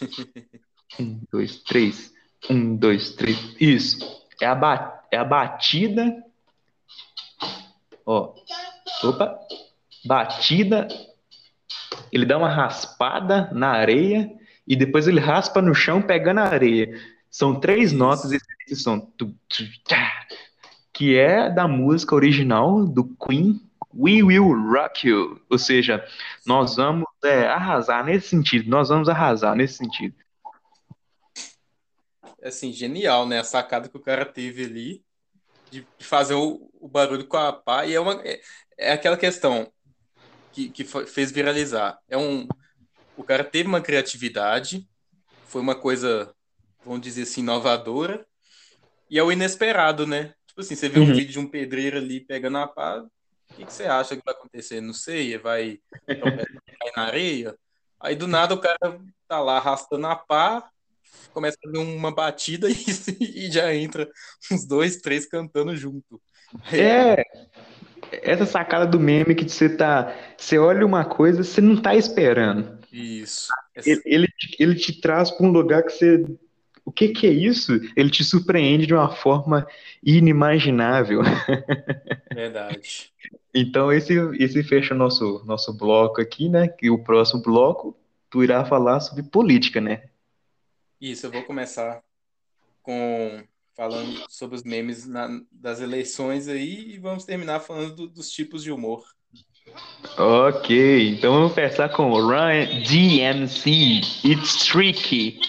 [0.99, 2.13] um, dois, três.
[2.49, 3.55] Um, dois, três.
[3.57, 4.27] Isso.
[4.41, 6.13] É a, ba é a batida.
[8.05, 8.33] Ó.
[9.03, 9.39] Opa.
[10.05, 10.87] Batida
[12.11, 14.31] ele dá uma raspada na areia
[14.67, 16.99] e depois ele raspa no chão pegando a areia.
[17.29, 19.09] São três notas esse som,
[20.93, 23.61] que é da música original do Queen,
[23.93, 25.41] We Will Rock You.
[25.49, 26.05] Ou seja,
[26.45, 30.15] nós vamos é, arrasar nesse sentido, nós vamos arrasar nesse sentido.
[32.43, 33.39] Assim, genial, né?
[33.39, 35.03] A sacada que o cara teve ali
[35.69, 37.85] de fazer o, o barulho com a pá.
[37.85, 38.41] E é, uma, é,
[38.77, 39.71] é aquela questão
[40.51, 41.99] que, que fez viralizar.
[42.09, 42.47] É um,
[43.15, 44.87] o cara teve uma criatividade,
[45.45, 46.35] foi uma coisa,
[46.83, 48.25] vamos dizer assim, inovadora,
[49.09, 50.33] e é o inesperado, né?
[50.47, 51.13] Tipo assim, você vê um Uhum.
[51.13, 53.09] vídeo de um pedreiro ali pegando a pá, o
[53.53, 54.81] que, que você acha que vai acontecer?
[54.81, 55.79] Não sei, vai
[56.79, 57.57] cair na areia.
[57.99, 58.77] Aí do nada o cara
[59.27, 60.69] tá lá arrastando a pá,
[61.33, 64.09] começa a fazer uma batida e, e já entra
[64.51, 66.21] uns dois, três cantando junto.
[66.71, 67.23] É,
[68.11, 72.79] essa sacada do meme que você tá, você olha uma coisa, você não tá esperando.
[72.91, 73.51] Isso.
[73.85, 76.25] Ele, ele, te- ele te traz para um lugar que você.
[76.83, 77.73] O que que é isso?
[77.95, 79.67] Ele te surpreende de uma forma
[80.03, 81.21] inimaginável.
[82.33, 83.11] Verdade.
[83.53, 86.67] Então, esse, esse fecha o nosso, nosso bloco aqui, né?
[86.67, 87.95] Que o próximo bloco,
[88.29, 90.03] tu irá falar sobre política, né?
[90.99, 92.01] Isso, eu vou começar
[92.81, 93.43] com
[93.75, 98.63] falando sobre os memes na- das eleições aí e vamos terminar falando do- dos tipos
[98.63, 99.03] de humor.
[100.17, 104.01] Ok, então vamos começar com o Ryan DMC.
[104.25, 105.39] It's tricky.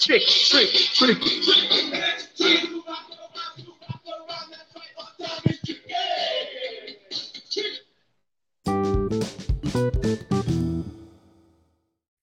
[0.00, 2.77] Tricky, tricky, tricky.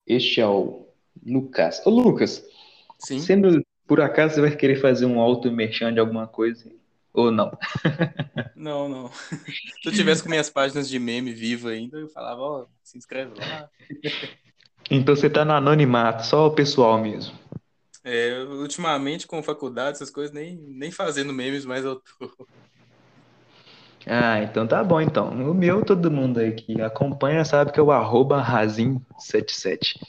[0.06, 0.88] Este é o
[1.26, 1.82] Lucas.
[1.86, 2.44] Ô, Lucas,
[3.00, 3.20] Sim?
[3.20, 6.72] sendo por acaso você vai querer fazer um auto merchan de alguma coisa?
[7.14, 7.58] Ou não?
[8.56, 9.12] Não, não.
[9.12, 13.32] Se eu tivesse com minhas páginas de meme vivo ainda, eu falava, ó, se inscreve
[13.38, 13.70] lá.
[14.90, 17.38] Então você tá no anonimato, só o pessoal mesmo.
[18.04, 22.48] É, ultimamente, com faculdade, essas coisas, nem, nem fazendo memes, mas eu tô.
[24.08, 25.30] Ah, então tá bom então.
[25.50, 30.00] O meu, todo mundo aí que acompanha sabe que é o arroba Razin77.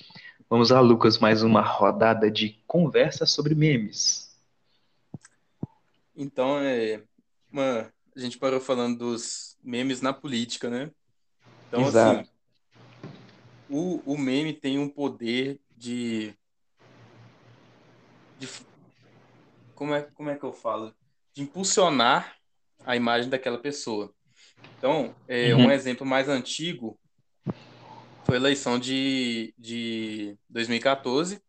[0.50, 4.36] Vamos lá, Lucas, mais uma rodada de conversa sobre memes.
[6.14, 7.02] Então, é,
[7.50, 10.90] uma, a gente parou falando dos memes na política, né?
[11.68, 12.20] Então, Exato.
[12.20, 12.30] assim,
[13.68, 16.34] o, o meme tem um poder de,
[18.38, 18.48] de
[19.74, 20.94] como é, como é que eu falo?
[21.34, 22.36] De impulsionar
[22.84, 24.12] a imagem daquela pessoa.
[24.78, 25.66] Então, é, Uhum.
[25.66, 26.98] um exemplo mais antigo
[28.26, 31.40] foi a eleição de, de 2014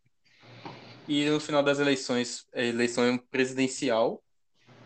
[1.07, 4.21] e no final das eleições, a eleição presidencial,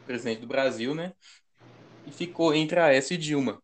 [0.05, 1.13] presidente do Brasil, né?
[2.05, 3.61] E ficou entre a Aécio e Dilma.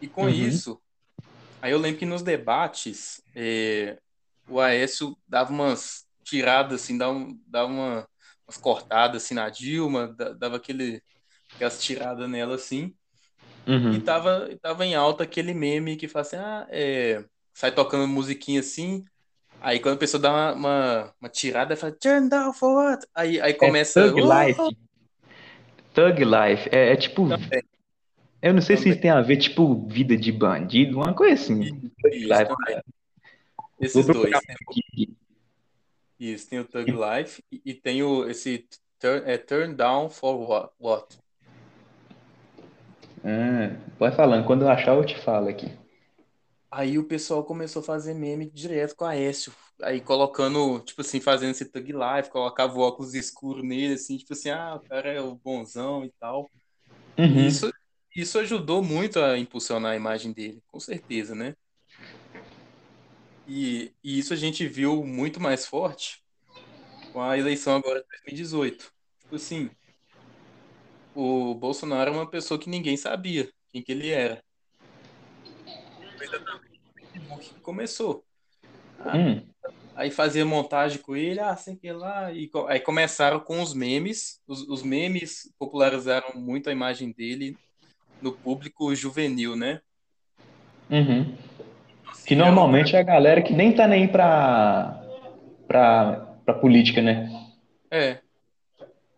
[0.00, 0.32] E com Uhum.
[0.32, 0.80] isso,
[1.60, 3.98] aí eu lembro que nos debates, é,
[4.48, 8.08] o Aécio dava umas tiradas, assim, dava, dava uma,
[8.46, 11.02] umas cortadas assim na Dilma, da- dava aquele,
[11.56, 12.94] aquelas tiradas nela assim.
[13.66, 14.00] E Uhum.
[14.00, 18.60] tava, e tava em alta aquele meme que fala assim, ah, é, sai tocando musiquinha
[18.60, 19.04] assim,
[19.60, 23.06] aí quando a pessoa dá uma, uma, uma tirada, fala, turn down for what?
[23.14, 24.76] Aí, aí começa, É Thug "Oh!" Life.
[25.94, 26.68] Thug Life.
[26.70, 27.28] É, é tipo.
[27.28, 27.62] Também.
[28.42, 28.92] Eu não sei se Também.
[28.92, 31.62] isso tem a ver, tipo, vida de bandido, uma coisa assim.
[31.62, 32.44] Isso, Thug Life.
[32.44, 32.82] também.
[33.56, 34.30] Vou Esses dois.
[34.30, 34.40] né?
[34.68, 35.16] aqui.
[36.20, 38.68] Isso, tem o Thug Life e, e tem o, esse
[38.98, 40.72] turn, é, turn down for what?
[40.78, 41.18] what?
[43.26, 45.66] Ah, vai falando, quando eu achar eu te falo aqui.
[46.70, 49.52] Aí o pessoal começou a fazer meme direto com a Aécio.
[49.82, 54.32] Aí colocando, tipo assim, fazendo esse Thug Life, colocava o óculos escuro nele, assim, tipo
[54.32, 56.48] assim, ah, o cara é o bonzão e tal.
[57.18, 57.46] Uhum.
[57.46, 57.72] isso,
[58.14, 61.56] isso ajudou muito a impulsionar a imagem dele, com certeza, né?
[63.48, 66.22] E, e isso a gente viu muito mais forte
[67.12, 68.92] com a eleição agora de 2018.
[69.20, 69.70] Tipo assim,
[71.16, 74.42] o Bolsonaro é uma pessoa que ninguém sabia quem que ele era.
[76.16, 78.24] Foi exatamente o Facebook que começou.
[79.00, 79.42] Ah, Hum.
[79.94, 82.30] Aí fazia montagem com ele, ah, sei que lá.
[82.30, 84.40] E aí começaram com os memes.
[84.46, 87.56] Os, os memes popularizaram muito a imagem dele
[88.20, 89.80] no público juvenil, né?
[90.90, 91.34] Uhum.
[92.26, 95.02] Que Assim, era um- normalmente é a galera que nem tá nem pra,
[95.66, 97.28] pra, pra política, né?
[97.90, 98.20] É.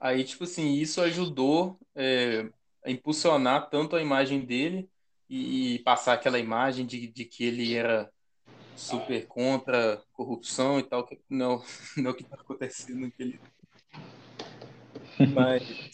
[0.00, 2.48] Aí, tipo assim, isso ajudou é,
[2.86, 4.88] impulsionar tanto a imagem dele
[5.28, 8.10] e, e passar aquela imagem de, de que ele era
[8.76, 11.60] super contra corrupção e tal, que não,
[11.98, 13.40] não é o que está acontecendo naquele.
[15.34, 15.90] Mas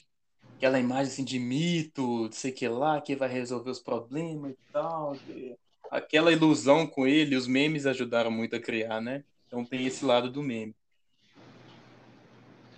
[0.57, 4.73] aquela imagem assim de mito, de sei que lá, que vai resolver os problemas e
[4.73, 5.17] tal.
[5.91, 9.25] Aquela ilusão com ele, os memes ajudaram muito a criar, né?
[9.47, 10.75] Então tem esse lado do meme.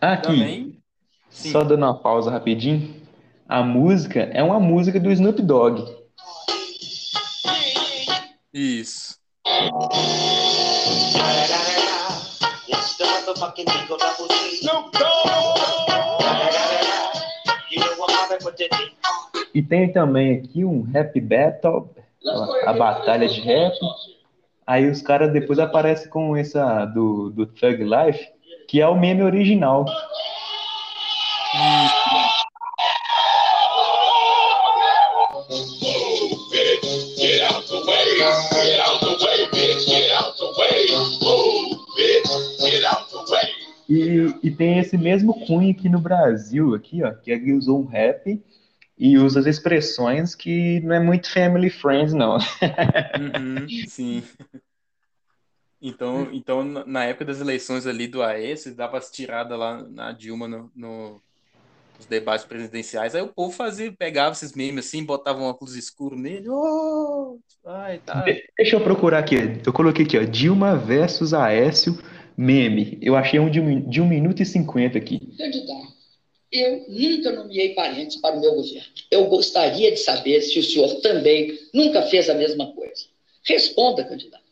[0.01, 0.82] Aqui, Também,
[1.31, 1.51] sim.
[1.51, 3.06] só dando uma pausa rapidinho.
[3.48, 5.85] A música é uma música do Snoop Dogg.
[8.52, 9.14] Isso.
[19.55, 21.89] E tem também aqui um rap battle,
[22.64, 23.74] a batalha de rap.
[24.66, 28.27] Aí os caras depois aparecem com essa do, do Thug Life,
[28.66, 29.86] que é o meme original.
[43.89, 47.87] E, e tem esse mesmo cunho aqui no Brasil, aqui, ó, que ele usou um
[47.87, 48.43] rap
[48.99, 52.37] e usa as expressões que não é muito family friends, não.
[52.37, 54.23] Uhum, sim.
[55.81, 60.49] Então, então, na época das eleições ali do Aécio, dava as tiradas lá na Dilma
[60.49, 61.21] no, no-
[61.99, 66.15] nos debates presidenciais, aí o povo fazia, pegava esses memes assim, botava um óculos escuro
[66.17, 68.25] nele, oh, ai, tá.
[68.59, 69.37] Deixa eu procurar aqui.
[69.65, 71.97] Eu coloquei aqui, ó, Dilma versus Aécio
[72.37, 72.99] meme.
[73.01, 75.19] Eu achei um de, um de 1 minuto e 50 aqui.
[75.37, 75.95] Candidato,
[76.53, 78.89] eu nunca nomeei parentes para o meu governo.
[79.11, 83.07] Eu gostaria de saber se o senhor também nunca fez a mesma coisa.
[83.45, 84.45] Responda, candidato.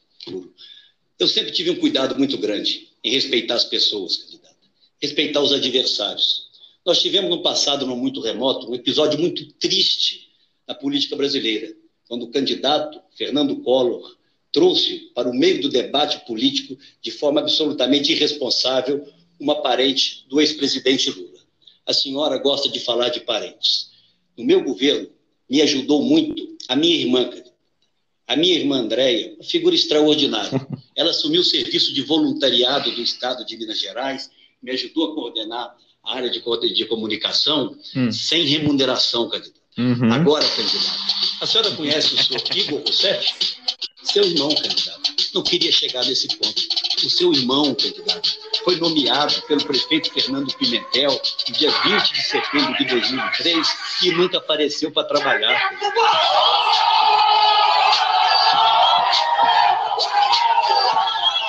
[1.18, 4.54] Eu sempre tive um cuidado muito grande em respeitar as pessoas, candidato.
[5.00, 6.44] Respeitar os adversários.
[6.84, 10.28] Nós tivemos no passado, não muito remoto, um episódio muito triste
[10.66, 11.74] na política brasileira,
[12.08, 14.16] quando o candidato Fernando Collor
[14.54, 19.06] trouxe para o meio do debate político, de forma absolutamente irresponsável,
[19.38, 21.40] uma parente do ex-presidente Lula.
[21.84, 23.90] A senhora gosta de falar de parentes.
[24.38, 25.08] No meu governo,
[25.50, 27.28] me ajudou muito a minha irmã.
[28.28, 30.66] A minha irmã Andréia, uma figura extraordinária.
[30.96, 34.30] Ela assumiu o serviço de voluntariado do Estado de Minas Gerais,
[34.62, 36.40] me ajudou a coordenar a área de,
[36.72, 38.10] de comunicação Hum.
[38.12, 39.64] sem remuneração, candidato.
[39.76, 40.12] Uhum.
[40.12, 43.34] Agora, candidato, a senhora conhece o senhor Igor Rousseff?
[44.04, 45.14] Seu irmão, candidato.
[45.34, 46.62] Não queria chegar nesse ponto.
[47.04, 52.76] O seu irmão, candidato, foi nomeado pelo prefeito Fernando Pimentel no dia 20 de setembro
[52.76, 53.68] de 2003
[54.02, 55.70] e nunca apareceu para trabalhar.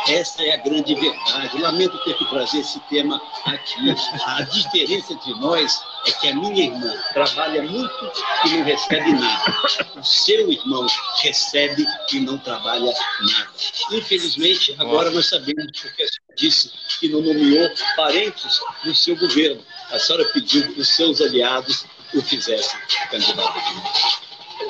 [0.08, 1.58] Essa é a grande verdade.
[1.60, 3.96] Lamento ter que trazer esse tema aqui.
[4.26, 8.12] A diferença entre nós é que a minha irmã trabalha muito
[8.46, 9.56] e não recebe nada.
[9.96, 10.86] O seu irmão
[11.24, 13.50] recebe e não trabalha nada.
[13.92, 19.64] Infelizmente, agora nós sabemos porque a senhora disse que não nomeou parentes no seu governo.
[19.92, 22.80] A senhora pediu que os seus aliados o fizessem
[23.10, 23.60] candidato.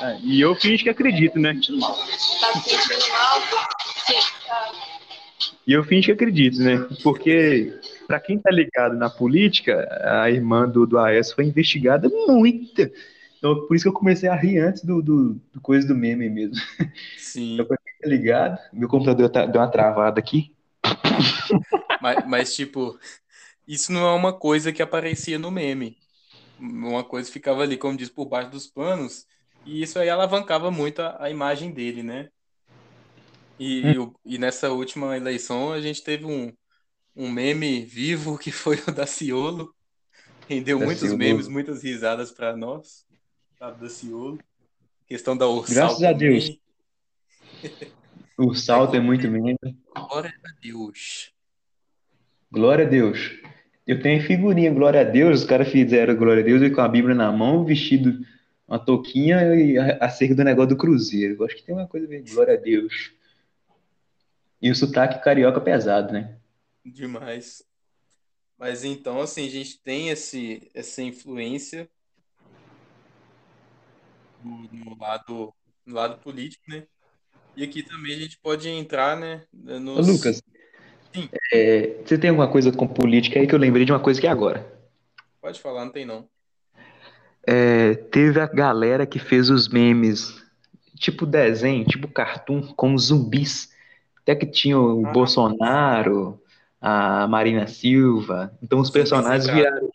[0.00, 1.50] Ah, E eu finge que acredito, né?
[1.50, 1.98] Tá sentindo mal?
[4.06, 4.95] Sim.
[5.66, 6.86] E eu finge que acredito, né?
[7.02, 7.72] Porque,
[8.06, 9.88] pra quem tá ligado na política,
[10.22, 12.82] a irmã do, do AS foi investigada muito.
[13.38, 16.30] Então, por isso que eu comecei a rir antes do, do, do coisa do meme
[16.30, 16.54] mesmo.
[17.18, 17.54] Sim.
[17.54, 20.54] Então, pra quem tá ligado, meu computador tá- deu uma travada aqui.
[22.00, 22.98] Mas, mas, tipo,
[23.66, 25.96] isso não é uma coisa que aparecia no meme.
[26.58, 29.26] Uma coisa ficava ali, como diz, por baixo dos panos,
[29.64, 32.30] e isso aí alavancava muito a, a imagem dele, né?
[33.58, 36.52] E, e o- e nessa última eleição a gente teve um,
[37.14, 39.74] um meme vivo que foi o Daciolo.
[40.48, 41.18] Rendeu muitos Daciolo.
[41.18, 43.04] memes, muitas risadas para nós,
[43.58, 44.38] sabe, Daciolo.
[45.08, 46.58] Questão da Ursal Graças a Deus.
[48.54, 49.56] salto é muito meme.
[49.94, 51.32] Glória a Deus.
[52.50, 53.18] Glória a Deus.
[53.86, 55.40] Eu tenho figurinha, glória a Deus.
[55.40, 58.24] Os caras fizeram glória a Deus e com a Bíblia na mão, vestido
[58.66, 61.36] uma touquinha e acerca do negócio do Cruzeiro.
[61.38, 63.12] Eu acho que tem uma coisa ver, glória a Deus.
[64.66, 66.38] E o sotaque carioca pesado, né?
[66.84, 67.62] Demais.
[68.58, 71.88] Mas então, assim, a gente tem esse, essa influência
[74.42, 75.54] no, no lado,
[75.86, 76.82] no lado político, né?
[77.56, 80.08] E aqui também a gente pode entrar, né, Ô, nos...
[80.08, 80.42] Lucas,
[81.14, 81.28] Sim.
[81.52, 84.26] é, você tem alguma coisa com política aí que eu lembrei de uma coisa que
[84.26, 84.66] é agora.
[85.40, 86.28] Pode falar, não tem não.
[87.46, 90.42] É, teve a galera que fez os memes,
[90.96, 93.75] tipo desenho, tipo cartoon, com zumbis.
[94.26, 95.12] Até que tinha o Ah.
[95.12, 96.42] Bolsonaro,
[96.80, 98.52] a Marina Silva.
[98.60, 99.88] Então os personagens viraram.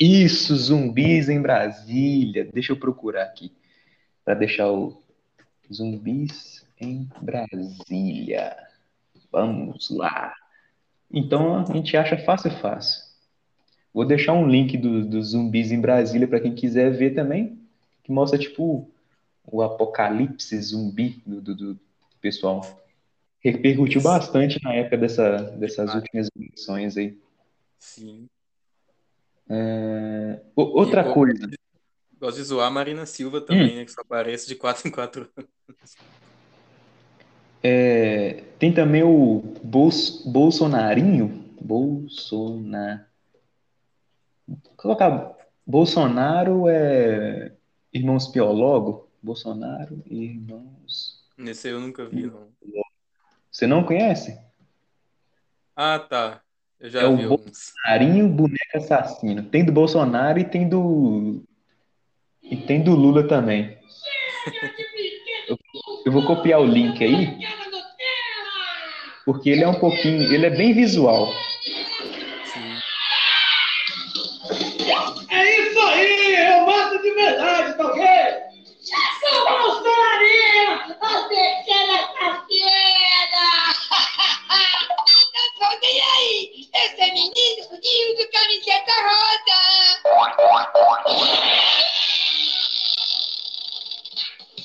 [0.00, 2.48] Isso, zumbis em Brasília.
[2.50, 3.52] Deixa eu procurar aqui.
[4.24, 4.96] Para deixar o.
[5.70, 8.56] Zumbis em Brasília.
[9.30, 10.34] Vamos lá.
[11.10, 13.02] Então a gente acha fácil, fácil.
[13.92, 17.58] Vou deixar um link dos do zumbis em Brasília para quem quiser ver também,
[18.02, 18.90] que mostra tipo
[19.44, 21.80] o apocalipse zumbi do, do, do
[22.20, 22.81] pessoal.
[23.42, 27.18] Repercutiu bastante na época dessa, dessas últimas eleições aí.
[27.78, 28.28] Sim.
[29.48, 31.50] É, outra E, coisa.
[32.18, 33.44] Gosto de zoar a Marina Silva Hum.
[33.44, 33.84] também, né?
[33.84, 35.96] Que só aparece de 4 em 4 anos.
[37.62, 41.42] É, tem também o Bols, Bolsonarinho.
[41.60, 43.08] Bolsonar.
[44.76, 45.36] Colocar
[45.66, 47.52] Bolsonaro é
[47.92, 49.08] irmãos Piologo.
[49.22, 51.24] Bolsonaro e irmãos.
[51.36, 52.48] Nesse eu nunca vi, não.
[53.52, 54.40] Você não conhece?
[55.76, 56.40] Ah, tá.
[56.80, 57.44] Eu já É o vi alguns.
[57.44, 59.42] Bolsonarinho Boneco Assassino.
[59.44, 61.44] Tem do Bolsonaro e tem do.
[62.42, 63.78] E tem do Lula também.
[65.46, 65.58] Eu,
[66.06, 67.38] eu vou copiar o link aí.
[69.24, 70.32] Porque ele é um pouquinho.
[70.32, 71.32] Ele é bem visual.
[87.82, 89.58] Menino e do camiseta rosa!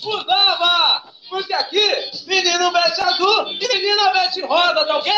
[0.06, 1.03] Usava!
[1.30, 1.81] Porque aqui,
[2.27, 5.11] menino veste azul e menina veste rosa, tá ok?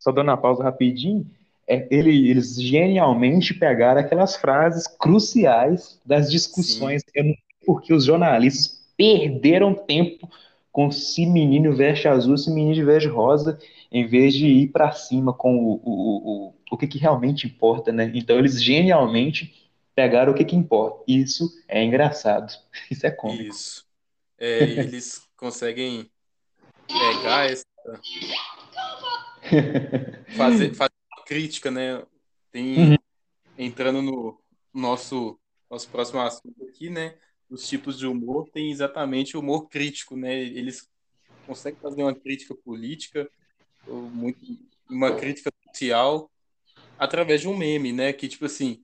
[0.00, 1.24] Só dando uma pausa rapidinho.
[1.66, 7.02] É, ele- eles genialmente pegaram aquelas frases cruciais das discussões.
[7.14, 10.28] Eu não sei porque os jornalistas perderam tempo
[10.74, 13.60] com se menino veste azul, se menino veste rosa,
[13.92, 17.46] em vez de ir para cima com o, o, o, o, o que, que realmente
[17.46, 18.10] importa, né?
[18.12, 21.04] Então eles genialmente pegaram o que, que importa.
[21.06, 22.52] Isso é engraçado.
[22.90, 23.54] Isso é cômico.
[23.54, 23.86] Isso.
[24.36, 26.10] É, eles conseguem
[26.88, 27.64] pegar essa.
[30.36, 32.02] Fazer, fazer uma crítica, né?
[32.50, 32.96] Tem, Uhum.
[33.56, 34.40] entrando no
[34.72, 35.38] nosso,
[35.70, 37.14] nosso próximo assunto aqui, né?
[37.54, 40.36] Os tipos de humor tem exatamente o humor crítico, né?
[40.36, 40.90] Eles
[41.46, 43.30] conseguem fazer uma crítica política,
[43.86, 44.44] muito,
[44.90, 46.28] uma crítica social,
[46.98, 48.12] através de um meme, né?
[48.12, 48.82] Que, tipo assim,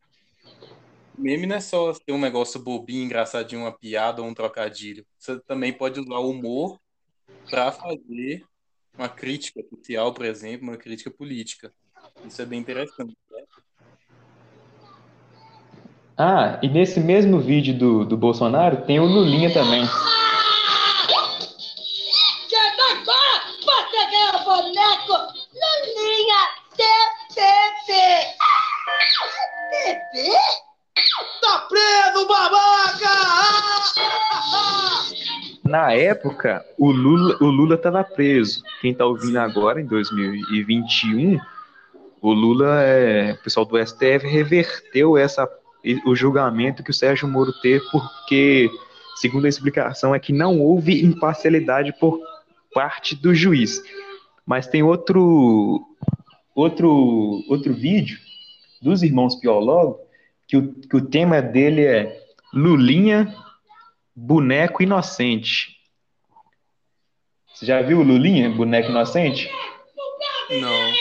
[1.18, 5.04] meme não é só ter um negócio bobinho, engraçadinho, uma piada ou um trocadilho.
[5.18, 6.80] Você também pode usar o humor
[7.50, 8.46] para fazer
[8.96, 11.74] uma crítica social, por exemplo, uma crítica política.
[12.24, 13.16] Isso é bem interessante.
[13.32, 13.44] né?
[16.22, 19.86] Ah, e nesse mesmo vídeo do, do Bolsonaro tem o Lulinha também.
[19.86, 20.20] Tá!
[35.64, 38.62] Na época, o Lula, o Lula estava preso.
[38.82, 41.40] Quem está ouvindo agora, em 2021,
[42.20, 45.48] o Lula, é, o pessoal do STF reverteu essa,
[46.04, 48.70] o julgamento que o Sérgio Moro teve, porque,
[49.16, 52.20] segundo a explicação, é que não houve imparcialidade por
[52.72, 53.82] parte do juiz.
[54.44, 55.86] Mas tem outro,
[56.54, 58.18] outro, outro vídeo
[58.80, 59.98] dos irmãos Piologo,
[60.46, 62.20] que o, que o tema dele é
[62.52, 63.34] Lulinha
[64.14, 65.76] Boneco Inocente.
[67.54, 69.50] Você já viu o Lulinha, Boneco Inocente?
[70.50, 70.70] Não.
[70.70, 71.00] Lulinha,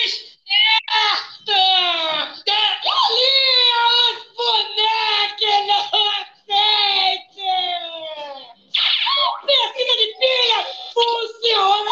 [4.35, 6.99] boneco inocente!
[9.45, 10.59] Pecinha de pilha
[10.93, 11.91] funciona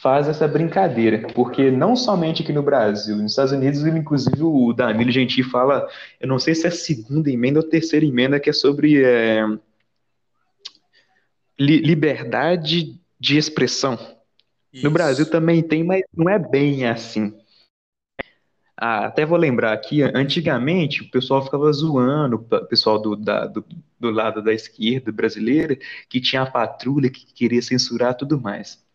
[0.00, 5.10] faz essa brincadeira, porque não somente aqui no Brasil, nos Estados Unidos, inclusive o Danilo
[5.10, 5.88] Gentili fala,
[6.20, 9.44] eu não sei se é a segunda emenda ou terceira emenda, que é sobre é,
[11.58, 13.98] li- liberdade de expressão.
[14.84, 17.34] No Brasil também tem, mas não é bem assim.
[18.76, 23.64] Ah, até vou lembrar aqui, antigamente o pessoal ficava zoando, o pessoal do, da- do,
[23.98, 25.76] do lado da esquerda brasileira,
[26.08, 28.86] que tinha a patrulha que queria censurar tudo mais.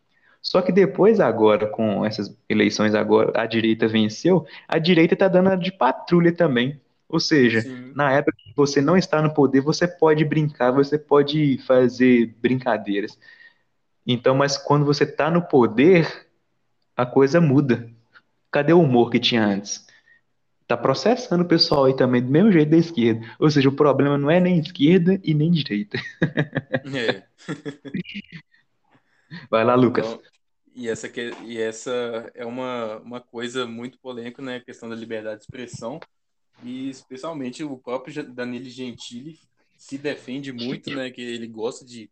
[0.44, 5.56] Só que depois, agora, com essas eleições agora, a direita venceu, a direita está dando
[5.58, 6.82] de patrulha também.
[7.08, 7.64] Ou seja,
[7.96, 13.18] na época que você não está no poder, você pode brincar, você pode fazer brincadeiras.
[14.06, 16.28] Então, mas quando você está no poder,
[16.96, 17.90] a coisa muda.
[18.52, 19.88] Cadê o humor que tinha antes?
[20.68, 23.26] tá processando o pessoal aí também do mesmo jeito da esquerda.
[23.40, 25.98] Ou seja, o problema não é nem esquerda e nem direita.
[26.22, 27.24] É.
[29.50, 30.06] Vai lá, Lucas.
[30.08, 30.22] Então,
[30.76, 31.92] e essa, que, e essa
[32.34, 34.58] é uma, uma coisa muito polêmica, né?
[34.58, 36.00] A questão da liberdade de expressão.
[36.64, 39.40] E especialmente o próprio Danilo Gentili
[39.78, 41.12] se defende muito, né?
[41.12, 42.10] Que ele gosta de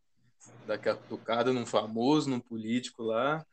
[0.68, 0.77] dar
[1.07, 3.45] tocada num famoso, num político lá,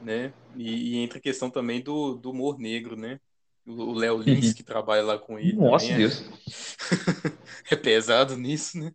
[0.00, 0.32] né?
[0.56, 3.20] E, e entra a questão também do, do humor negro, né?
[3.66, 5.54] O Léo Lins, que trabalha lá com ele.
[5.54, 6.24] Nossa, também é- Deus.
[7.70, 8.92] é pesado nisso, né?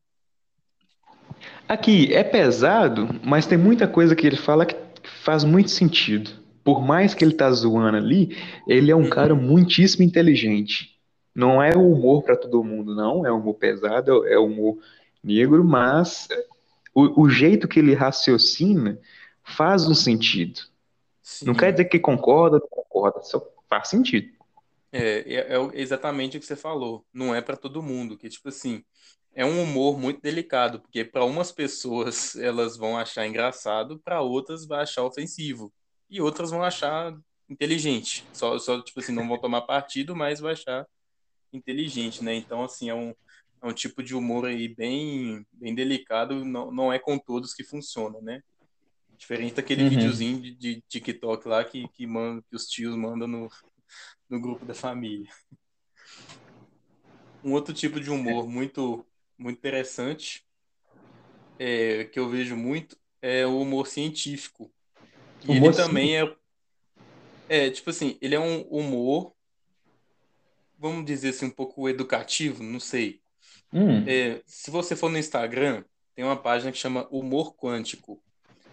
[1.69, 4.75] Aqui, é pesado, mas tem muita coisa que ele fala que
[5.23, 6.31] faz muito sentido.
[6.63, 8.35] Por mais que ele tá zoando ali,
[8.67, 10.99] ele é um cara muitíssimo inteligente.
[11.33, 13.23] Não é o humor para todo mundo, não.
[13.23, 14.79] É humor pesado, é humor
[15.23, 16.27] negro, mas
[16.91, 18.99] o, o jeito que ele raciocina
[19.43, 20.61] faz um sentido.
[21.43, 24.27] Não quer dizer que concorda, não concorda, só faz sentido.
[24.91, 27.05] É, é, é exatamente o que você falou.
[27.13, 28.83] Não é para todo mundo, que tipo assim,
[29.33, 34.65] é um humor muito delicado, porque para umas pessoas elas vão achar engraçado, para outras
[34.65, 35.73] vai achar ofensivo,
[36.09, 37.15] e outras vão achar
[37.49, 38.23] inteligente.
[38.33, 40.85] Só, só tipo assim, não vão tomar partido, mas vai achar
[41.53, 42.35] inteligente, né?
[42.35, 43.13] Então assim, é um,
[43.61, 47.63] é um tipo de humor aí bem, bem delicado, não, não é com todos que
[47.63, 48.41] funciona, né?
[49.17, 49.89] Diferente daquele Uhum.
[49.89, 53.49] videozinho de, de TikTok lá que, que, manda, que os tios mandam no,
[54.29, 55.29] no grupo da família.
[57.43, 59.05] Um outro tipo de humor muito,
[59.39, 60.45] muito interessante
[61.57, 64.71] é, que eu vejo muito é o humor científico.
[65.43, 66.35] E Humor ele também é,
[67.47, 69.33] é, tipo assim, ele é um humor,
[70.77, 73.21] vamos dizer assim, um pouco educativo, não sei.
[73.73, 74.03] Hum.
[74.07, 75.83] É, se você for no Instagram,
[76.15, 78.21] tem uma página que chama Humor Quântico.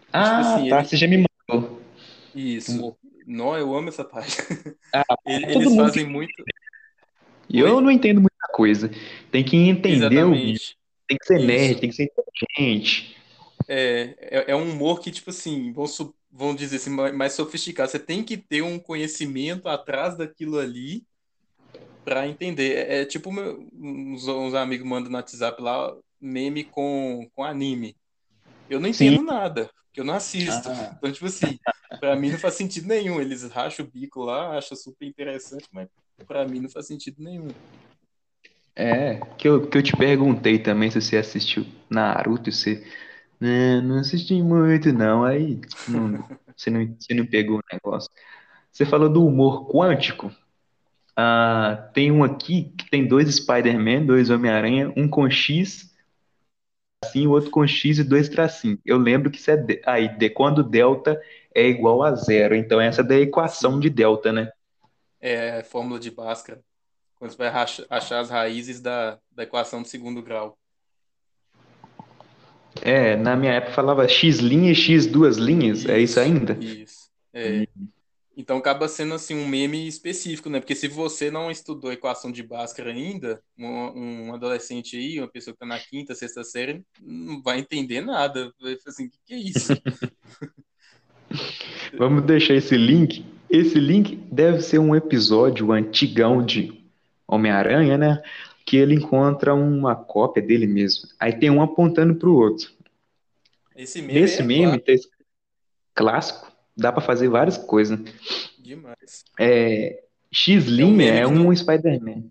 [0.01, 1.81] Tipo Ah, assim, tá, ele- você já me mandou.
[2.35, 2.97] Isso.
[3.27, 4.45] Não, eu amo essa página.
[4.93, 6.33] Ah, Eles fazem muito.
[7.49, 8.91] E eu não entendo muita coisa.
[9.31, 10.35] Tem que entender o.
[10.35, 10.77] Exatamente.
[11.09, 11.47] Tem que ser Isso.
[11.47, 13.17] nerd, tem que ser inteligente.
[13.69, 15.87] É, é, é um humor que, tipo assim, vão,
[16.31, 17.91] vão dizer assim, mais, mais sofisticado.
[17.91, 21.05] Você tem que ter um conhecimento atrás daquilo ali
[22.05, 22.77] para entender.
[22.77, 27.97] É, é tipo meu- uns, uns amigos mandam no WhatsApp lá meme com, com anime.
[28.69, 29.09] Eu não Sim.
[29.09, 30.69] entendo nada, porque eu não assisto.
[30.69, 30.95] Ah.
[30.97, 31.59] Então, tipo assim,
[32.01, 33.21] pra mim não faz sentido nenhum.
[33.21, 35.89] Eles racham o bico lá, acham super interessante, mas
[36.25, 37.49] pra mim não faz sentido nenhum.
[38.75, 42.87] É, que eu, que eu te perguntei também se você assistiu Naruto e você.
[43.41, 45.25] Não, não assisti muito, não.
[45.25, 46.13] Aí não-
[46.57, 48.11] você, não, você não pegou o negócio.
[48.73, 50.31] Você falou do humor quântico.
[51.17, 55.95] Ah, tem um aqui que tem dois Spider-Man, dois Homem-Aranha, um com X,
[57.03, 58.79] assim, o outro com X e dois tracinhos.
[58.85, 61.21] Eu lembro que isso é de- aí, de quando delta
[61.55, 62.55] é igual a zero.
[62.55, 64.51] Então, essa é da equação de delta, né?
[65.29, 66.63] É a fórmula de Bhaskara,
[67.17, 70.57] quando você vai achar as raízes da, da equação de segundo grau.
[72.81, 75.85] É, na minha época falava X linha e X duas linhas.
[75.85, 76.53] É isso ainda?
[76.63, 77.11] Isso.
[77.33, 77.67] É.
[78.37, 80.61] Então acaba sendo assim um meme específico, né?
[80.61, 85.55] Porque se você não estudou equação de Bhaskara ainda, um, um adolescente aí, uma pessoa
[85.55, 88.53] que tá na quinta, sexta série, não vai entender nada.
[88.61, 89.73] Vai falar assim, o que, que é isso?
[91.99, 93.25] Vamos deixar esse link.
[93.57, 96.79] Esse link deve ser um episódio antigão de
[97.27, 98.23] Homem-Aranha, né?
[98.67, 101.09] Que ele encontra uma cópia dele mesmo.
[101.19, 102.71] Aí tem um apontando pro outro.
[103.75, 105.25] Esse meme Nesse é meme, escrito
[105.95, 107.99] clássico, dá pra fazer várias coisas.
[108.59, 109.25] demais.
[109.41, 112.25] É, X É um é um Spider-Man.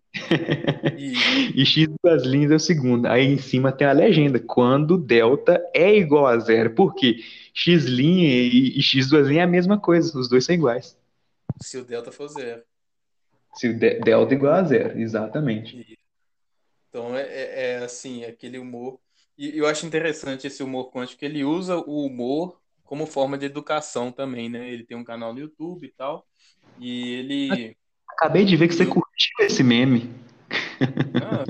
[0.96, 1.14] E,
[1.56, 3.08] E X duas linhas é o segundo.
[3.08, 4.40] Aí em cima tem a legenda.
[4.40, 6.76] Quando delta é igual a zero.
[6.76, 7.18] Por quê?
[7.52, 10.16] X linha e, e X duas linhas é a mesma coisa.
[10.20, 10.96] Os dois são iguais.
[11.62, 12.64] Se o delta for zero.
[13.56, 15.00] Se o de- delta igual a zero.
[15.00, 15.98] Exatamente.
[16.90, 19.00] Então é, é, é, assim, aquele humor.
[19.38, 23.46] E eu acho interessante esse humor quântico, que ele usa o humor como forma de
[23.46, 24.70] educação também, né?
[24.70, 26.26] Ele tem um canal no YouTube e tal.
[26.80, 27.78] E ele.
[28.10, 30.10] Acabei de ver que você Eu- curtiu esse meme.
[31.22, 31.44] Ah,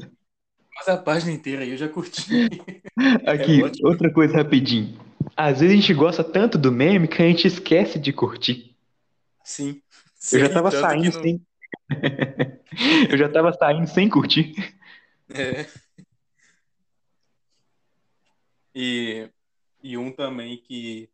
[0.75, 2.21] mas a página inteira aí eu já curti.
[3.27, 4.97] Aqui, É outra coisa rapidinho.
[5.35, 8.75] Às vezes a gente gosta tanto do meme que a gente esquece de curtir.
[9.43, 9.81] Sim.
[10.31, 11.41] Eu já Sim, tava saindo não- sem.
[13.09, 14.53] Eu já tava saindo sem curtir.
[15.29, 15.65] É.
[18.75, 19.31] E,
[19.81, 21.09] e um também que,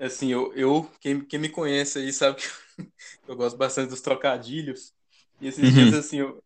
[0.00, 2.48] assim, eu, eu quem, quem me conhece aí sabe que
[3.26, 4.94] eu gosto bastante dos trocadilhos.
[5.40, 5.72] E esses Uhum.
[5.72, 6.42] dias, assim, eu,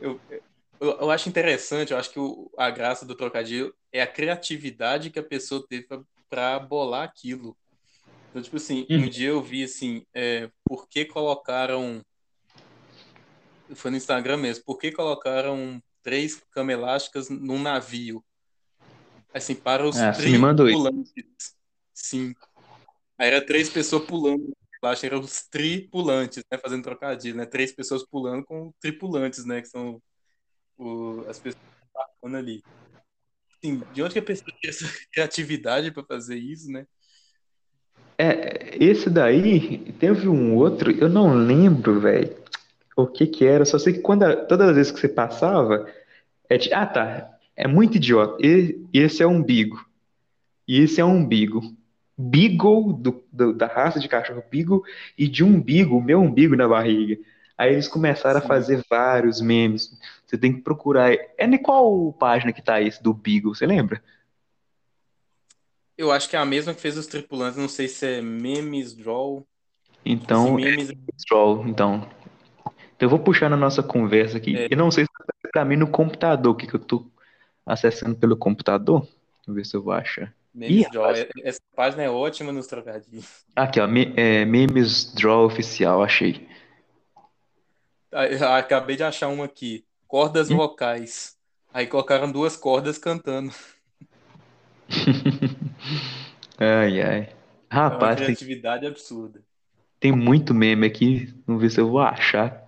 [0.00, 0.22] eu,
[0.80, 5.10] eu, eu acho interessante, eu acho que o, a graça do trocadilho é a criatividade
[5.10, 5.86] que a pessoa teve
[6.28, 7.58] para bolar aquilo.
[8.34, 9.08] Então, tipo assim, um Uhum.
[9.08, 12.02] dia eu vi, assim, é, por que colocaram
[13.76, 14.64] Foi no Instagram mesmo.
[14.64, 18.24] Por que colocaram três cama elásticas num navio?
[19.32, 20.20] Assim, para os Ah, isso.
[20.22, 21.54] tripulantes.
[21.94, 22.34] Sim.
[23.16, 24.52] Aí era três pessoas pulando.
[24.82, 26.58] Elástico eram os tripulantes, né?
[26.58, 27.46] Fazendo trocadilho, né?
[27.46, 29.62] Três pessoas pulando com tripulantes, né?
[29.62, 30.02] Que são
[30.76, 32.64] o- as pessoas embarcando ali.
[33.62, 36.84] Assim, de onde que a pessoa tem essa criatividade para fazer isso, né?
[38.16, 42.30] É, esse daí, teve um outro, eu não lembro, velho,
[42.96, 45.86] o que que era, só sei que quando, a- todas as vezes que você passava,
[46.48, 49.84] é de, ah tá, é muito idiota, E- esse é um umbigo,
[50.68, 51.62] e esse é um umbigo,
[52.16, 54.82] Beagle, do, do- da raça de cachorro Beagle,
[55.18, 57.18] e de umbigo, meu umbigo na barriga.
[57.58, 58.48] Aí eles começaram a Sim.
[58.48, 59.90] fazer vários memes,
[60.26, 64.02] você tem que procurar, é em qual página que tá esse do Beagle, você lembra?
[65.96, 68.94] Eu acho que é a mesma que fez os tripulantes, não sei se é Memes
[68.94, 69.46] Draw.
[70.04, 72.06] Então, é memes Stroll, então.
[72.66, 74.56] Então eu vou puxar na nossa conversa aqui.
[74.56, 74.68] É.
[74.70, 77.06] Eu não sei se tá pra mim no computador, que que eu tô
[77.64, 79.06] acessando pelo computador.
[79.46, 80.34] Vou ver se eu vou achar.
[80.52, 81.02] Memes Ih, Draw.
[81.04, 81.20] rapaz.
[81.20, 83.44] É- Essa página é ótima nos trocadilhos.
[83.56, 86.46] Aqui, ó, me- é, Memes Draw Oficial, achei.
[88.12, 89.84] Ah, Acabei de achar uma aqui.
[90.06, 90.56] Cordas Hum?
[90.56, 91.36] vocais.
[91.72, 93.52] Aí colocaram duas cordas cantando.
[96.58, 97.20] Ai, ai.
[97.22, 99.42] É uma Rapaz, tem, criatividade absurda.
[99.98, 101.34] tem muito meme aqui.
[101.46, 102.62] Vamos ver se eu vou achar.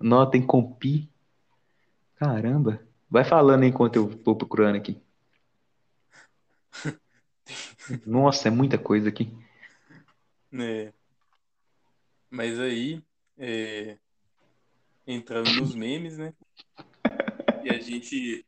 [0.00, 1.10] Não, tem compi.
[2.16, 2.80] Caramba.
[3.10, 5.00] Vai falando enquanto eu vou procurando aqui.
[8.06, 9.32] Nossa, é muita coisa aqui.
[10.50, 10.92] né?
[12.30, 13.02] Mas aí,
[13.38, 13.96] é,
[15.06, 16.32] entrando nos memes, né?
[17.62, 18.44] E a gente.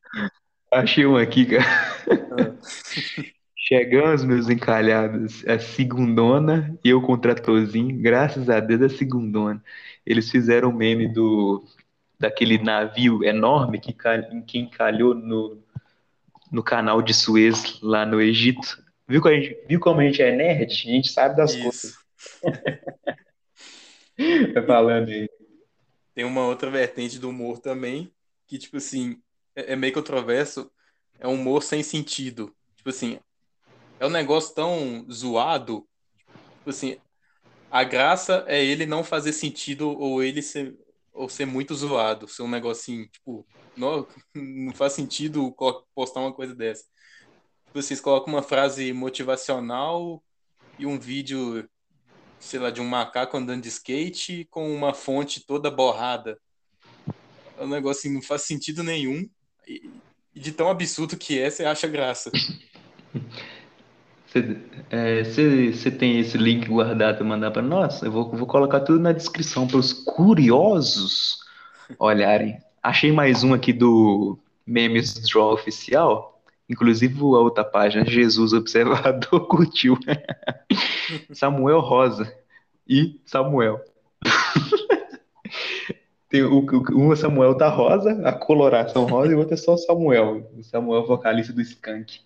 [0.76, 1.64] Achei um aqui, cara.
[2.36, 3.24] ah,
[3.56, 9.64] Chegamos, meus encalhados, a segundona e eu o tratorzinho, graças a Deus a segundona.
[10.04, 11.64] Eles fizeram o meme do
[12.18, 13.94] daquele navio enorme que,
[14.46, 15.62] que encalhou no,
[16.52, 18.84] no canal de Suez, lá no Egito.
[19.08, 20.70] Viu como a gente, viu como a gente é nerd?
[20.70, 21.84] A gente sabe das coisas.
[21.84, 21.98] Isso.
[24.54, 25.28] Tá falando aí.
[26.14, 28.10] Tem uma outra vertente do humor também,
[28.46, 29.20] que, tipo assim,
[29.56, 30.70] é, é meio controverso.
[31.18, 32.54] É um humor sem sentido.
[32.76, 33.18] Tipo assim,
[33.98, 35.88] é um negócio tão zoado.
[36.58, 36.98] Tipo assim,
[37.70, 40.76] a graça é ele não fazer sentido ou ele ser,
[41.12, 42.28] ou ser muito zoado.
[42.28, 43.46] Ser um negocinho, tipo,
[43.76, 45.54] não, não faz sentido
[45.94, 46.84] postar uma coisa dessa.
[47.72, 50.22] Vocês colocam uma frase motivacional
[50.78, 51.68] e um vídeo,
[52.38, 56.40] sei lá, de um macaco andando de skate com uma fonte toda borrada.
[57.58, 59.28] É um negócio assim, não faz sentido nenhum.
[59.66, 59.90] E,
[60.34, 62.30] de tão absurdo que é, você acha graça.
[64.26, 68.02] Você é, tem esse link guardado para mandar para nós?
[68.02, 71.38] Eu vou, vou colocar tudo na descrição para os curiosos
[71.98, 72.58] olharem.
[72.82, 76.42] Achei mais um aqui do Memes Draw Oficial.
[76.68, 79.98] Inclusive a outra página, Jesus Observador, curtiu.
[81.32, 82.32] Samuel Rosa
[82.86, 83.80] e Samuel.
[86.36, 86.64] Tem o,
[87.10, 90.50] o- Samuel da Rosa, a coloração rosa, e o outro é só Samuel.
[90.56, 92.20] O Samuel, vocalista do Skank.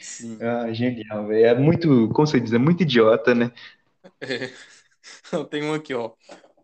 [0.00, 0.40] Sim.
[0.40, 1.46] Ah, genial, velho.
[1.46, 3.50] É muito, como você diz, é muito idiota, né?
[4.20, 4.52] É.
[5.50, 6.14] Tenho um aqui, ó.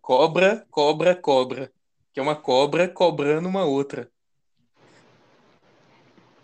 [0.01, 1.73] Cobra, cobra, cobra.
[2.13, 4.11] Que é uma cobra cobrando uma outra.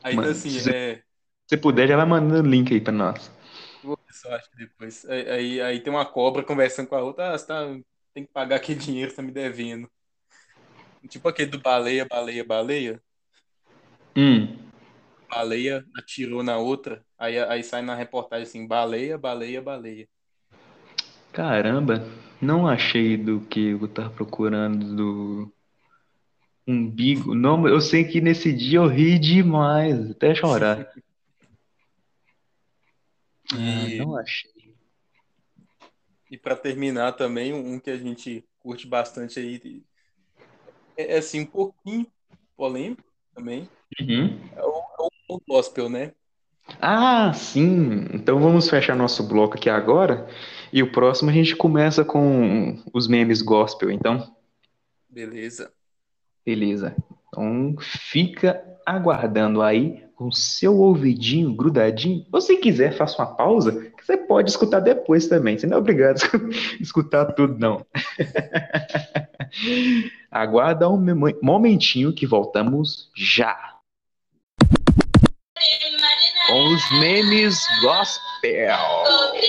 [0.00, 1.04] Tá Mano, assim, se você é.
[1.48, 3.30] se puder, já vai mandando o link aí pra nós.
[3.82, 5.04] Vou ver se eu acho depois.
[5.06, 7.34] Aí, aí, aí tem uma cobra conversando com a outra.
[7.34, 7.64] Ah, você tá,
[8.14, 9.90] tem que pagar aquele dinheiro que tá me devendo.
[11.08, 13.02] Tipo aquele do baleia, baleia, baleia.
[14.16, 14.58] Hum,
[15.30, 17.04] Baleia atirou na outra.
[17.18, 20.08] Aí, aí sai na reportagem assim: baleia, baleia, baleia.
[21.32, 22.04] caramba,
[22.40, 25.52] não achei do que eu tava procurando do
[26.66, 27.34] umbigo.
[27.34, 30.94] Não, eu sei que nesse dia eu ri demais, até chorar.
[33.52, 34.50] Ah, E, não achei.
[36.30, 39.82] e para terminar também, um que a gente curte bastante aí.
[41.00, 42.06] É, é assim, um pouquinho
[42.54, 43.02] polêmico
[43.34, 43.66] também.
[43.98, 44.38] Uhum.
[44.54, 46.12] É o, é o gospel, né?
[46.78, 48.06] Ah, sim.
[48.12, 50.28] Então vamos fechar nosso bloco aqui agora.
[50.70, 54.36] E o próximo a gente começa com os memes gospel, então.
[55.08, 55.72] Beleza.
[56.44, 56.94] Beleza.
[57.28, 62.26] Então fica aguardando aí com seu ouvidinho grudadinho.
[62.30, 65.56] Ou se quiser, faça uma pausa, que você pode escutar depois também.
[65.56, 66.20] Você não é obrigado
[66.78, 67.86] a escutar tudo, não.
[70.30, 71.02] Aguarda um
[71.42, 73.78] momentinho que voltamos já.
[76.48, 78.76] Com os memes gospel.
[78.76, 79.40] O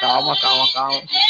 [0.00, 1.29] Cổ 搞嘛搞吗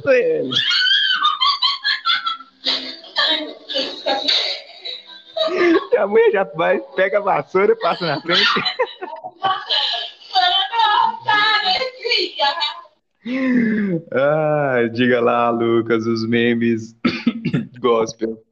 [0.00, 0.50] Sueli.
[5.98, 8.44] A mulher já vai, pega a vassoura e passa na frente.
[14.12, 16.96] Ah, diga lá, Lucas, os memes
[17.78, 18.42] gospel.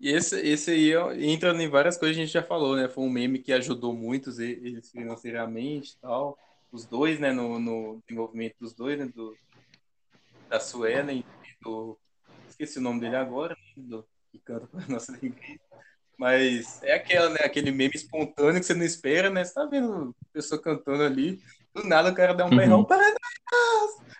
[0.00, 0.92] Esse, esse aí
[1.24, 2.88] entra em várias coisas que a gente já falou, né?
[2.88, 6.38] Foi um meme que ajudou muitos eles financeiramente e tal.
[6.70, 7.32] Os dois, né?
[7.32, 9.10] No, no desenvolvimento dos dois, né?
[9.14, 9.34] Do,
[10.48, 11.24] da Suelen e
[11.62, 11.98] do.
[12.48, 15.60] Esqueci o nome dele agora, do, que canta para nossa igreja.
[16.18, 17.38] Mas é aquela, né?
[17.44, 19.44] Aquele meme espontâneo que você não espera, né?
[19.44, 21.40] Você tá vendo a pessoa cantando ali,
[21.72, 22.84] do nada o cara dá um berrão, Uhum.
[22.84, 23.14] para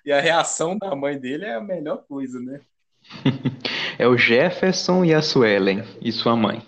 [0.05, 2.61] E a reação da mãe dele é a melhor coisa, né?
[3.99, 6.65] É o Jefferson e a Suelen e sua mãe.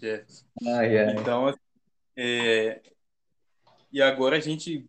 [0.00, 0.46] Jefferson.
[0.66, 1.14] Ai, ai.
[1.16, 1.58] Então, assim,
[2.16, 2.80] é,
[3.92, 4.86] e agora a gente,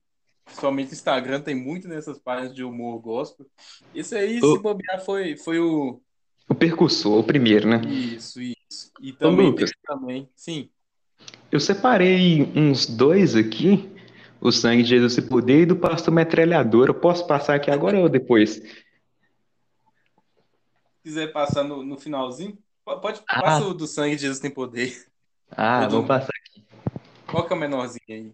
[0.47, 3.45] principalmente Instagram, tem muito nessas páginas de humor gospel.
[3.93, 4.55] Esse aí, Ô.
[4.55, 6.01] se bobear, foi, foi o.
[6.49, 7.81] O percussor, o primeiro, né?
[7.85, 8.91] Isso, isso.
[9.01, 9.69] E também Lucas.
[9.69, 10.29] teve também.
[10.35, 10.69] Sim.
[11.51, 13.89] Eu separei uns dois aqui,
[14.39, 16.87] o Sangue de Jesus e Poder e do Pastor Metralhador.
[16.87, 18.55] Eu posso passar aqui agora ou depois?
[18.55, 18.63] Se
[21.03, 23.41] quiser passar no, no finalzinho, po- pode, Ah.
[23.41, 25.05] passa o do sangue de Jesus tem poder.
[25.51, 26.65] Ah, vou passar aqui.
[27.25, 28.31] Qual que é o menorzinho aí?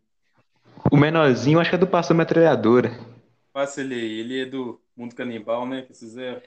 [0.92, 3.00] O menorzinho, acho que é do Pastor Metralhadora.
[3.52, 4.20] Passa ele aí.
[4.20, 5.82] Ele é do Mundo Canibal, né?
[5.82, 6.42] Que fizeram.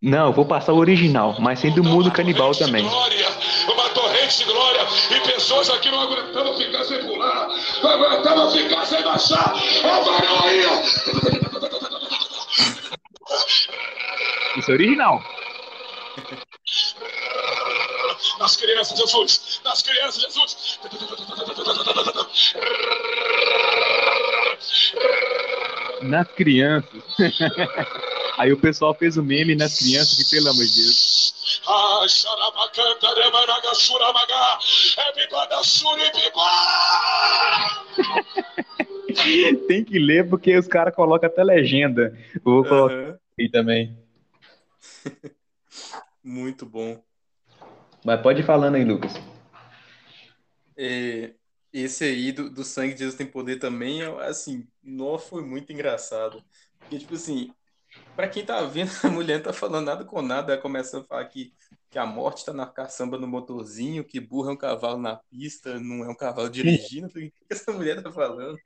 [0.00, 2.84] Não, eu vou passar o original, mas sem do mundo canibal também.
[2.84, 3.26] glória,
[3.72, 7.48] uma torrente de glória, e pessoas aqui não aguentavam ficar sem pular,
[7.82, 9.52] não aguentavam ficar sem baixar.
[9.84, 10.80] Ó, varão aí, ó.
[14.56, 15.20] Isso é original.
[18.38, 19.60] Nas crianças, Jesus!
[19.64, 20.78] Nas crianças, Jesus!
[26.02, 27.02] Nas crianças.
[28.38, 31.34] Aí o pessoal fez o meme nas crianças, que pelo amor de Deus.
[31.66, 32.06] Ah,
[39.14, 39.54] é!
[39.66, 42.16] Tem que ler porque os caras colocam até legenda.
[42.34, 43.18] Eu vou colocar Aham.
[43.38, 43.98] aí também.
[46.22, 47.02] Muito bom.
[48.08, 49.20] Mas pode ir falando aí, Lucas.
[50.74, 51.34] É,
[51.70, 56.42] esse aí do, do Sangue de Jesus Tem Poder também, assim, não foi muito engraçado.
[56.80, 57.52] Porque, tipo assim,
[58.16, 61.04] pra quem tá vendo, a mulher não tá falando nada com nada, ela começa a
[61.04, 61.52] falar que,
[61.90, 65.78] que a morte tá na caçamba no motorzinho, que burro é um cavalo na pista,
[65.78, 67.12] não é um cavalo dirigindo.
[67.12, 68.58] O que essa mulher tá falando?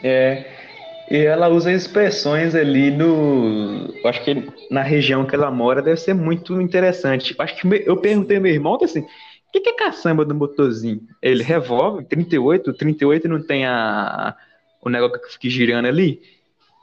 [0.00, 0.71] É,
[1.10, 3.92] e ela usa expressões ali no.
[4.06, 4.34] Acho que
[4.70, 7.34] na região que ela mora deve ser muito interessante.
[7.38, 9.06] Acho que eu perguntei ao meu irmão assim: o
[9.52, 11.02] que que é caçamba do motorzinho?
[11.20, 14.34] Ele, revólver, 38, 38 não tem a,
[14.80, 16.20] o negócio que fica girando ali?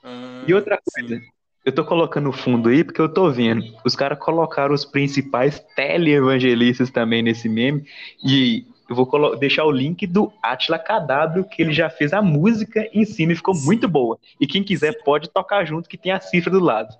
[0.03, 1.21] Ah, E outra coisa,
[1.65, 3.63] eu tô colocando o fundo aí porque eu tô vendo.
[3.85, 7.83] Os caras colocaram os principais teleevangelistas também nesse meme.
[8.23, 12.89] E eu vou deixar o link do Atila Cadabro, que ele já fez a música
[12.91, 14.17] em cima e ficou muito boa.
[14.39, 16.97] E quem quiser pode tocar junto, que tem a cifra do lado.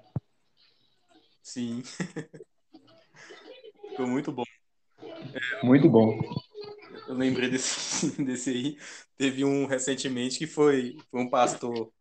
[1.42, 1.82] Sim.
[3.90, 4.44] Ficou muito bom.
[5.64, 6.20] Muito bom.
[7.08, 8.78] Eu lembrei desse, desse aí.
[9.18, 11.92] Teve um recentemente que foi, foi um pastor.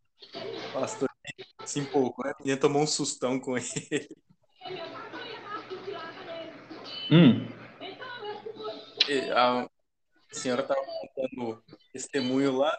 [0.73, 2.35] Pastor que se empolgou, né?
[2.45, 4.09] E tomou um sustão com ele.
[7.11, 7.47] Hum,
[9.09, 9.31] E
[10.31, 12.77] A senhora tava contando testemunho lá,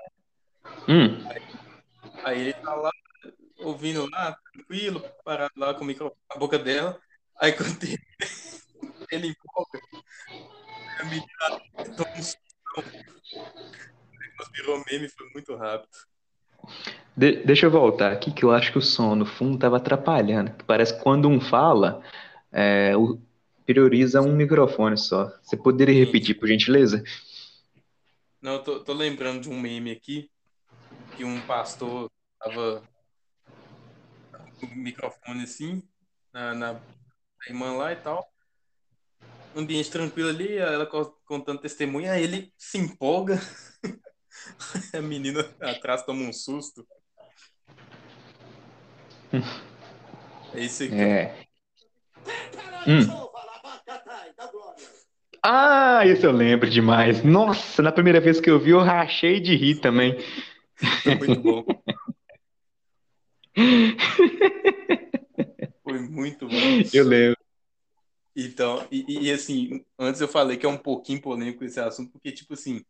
[0.88, 1.28] hum.
[2.24, 2.92] aí ele tá lá
[3.58, 7.00] ouvindo lá, tranquilo, parado lá com o microfone na boca dela.
[7.42, 7.98] Aí quando ele,
[9.12, 9.80] ele empolga,
[11.00, 11.26] a menina
[11.98, 12.40] toma um sustão.
[14.54, 15.90] Virou meme, foi muito rápido.
[17.16, 20.52] De- deixa eu voltar aqui, que eu acho que o som no fundo tava atrapalhando.
[20.66, 22.02] Parece que quando um fala,
[22.52, 23.20] é, o-
[23.66, 25.26] prioriza um microfone só.
[25.44, 27.04] Você poderia repetir, por gentileza?
[28.42, 30.32] Não, eu tô, tô lembrando de um meme aqui
[31.16, 32.10] que um pastor
[32.40, 32.88] tava
[34.60, 35.84] com o microfone assim,
[36.32, 36.82] na, na
[37.48, 38.32] irmã lá e tal.
[39.56, 43.40] Ambiente tranquilo ali, ela co- contando testemunha, aí ele se empolga.
[44.94, 46.88] A menina atrás toma um susto.
[50.54, 50.94] É isso aqui.
[50.94, 51.46] É.
[52.88, 53.29] Hum.
[55.44, 57.24] Ah, isso eu lembro demais.
[57.24, 60.18] Nossa, na primeira vez que eu vi, eu rachei de rir também.
[61.04, 61.66] Foi muito bom.
[65.84, 66.56] Foi muito bom.
[66.94, 67.40] Eu lembro.
[68.36, 72.32] Então, e, e, assim, antes eu falei que é um pouquinho polêmico esse assunto, porque,
[72.32, 72.82] tipo assim,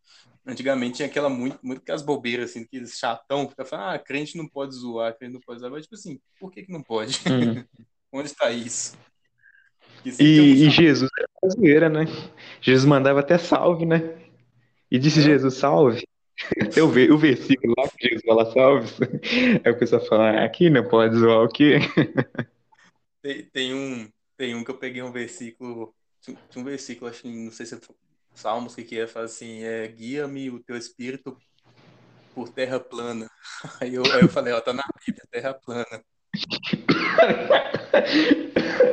[0.46, 4.38] antigamente tinha aquela muito, muito que as bobeiras, assim, aqueles chatão que falando, ah, crente
[4.38, 7.20] não pode zoar, crente não pode zoar, mas, tipo assim, por que que não pode?
[7.28, 7.64] Uhum.
[8.12, 8.98] Onde está isso?
[10.20, 10.70] E, e.
[10.70, 12.06] Jesus era uma zoeira, né?
[12.62, 14.18] Jesus mandava até salve, né?
[14.92, 16.04] E disse Jesus, salve.
[16.62, 18.88] Até o, ve- o versículo lá que Jesus fala salve.
[19.66, 21.80] Aí o pessoal fala, "Ah, aqui não pode zoar o quê?
[23.22, 25.96] Tem, tem um, tem um que eu peguei um versículo,
[26.56, 27.80] um versículo, acho que, não sei se é
[28.34, 31.38] Salmos, que que é, fala assim, é, guia-me o teu espírito
[32.34, 33.30] por terra plana.
[33.82, 36.04] Aí eu, aí eu falei, ó, tá na Bíblia, terra plana.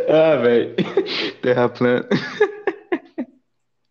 [0.08, 0.74] Ah, velho.
[1.42, 2.08] Terra plana.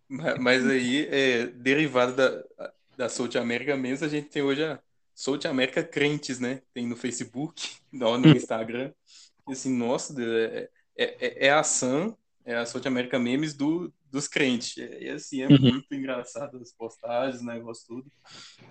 [0.10, 2.44] Ma- Mas aí, é, derivado da,
[2.98, 4.80] da South América mesmo, a gente tem hoje a
[5.14, 6.62] South América Crentes, né?
[6.74, 8.92] Tem no Facebook, não, no Instagram.
[9.48, 12.16] E assim, nossa, é, é, é- é a Sam,
[12.46, 14.78] é a South América Memes do, dos crentes.
[14.78, 15.60] E assim, é Uhum.
[15.60, 18.12] muito engraçado as postagens, o negócio tudo.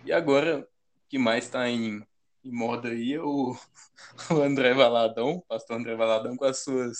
[0.05, 0.67] E agora, o
[1.09, 2.03] que mais tá em,
[2.45, 3.57] em moda aí é o,
[4.31, 6.91] o André Valadão, o pastor André Valadão, com as suas,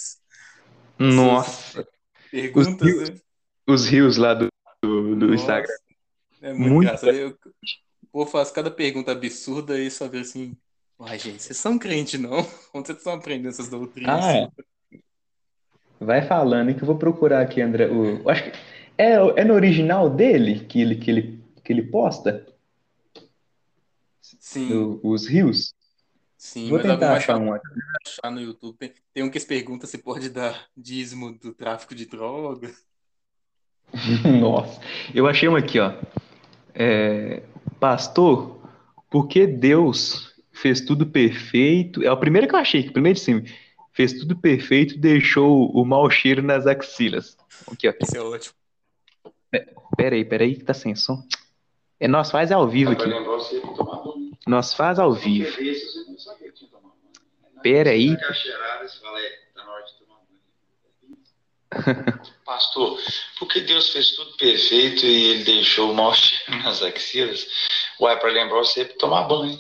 [0.99, 1.81] as suas Nossa.
[1.81, 3.17] Os perguntas, rios, né?
[3.67, 4.49] os rios lá do,
[4.83, 5.69] do, do Instagram.
[5.69, 5.85] Nossa,
[6.43, 6.87] é muito Muito.
[6.87, 7.15] engraçado.
[7.15, 10.57] Eu, o povo faz cada pergunta absurda e só vê assim,
[10.99, 12.39] uai, gente, vocês são crente, não?
[12.75, 14.25] Onde vocês estão aprendendo essas doutrinas?
[14.25, 14.49] Ah, é.
[16.01, 17.89] Vai falando que eu vou procurar aqui, André.
[17.89, 18.53] O, acho que
[18.99, 22.47] é, é no original dele que ele, que ele, que ele posta
[24.45, 25.73] Sim, do- os rios.
[26.37, 27.67] sim, Vou tentar achar um aqui.
[28.07, 28.77] achar no YouTube.
[28.77, 32.85] Tem, tem um que se pergunta se pode dar dízimo do tráfico de drogas.
[34.41, 34.83] Nossa,
[35.15, 35.95] eu achei um aqui, ó.
[36.75, 37.43] É,
[37.81, 38.61] pastor,
[39.11, 42.03] por que Deus fez tudo perfeito?
[42.03, 43.43] É o primeiro que eu achei, primeiro de cima.
[43.95, 47.35] Fez tudo perfeito e deixou o mau cheiro nas axilas.
[47.73, 47.95] Aqui, ó.
[47.99, 48.55] Isso é ótimo.
[49.97, 51.23] Pera aí, pera aí, que tá sem som.
[51.99, 53.07] É, nós faz ao vivo aqui.
[53.07, 54.03] lembrar você tomar.
[54.47, 55.51] Nós faz ao vivo.
[55.51, 57.63] Porque desse você não sabia que tinha que tomar banho.
[57.63, 58.09] Pera aí.
[58.09, 60.21] Dá aquela cheirada, você fala, é, tá na hora de tomar
[61.95, 62.35] banho.
[62.45, 63.01] Pastor,
[63.39, 67.47] por que Deus fez tudo perfeito e ele deixou o mau cheiro nas axilas?
[68.01, 69.59] Ué, para lembrar você de tomar banho.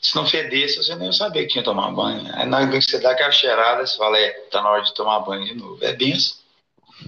[0.00, 2.30] Se não fedesse, você nem ia saber que tinha que tomar banho.
[2.34, 4.94] Aí na hora que você dá aquela cheirada, você fala, é, tá na hora de
[4.94, 5.84] tomar banho de novo.
[5.84, 6.36] É benção.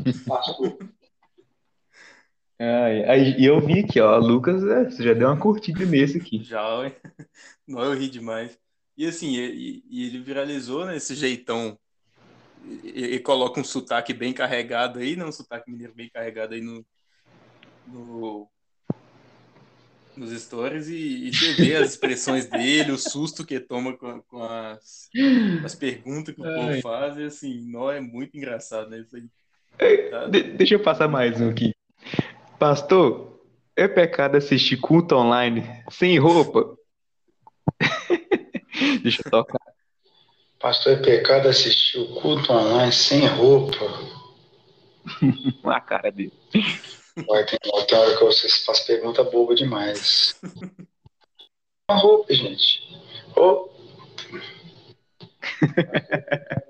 [0.26, 0.76] Pastor.
[2.60, 4.18] E eu vi aqui, ó.
[4.18, 6.42] Lucas, é, você já deu uma curtida nesse aqui.
[6.42, 6.60] Já,
[7.66, 8.58] não, eu ri demais.
[8.96, 11.78] E assim, e, e ele viralizou, né, esse jeitão.
[12.64, 16.60] E, e coloca um sotaque bem carregado aí, né, um sotaque mineiro bem carregado aí
[16.60, 16.84] no,
[17.86, 18.48] no-
[20.16, 24.42] nos stories e, e você vê as expressões dele, o susto que toma com, com
[24.42, 25.08] as,
[25.64, 29.28] as perguntas que o povo faz, e assim, não, é muito engraçado, né, isso aí.
[30.10, 31.77] Tá- De- deixa eu passar mais um aqui.
[32.58, 33.40] Pastor,
[33.76, 36.76] é pecado assistir culto online sem roupa?
[39.02, 39.60] Deixa eu tocar.
[40.58, 43.84] Pastor, é pecado assistir o culto online sem roupa.
[45.64, 46.32] a cara dele.
[47.26, 50.40] Vai, tem, tem hora que vocês fazem pergunta boba demais.
[51.88, 52.82] Uma roupa, gente.
[53.36, 53.68] Ô,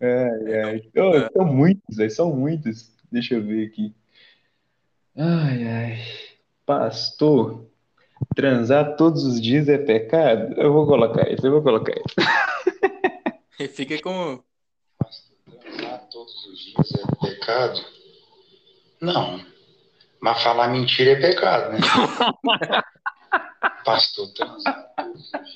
[0.00, 0.82] Ai, ai.
[0.96, 2.90] Oh, são muitos, são muitos.
[3.12, 3.94] Deixa eu ver aqui.
[5.16, 5.98] Ai, ai.
[6.64, 7.66] Pastor,
[8.34, 10.54] transar todos os dias é pecado?
[10.60, 12.16] Eu vou colocar isso, eu vou colocar isso.
[13.58, 14.42] E fica com.
[15.60, 17.78] transar todos os dias é pecado?
[19.02, 19.44] Não.
[20.18, 21.78] Mas falar mentira é pecado, né?
[23.84, 25.50] Pastor, transar todos os dias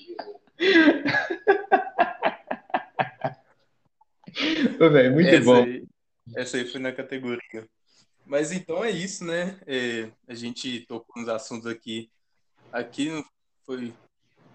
[4.81, 5.63] Ô, velho, muito essa bom.
[5.63, 5.85] Aí,
[6.37, 7.69] essa aí foi na categoria.
[8.27, 9.61] Mas então é isso, né?
[9.67, 12.11] É, a gente tocou nos assuntos aqui.
[12.73, 13.11] Aqui
[13.65, 13.95] foi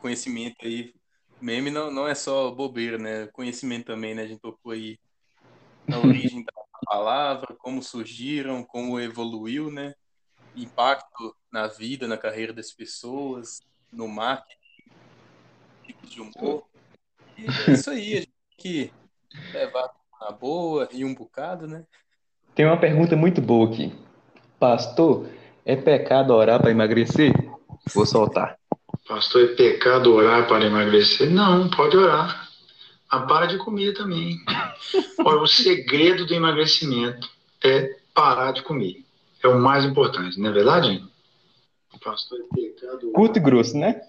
[0.02, 0.94] conhecimento aí.
[1.40, 3.28] Meme não, não é só bobeira, né?
[3.28, 4.24] Conhecimento também, né?
[4.24, 5.00] A gente tocou aí
[5.88, 6.52] na origem da
[6.84, 9.94] palavra, como surgiram, como evoluiu, né?
[10.56, 13.60] Impacto na vida, na carreira das pessoas,
[13.92, 14.92] no marketing,
[15.86, 16.68] tipos de humor.
[17.38, 18.94] E é isso aí, a gente tem que
[19.54, 21.86] levar na boa e um bocado, né?
[22.60, 23.94] Tem uma pergunta muito boa aqui.
[24.60, 25.30] Pastor,
[25.66, 27.32] é pecado orar para emagrecer?
[27.96, 28.60] Vou soltar.
[29.08, 31.30] Pastor, é pecado orar para emagrecer?
[31.30, 32.50] Não, pode orar.
[33.10, 34.36] Mas para de comer também.
[35.24, 37.30] Olha, o segredo do emagrecimento
[37.64, 39.06] é parar de comer.
[39.42, 41.02] É o mais importante, não é verdade?
[42.04, 44.02] Pastor, é pecado Curto e grosso, né?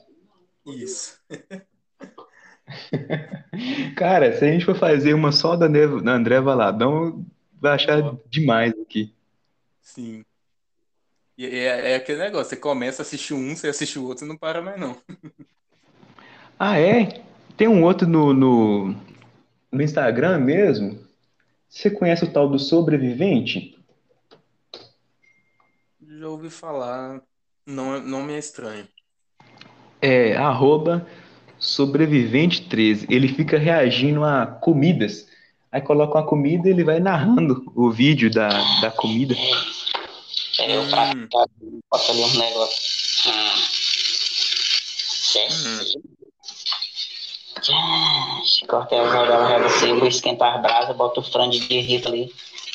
[0.67, 1.21] Isso.
[3.95, 7.25] Cara, se a gente for fazer uma só da André, da André Valadão,
[7.61, 9.13] vai achar demais aqui.
[9.83, 10.25] Sim.
[11.37, 14.29] E é, é aquele negócio, você começa a assistir um, você assiste o outro e
[14.29, 14.97] não para mais não.
[16.63, 17.23] Ah, é?
[17.57, 18.95] Tem um outro no, no,
[19.73, 21.01] no Instagram mesmo.
[21.67, 23.83] Você conhece o tal do sobrevivente?
[26.07, 27.23] Já ouvi falar,
[27.65, 28.87] não, não me é estranho.
[30.03, 31.07] É arroba
[31.59, 33.07] sobrevivente13.
[33.09, 35.30] Ele fica reagindo a comidas.
[35.73, 38.49] Aí coloca uma comida e ele vai narrando o vídeo da,
[38.81, 39.35] da comida.
[40.59, 43.23] É, eu pra bota ali uns negócios.
[43.27, 43.55] Ah.
[45.31, 46.03] Certo.
[47.63, 52.33] Gente, cortei a rodela rega seco, esquentar as brasas, bota o frango de rito ali.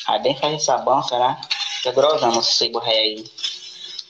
[0.08, 1.38] Aí bem faz sabão, será?
[1.78, 3.24] Fica grosando esse cebo ré aí.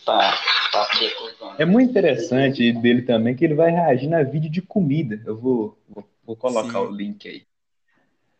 [0.05, 0.39] Pra,
[0.71, 1.57] pra poder cozinhar.
[1.59, 5.21] É muito interessante dele também que ele vai reagir a vídeo de comida.
[5.27, 7.43] Eu vou, vou, vou colocar o link aí.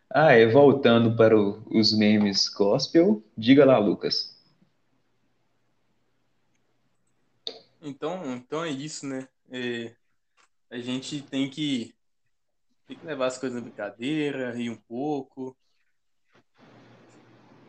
[0.09, 4.35] Ah, e voltando para o- os memes gospel, diga lá, Lucas.
[7.81, 9.27] Então, então é isso, né?
[9.49, 9.95] É,
[10.69, 11.93] a gente tem que,
[12.87, 15.55] tem que levar as coisas na brincadeira, rir um pouco.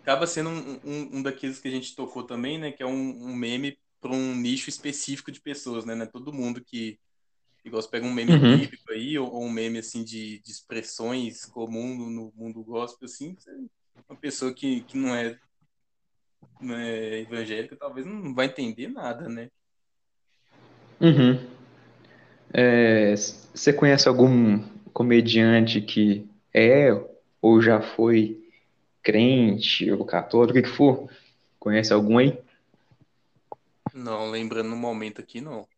[0.03, 2.73] Acaba sendo um, um, um daqueles que a gente tocou também, né?
[2.73, 2.91] Que é um,
[3.27, 6.01] um meme para um nicho específico de pessoas, né?
[6.03, 6.99] É todo mundo que,
[7.69, 8.59] igual você pega um meme Uhum.
[8.59, 13.07] bíblico aí, ou, ou um meme assim de, de expressões comum no, no mundo gospel,
[13.07, 13.37] assim,
[14.09, 15.39] uma pessoa que, que não é,
[16.61, 19.51] não é evangélica talvez não vai entender nada, né?
[21.01, 21.39] Uhum.
[22.53, 24.63] É, você conhece algum
[24.93, 26.89] comediante que é
[27.41, 28.39] ou já foi
[29.03, 31.09] crente ou católico, o que que for?
[31.59, 32.39] Conhece algum aí?
[33.93, 35.69] Não, lembrando no momento aqui, não.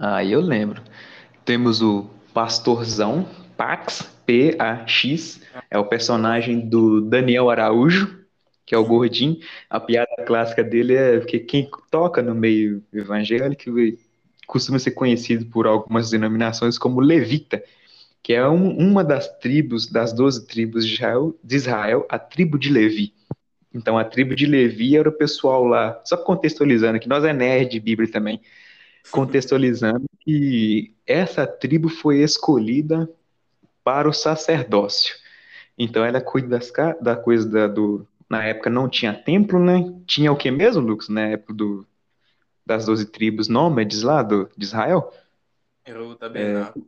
[0.00, 0.82] Ah, eu lembro.
[1.44, 8.18] Temos o Pastorzão, Pax, P-A-X, é o personagem do Daniel Araújo,
[8.64, 9.38] que é o gordinho.
[9.68, 13.70] A piada clássica dele é que quem toca no meio evangélico
[14.46, 17.62] costuma ser conhecido por algumas denominações como levita,
[18.22, 22.58] que é um- uma das tribos, das doze tribos de Israel, de Israel, a tribo
[22.58, 23.12] de Levi.
[23.74, 27.70] Então, a tribo de Levi era o pessoal lá, só contextualizando aqui, nós é nerd
[27.70, 28.40] de Bíblia também,
[29.10, 33.08] contextualizando que essa tribo foi escolhida
[33.84, 35.14] para o sacerdócio.
[35.78, 38.06] Então, ela cuida das, da coisa da- do.
[38.28, 39.92] Na época não tinha templo, né?
[40.06, 41.08] Tinha o que mesmo, Lucas?
[41.08, 41.86] Na época do,
[42.66, 45.12] das doze tribos nômades lá do, de Israel?
[45.84, 46.86] Era o tabernáculo.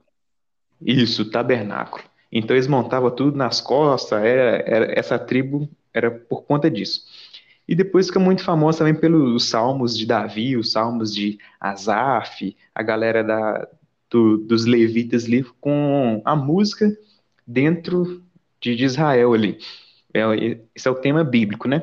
[0.80, 2.04] Isso, tabernáculo.
[2.30, 7.04] Então eles montavam tudo nas costas, era, era- essa tribo era por conta disso.
[7.68, 12.82] E depois fica muito famosa também pelos salmos de Davi, os salmos de Asaf, a
[12.82, 13.68] galera da,
[14.10, 16.90] do- dos levitas ali com a música
[17.46, 18.22] dentro
[18.60, 19.58] de, de Israel ali.
[20.14, 20.20] É,
[20.74, 21.82] esse é o tema bíblico, né?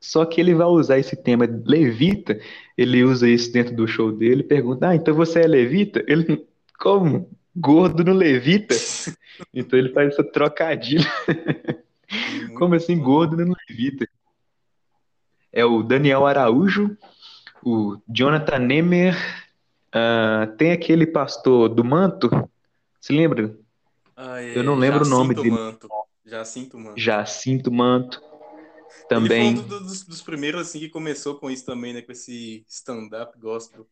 [0.00, 2.38] Só que ele vai usar esse tema levita,
[2.76, 6.04] ele usa isso dentro do show dele, pergunta: Ah, então você é levita?
[6.06, 6.46] Ele,
[6.78, 7.30] como?
[7.56, 8.74] Gordo no levita?
[9.52, 11.04] Então ele faz essa trocadilho.
[12.58, 14.06] Como assim, gordo no levita?
[15.54, 16.96] É o Daniel Araújo,
[17.62, 19.16] o Jonathan Nemer,
[19.92, 22.28] ah, tem aquele pastor do manto,
[23.00, 23.56] se lembra?
[24.16, 25.50] Ah, é, Eu não lembro o nome dele.
[25.50, 25.88] Manto.
[26.26, 26.98] Jacinto Manto.
[26.98, 29.54] Jacinto Manto, Ele também.
[29.56, 32.02] foi um do- dos, dos primeiros assim que começou com isso também, né?
[32.02, 33.86] Com esse stand-up gospel.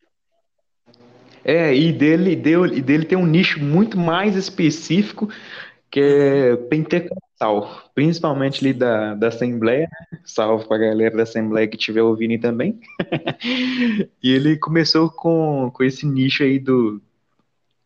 [1.45, 5.29] É, e dele, deu, e dele tem um nicho muito mais específico,
[5.91, 7.17] que é pentecostal,
[7.93, 10.19] principalmente ali da, da Assembleia, né?
[10.25, 12.79] Salve pra galera da Assembleia que estiver ouvindo também.
[14.23, 17.01] E ele começou com, com esse nicho aí do,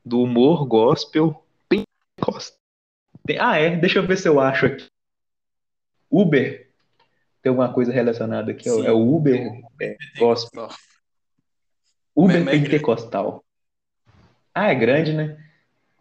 [0.06, 2.58] do humor gospel pentecostal.
[3.40, 4.86] Ah, é, deixa eu ver se eu acho aqui.
[6.10, 6.70] Uber,
[7.42, 8.70] tem alguma coisa relacionada aqui?
[8.70, 8.88] É o- Sim.
[8.88, 10.70] É o Uber é, gospel.
[12.16, 13.44] Uber Mas- é pentecostal.
[14.54, 15.38] Ah, é grande, né?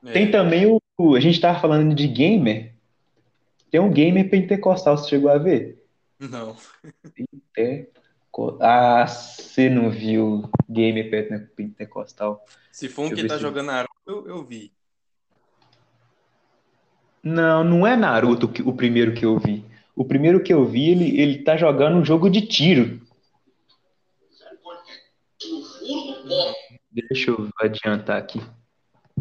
[0.04, 0.12] É.
[0.12, 2.74] Tem também o, o- A gente tava falando de gamer.
[3.70, 5.84] Tem um gamer pentecostal, você chegou a ver?
[6.18, 6.56] Não.
[7.52, 12.44] Penteco- Ah, você não viu gamer pente- pentecostal?
[12.70, 14.72] Se for um Deixa que tá se- jogando Naruto, eu, eu vi.
[17.22, 19.64] Não, não é Naruto que- o primeiro que eu vi.
[19.96, 23.00] O primeiro que eu vi, ele, ele tá jogando um jogo de tiro.
[26.90, 28.40] Deixa eu adiantar aqui.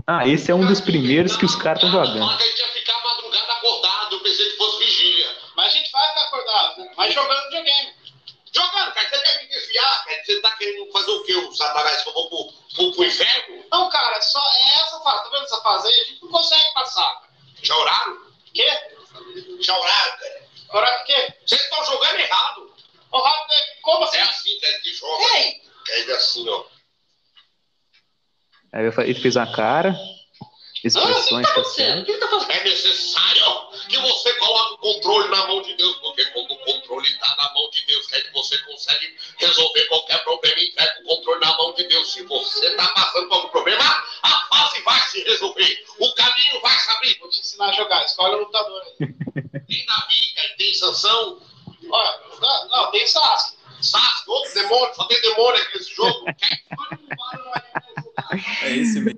[0.05, 2.29] Ah, esse é um dos primeiros que os caras estão jogando.
[6.97, 7.93] Mas jogando videogame.
[8.53, 10.05] Jogando, cara, você quer me desviar?
[10.05, 10.23] Cara?
[10.23, 11.35] Você tá querendo fazer o quê?
[11.35, 13.65] O Satanás que eu vou pro, pro, pro inferno?
[13.71, 15.23] Não, cara, só é essa fase.
[15.23, 15.93] Tá vendo essa fase aí?
[15.93, 17.29] A gente não consegue passar.
[17.61, 18.17] Já oraram?
[18.53, 18.79] Quê?
[19.59, 20.45] Já oraram, cara?
[20.69, 21.33] Agora o quê?
[21.45, 22.73] Vocês estão jogando errado.
[23.11, 24.17] Ô, Rafa, como assim?
[24.17, 25.37] É assim que a gente joga.
[25.37, 25.61] Ei!
[25.87, 26.65] É assim, ó.
[28.73, 29.95] Aí ele fez uma cara,
[30.87, 32.05] expressões faciais.
[32.49, 37.07] É necessário que você coloque o controle na mão de Deus, porque quando o controle
[37.07, 41.03] está na mão de Deus, que aí você consegue resolver qualquer problema e entrega o
[41.03, 42.13] controle na mão de Deus.
[42.13, 43.83] Se você está passando por algum problema,
[44.23, 45.85] a fase vai se resolver.
[45.99, 47.17] O caminho vai se abrir.
[47.19, 48.05] Vou te ensinar a jogar.
[48.05, 49.07] Escolhe o lutador aí.
[49.67, 51.41] Tem Davi, tem Sansão.
[51.89, 53.57] Olha, não, não, tem Sasuke.
[53.81, 56.25] Sasuke, outro demônio, só tem demônio aqui nesse jogo.
[58.31, 59.17] É esse mesmo.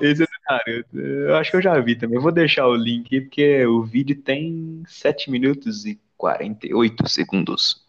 [0.00, 0.98] Esse é Naruto.
[0.98, 2.16] Eu acho que eu já vi também.
[2.16, 7.84] Eu vou deixar o link aí, porque o vídeo tem 7 minutos e 48 segundos.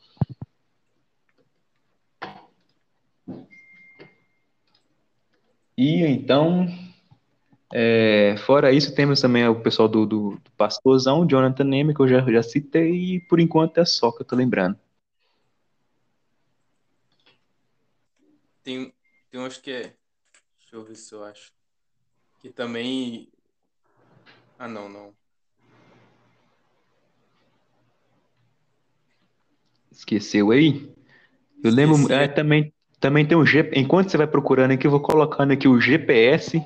[5.77, 6.67] E então,
[7.73, 12.07] é, fora isso, temos também o pessoal do, do, do Pastorzão, Jonathan Neme, que eu
[12.07, 14.77] já, já citei, e por enquanto é só que eu tô lembrando.
[18.63, 18.93] Tem,
[19.33, 19.81] tem uns que é.
[20.59, 21.51] Deixa eu ver se eu acho.
[22.39, 23.27] Que também.
[24.59, 25.11] Ah, não, não.
[29.91, 30.87] Esqueceu aí?
[31.63, 32.13] Eu lembro.
[32.13, 33.71] é, também, também tem um G.
[33.73, 36.63] Enquanto você vai procurando aqui, eu vou colocando aqui o GPS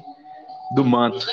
[0.76, 1.26] do manto.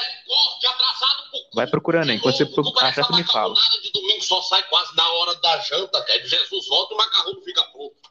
[1.53, 2.17] Vai procurando aí.
[2.17, 3.57] Enquanto você pro- achar, você me fala.
[3.83, 7.43] De domingo só sai quase na hora da janta, até Jesus volta e o macarrão
[7.43, 8.04] fica pronto.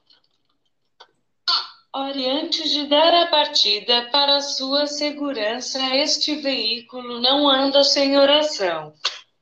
[1.96, 8.94] Ore, antes de dar a partida para sua segurança, este veículo não anda sem oração.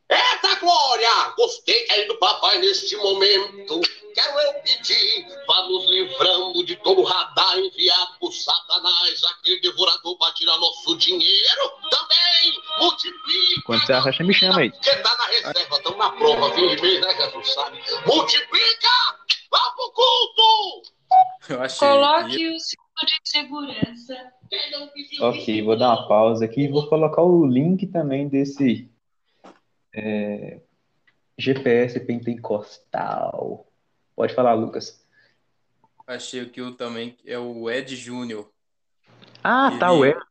[0.10, 1.34] Eita glória!
[1.38, 3.80] Gostei aí do papai neste momento.
[4.14, 10.34] Quero eu pedir, vá nos livrando de todo radar enviado por Satanás, aquele devorador para
[10.34, 11.72] tirar nosso dinheiro.
[11.90, 14.72] Também multiplica, Quando você acha, me chama aí.
[14.72, 17.82] porque tá na reserva, estamos na prova, fim de mês, né, Jesus sabe?
[18.06, 18.90] Multiplica!
[19.50, 20.92] Vá pro culto!
[21.50, 21.88] Eu achei.
[21.88, 24.34] Coloque o cinto de segurança.
[25.22, 28.90] Ok, vou dar uma pausa aqui e vou colocar o link também desse
[29.94, 30.60] é,
[31.38, 33.68] GPS pentecostal.
[34.16, 35.06] Pode falar, Lucas.
[36.06, 38.52] Achei que o também é o Ed Júnior.
[39.44, 40.22] Ah, tá, o Ele- Ed.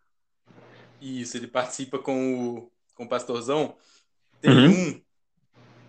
[1.01, 3.75] Isso, ele participa com o, com o Pastorzão.
[4.41, 4.69] Tem Uhum.
[4.71, 5.03] um.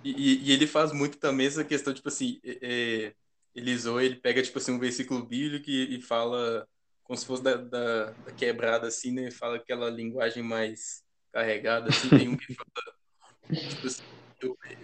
[0.04, 3.14] E, e- e ele faz muito também essa questão, tipo assim, é, é,
[3.56, 6.68] ele zoa, ele pega, tipo assim, um versículo bíblico e, e fala
[7.04, 9.32] como se fosse da, da, da quebrada, assim, né?
[9.32, 11.04] Fala aquela linguagem mais
[11.34, 12.10] carregada, assim.
[12.10, 12.68] Tem um que fala,
[13.68, 14.02] tipo assim,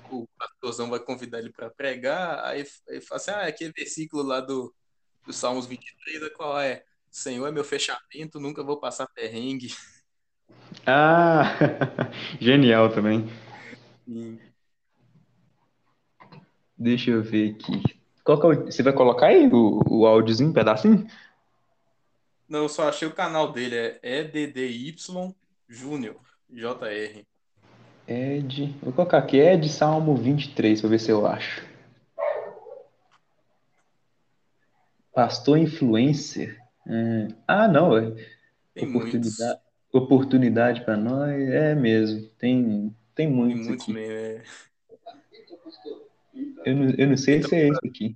[0.09, 4.23] o, o pastorzão vai convidar ele para pregar, aí ele fala assim, ah, aquele versículo
[4.23, 4.73] lá do,
[5.25, 6.83] do Salmos 23, é qual é?
[7.11, 9.69] Senhor é meu fechamento, nunca vou passar perrengue.
[10.85, 11.43] Ah,
[12.39, 13.27] genial também.
[14.07, 14.39] E-
[16.77, 17.96] Deixa eu ver aqui.
[18.27, 18.55] Qual é.
[18.57, 21.07] Você vai colocar aí o, o áudiozinho, um pedacinho?
[22.49, 24.95] Não, eu só achei o canal dele, é EDDY
[25.69, 26.17] Júnior,
[26.49, 27.25] JR.
[28.05, 28.75] Ed.
[28.83, 31.65] Vou colocar aqui Ed Salmo 23 pra ver se eu acho.
[35.13, 36.59] Pastor influencer.
[36.85, 37.97] Hum, Ah, não.
[37.97, 38.13] é
[38.73, 39.59] Tem Oportunidade,
[39.93, 41.31] oportunidade para nós.
[41.49, 42.27] É mesmo.
[42.37, 43.93] Tem, tem muitos muitos aqui.
[43.93, 44.43] mesmo, é.
[46.65, 48.15] Eu não, eu não sei se é esse aqui.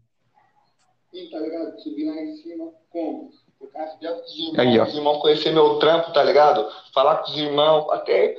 [1.13, 1.79] Sim, tá ligado?
[1.79, 3.31] Subir lá em cima, como?
[3.59, 4.83] Por causa de outros irmãos, Aí, ó.
[4.83, 6.67] os irmãos conhecer meu trampo, tá ligado?
[6.93, 8.37] Falar com os irmãos, até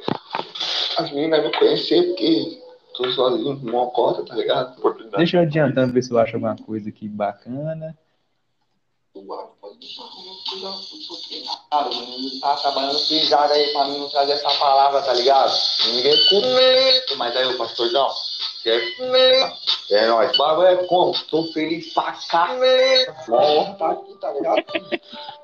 [0.98, 2.60] as meninas me conhecer, porque
[2.94, 4.78] tô sozinho, não conta, tá ligado?
[4.78, 5.16] Oportunidade.
[5.18, 7.96] Deixa eu adiantando ver se eu acho alguma coisa aqui bacana.
[12.40, 15.52] Tá trabalhando pisado aí pra mim não trazer essa palavra, tá ligado?
[15.92, 18.08] Ninguém comenta, mas aí o pastorzão,
[19.90, 20.34] É nóis.
[20.34, 21.12] O bagulho é como?
[21.30, 22.48] Tô feliz pra cá.
[23.78, 24.64] Tá aqui, tá ligado?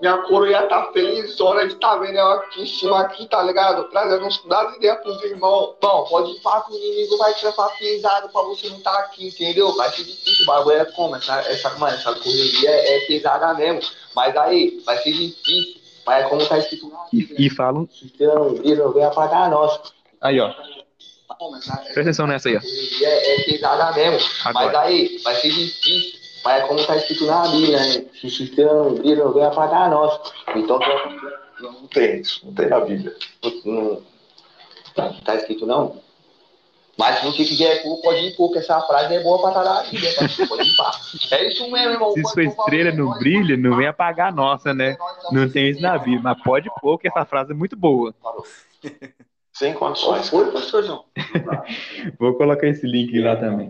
[0.00, 3.90] Minha coroa tá feliz, hora de tá vendo ela aqui em cima aqui, tá ligado?
[3.90, 5.74] Trazendo uns das ideias pros irmãos.
[5.80, 9.28] Bom, pode ir pra que o inimigo vai trampar pisado pra você não tá aqui,
[9.28, 9.74] entendeu?
[9.76, 11.16] Vai ser difícil, o bagulho é como?
[11.16, 13.80] Essa, essa, mano, essa correria é, é pesada mesmo.
[14.14, 15.78] Mas aí, vai ser difícil.
[16.06, 16.90] Mas é como tá escrito.
[17.12, 17.88] E, e falam.
[18.02, 19.78] Então, Deus vai apagar nós.
[20.20, 20.54] Aí, ó.
[21.36, 22.60] Presta atenção nessa aí, ó.
[23.04, 24.28] É, é pesada mesmo.
[24.44, 24.80] Mas Agora.
[24.80, 26.18] aí, vai ser difícil.
[26.44, 28.04] Mas é como tá escrito na Bíblia, né?
[28.20, 30.18] Se sistema Deus vai apagar nós.
[30.54, 30.78] Então,
[31.60, 32.46] não, não tem isso.
[32.46, 33.14] Não tem na Bíblia.
[33.42, 34.02] Não, não-
[34.94, 36.00] tá, tá escrito não.
[36.96, 39.64] Mas se você quiser pôr, pode ir pôr, que essa frase é boa pra estar
[39.64, 40.14] na Bíblia.
[40.16, 40.46] tá?
[40.48, 40.90] Pode ir pá.
[41.32, 42.12] É isso mesmo, irmão.
[42.12, 44.96] Se sua estrela não brilha, não vem apagar a nossa, né?
[45.30, 48.14] Não tem isso na Bíblia, mas pode pôr, que essa frase é muito boa.
[49.58, 50.28] Sem condições.
[50.28, 51.04] Foi, pastor João.
[52.16, 53.68] Vou colocar esse link lá também.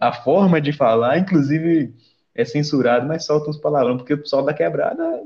[0.00, 1.92] A forma de falar, inclusive,
[2.32, 5.24] é censurado, mas solta uns palavrão, porque o pessoal da quebrada,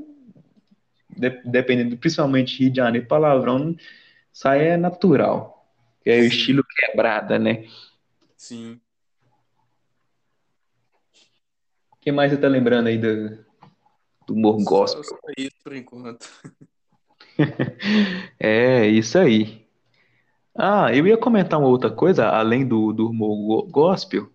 [1.15, 3.75] de- dependendo, principalmente Rio de Janeiro, palavrão
[4.33, 5.69] sai é natural.
[6.01, 7.65] Que é o estilo quebrada, né?
[8.35, 8.79] Sim.
[11.91, 13.29] O que mais você tá lembrando aí do,
[14.25, 15.03] do humor gospel?
[15.03, 16.27] Só isso por enquanto.
[18.39, 19.65] É, isso aí.
[20.57, 24.29] Ah, eu ia comentar uma outra coisa, além do, do humor go- gospel,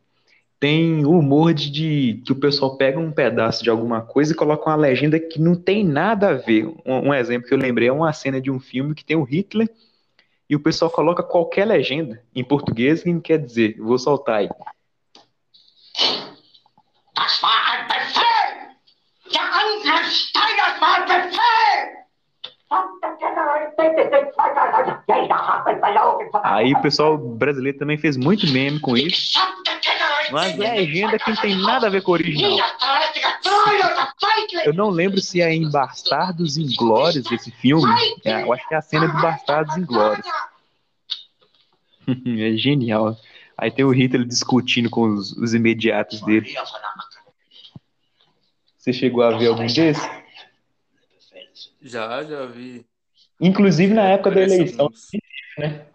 [0.60, 4.36] tem o humor de, de- que o pessoal pega um pedaço de alguma coisa e
[4.36, 6.66] coloca uma legenda que não tem nada a ver.
[6.86, 9.24] Um, um exemplo que eu lembrei é uma cena de um filme que tem o
[9.24, 9.70] Hitler
[10.48, 13.76] e o pessoal coloca qualquer legenda em português que quer dizer.
[13.78, 14.50] Vou soltar aí.
[17.14, 18.76] Das war ein Befehl!
[19.32, 21.49] Der Angriff Steiners war Befehl!
[26.44, 29.38] Aí o pessoal brasileiro também fez muito meme com isso.
[30.30, 32.58] Mas legenda que não tem nada a ver com o original.
[34.64, 37.92] Eu não lembro se é em Bastardos Inglórios esse filme.
[38.24, 40.26] É, eu acho que é a cena de Bastardos Inglórios.
[42.08, 43.16] É genial.
[43.56, 46.52] Aí tem o Hitler discutindo com os, os imediatos dele.
[48.76, 50.02] Você chegou a ver algum desses?
[51.80, 52.84] Já, já vi.
[53.40, 55.08] Inclusive na época da eleição, alguns.
[55.58, 55.86] né?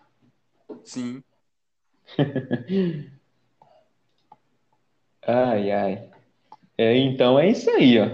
[0.83, 1.23] Sim.
[5.27, 6.03] Ai, ai.
[6.77, 8.09] É, então é isso aí, ó.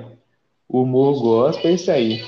[0.70, 2.24] O humor gospel é isso aí.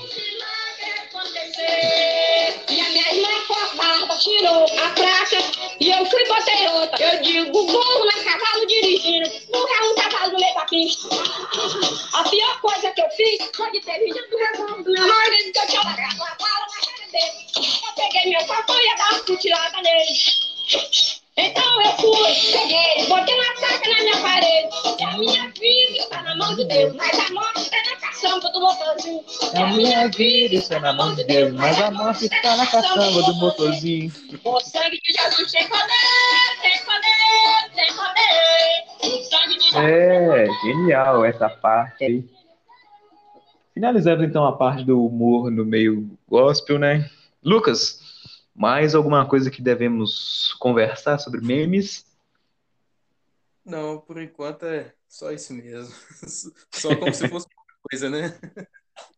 [2.70, 5.38] E a minha irmã com a barba tirou a praça
[5.80, 7.02] e eu fui botei outra.
[7.02, 11.08] Eu digo, burro na cavalo dirigindo, burro é um cavalo no meio da pista.
[12.14, 15.52] A pior coisa que eu fiz foi de ter vindo do revólver do meu e
[15.52, 16.63] que eu tinha largado a bala
[18.24, 21.14] peguei meu e ia dar uma futilada nele.
[21.36, 24.70] Então eu fui, peguei, botei uma placa na minha parede.
[25.00, 28.52] E a minha vida está na mão de Deus, mas a morte está na caçamba
[28.52, 29.24] do motorzinho.
[29.56, 33.34] A minha vida está na mão de Deus, mas a morte está na caçamba do
[33.36, 34.12] motorzinho.
[34.44, 39.18] O sangue de Jesus tem poder, tem poder, tem poder.
[39.18, 39.84] O sangue de Jesus.
[39.84, 42.24] É, genial essa parte aí.
[43.74, 47.10] Finalizamos então a parte do humor no meio gospel, né?
[47.44, 48.03] Lucas,
[48.56, 52.06] mais alguma coisa que devemos conversar sobre memes?
[53.66, 55.94] Não, por enquanto é só isso mesmo.
[56.72, 58.38] Só como se fosse pouca coisa, né?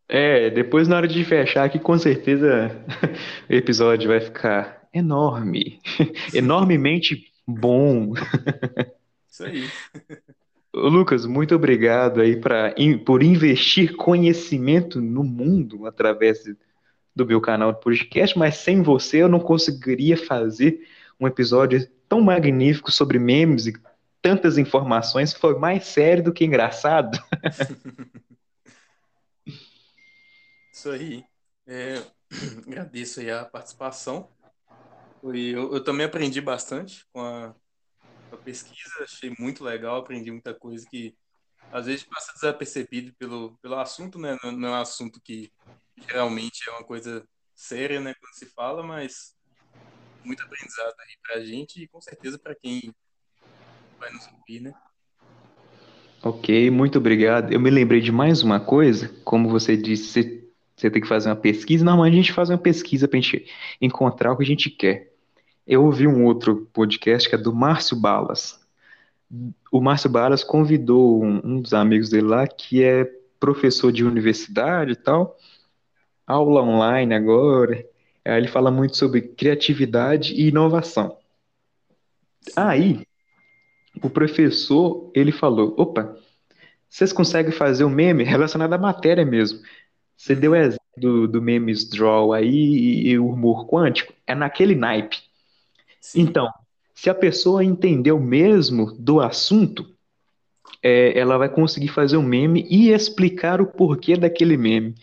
[0.08, 2.70] É, depois na hora de fechar aqui, com certeza
[3.50, 5.80] o episódio vai ficar enorme,
[6.32, 8.12] enormemente bom.
[9.28, 9.68] Isso aí.
[10.72, 16.44] Lucas, muito obrigado aí pra, por investir conhecimento no mundo através
[17.16, 20.86] do meu canal de podcast, mas sem você eu não conseguiria fazer
[21.18, 23.72] um episódio tão magnífico sobre memes e
[24.20, 25.32] tantas informações.
[25.32, 27.18] Foi mais sério do que engraçado.
[30.70, 31.24] Isso aí.
[31.66, 32.02] É,
[32.66, 34.28] agradeço aí a participação.
[35.22, 37.54] Eu, eu também aprendi bastante com a,
[38.30, 41.16] a pesquisa, achei muito legal, aprendi muita coisa que
[41.72, 44.36] às vezes passa desapercebido pelo, pelo assunto, né?
[44.44, 45.50] Não, não é um assunto que
[46.08, 49.34] geralmente é uma coisa séria, né, quando se fala, mas
[50.24, 52.94] muito aprendizado aí pra gente e com certeza para quem
[53.98, 54.74] vai nos ouvir, né?
[56.22, 57.52] Ok, muito obrigado.
[57.52, 61.36] Eu me lembrei de mais uma coisa, como você disse, você, tem que fazer uma
[61.36, 61.84] pesquisa.
[61.84, 63.46] Normalmente a gente faz uma pesquisa para gente
[63.80, 65.12] encontrar o que a gente quer.
[65.66, 68.58] Eu ouvi um outro podcast que é do Márcio Balas.
[69.70, 73.04] O Márcio Balas convidou um, um dos amigos dele lá, que é
[73.38, 75.36] professor de universidade e tal,
[76.26, 77.84] aula online agora.
[78.24, 81.16] Aí ele fala muito sobre criatividade e inovação.
[82.54, 83.06] Aí,
[84.02, 86.16] o professor, ele falou, opa,
[86.88, 89.60] vocês conseguem fazer um meme relacionado à matéria mesmo.
[90.16, 94.34] Você deu o exemplo do, do memes draw aí e, e o humor quântico, é
[94.34, 95.18] naquele naipe.
[96.14, 96.48] Então,
[96.94, 99.86] se a pessoa entendeu mesmo do assunto,
[100.82, 104.94] é, ela vai conseguir fazer um meme e explicar o porquê daquele meme.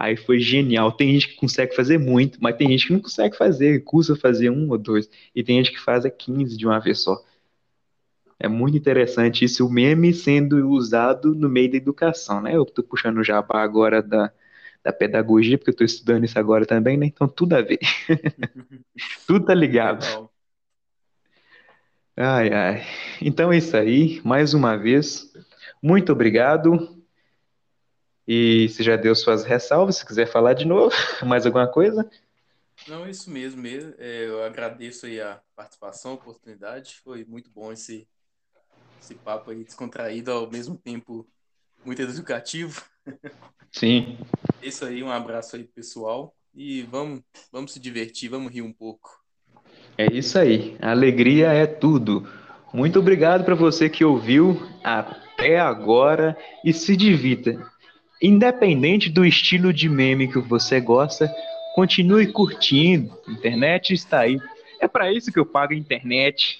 [0.00, 0.90] Aí foi genial.
[0.92, 4.48] Tem gente que consegue fazer muito, mas tem gente que não consegue fazer, custa fazer
[4.48, 5.10] um ou dois.
[5.34, 7.22] E tem gente que faz a 15 de uma vez só.
[8.38, 12.56] É muito interessante isso, o meme sendo usado no meio da educação, né?
[12.56, 14.32] Eu tô puxando o jabá agora da,
[14.82, 17.04] da pedagogia, porque eu tô estudando isso agora também, né?
[17.04, 17.78] Então tudo a ver.
[19.26, 20.02] tudo tá ligado.
[20.06, 20.32] Legal.
[22.16, 22.82] Ai, ai.
[23.20, 24.22] Então é isso aí.
[24.24, 25.30] Mais uma vez,
[25.82, 26.99] muito obrigado.
[28.32, 30.94] E se já deu suas ressalvas, se quiser falar de novo,
[31.26, 32.08] mais alguma coisa?
[32.86, 33.92] Não, isso mesmo, mesmo.
[33.98, 37.00] É, eu agradeço aí a participação, a oportunidade.
[37.02, 38.06] Foi muito bom esse,
[39.02, 41.26] esse papo aí descontraído, ao mesmo tempo
[41.84, 42.80] muito educativo.
[43.72, 44.16] Sim.
[44.62, 46.32] Isso aí, um abraço aí, pessoal.
[46.54, 49.10] E vamos, vamos se divertir, vamos rir um pouco.
[49.98, 50.76] É isso aí.
[50.80, 52.28] A alegria é tudo.
[52.72, 57.58] Muito obrigado para você que ouviu até agora e se divirta.
[58.22, 61.32] Independente do estilo de meme que você gosta,
[61.74, 63.18] continue curtindo.
[63.26, 64.38] A internet está aí.
[64.78, 66.58] É para isso que eu pago a internet.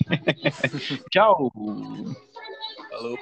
[1.11, 1.53] Tchau.
[2.91, 3.19] Falou.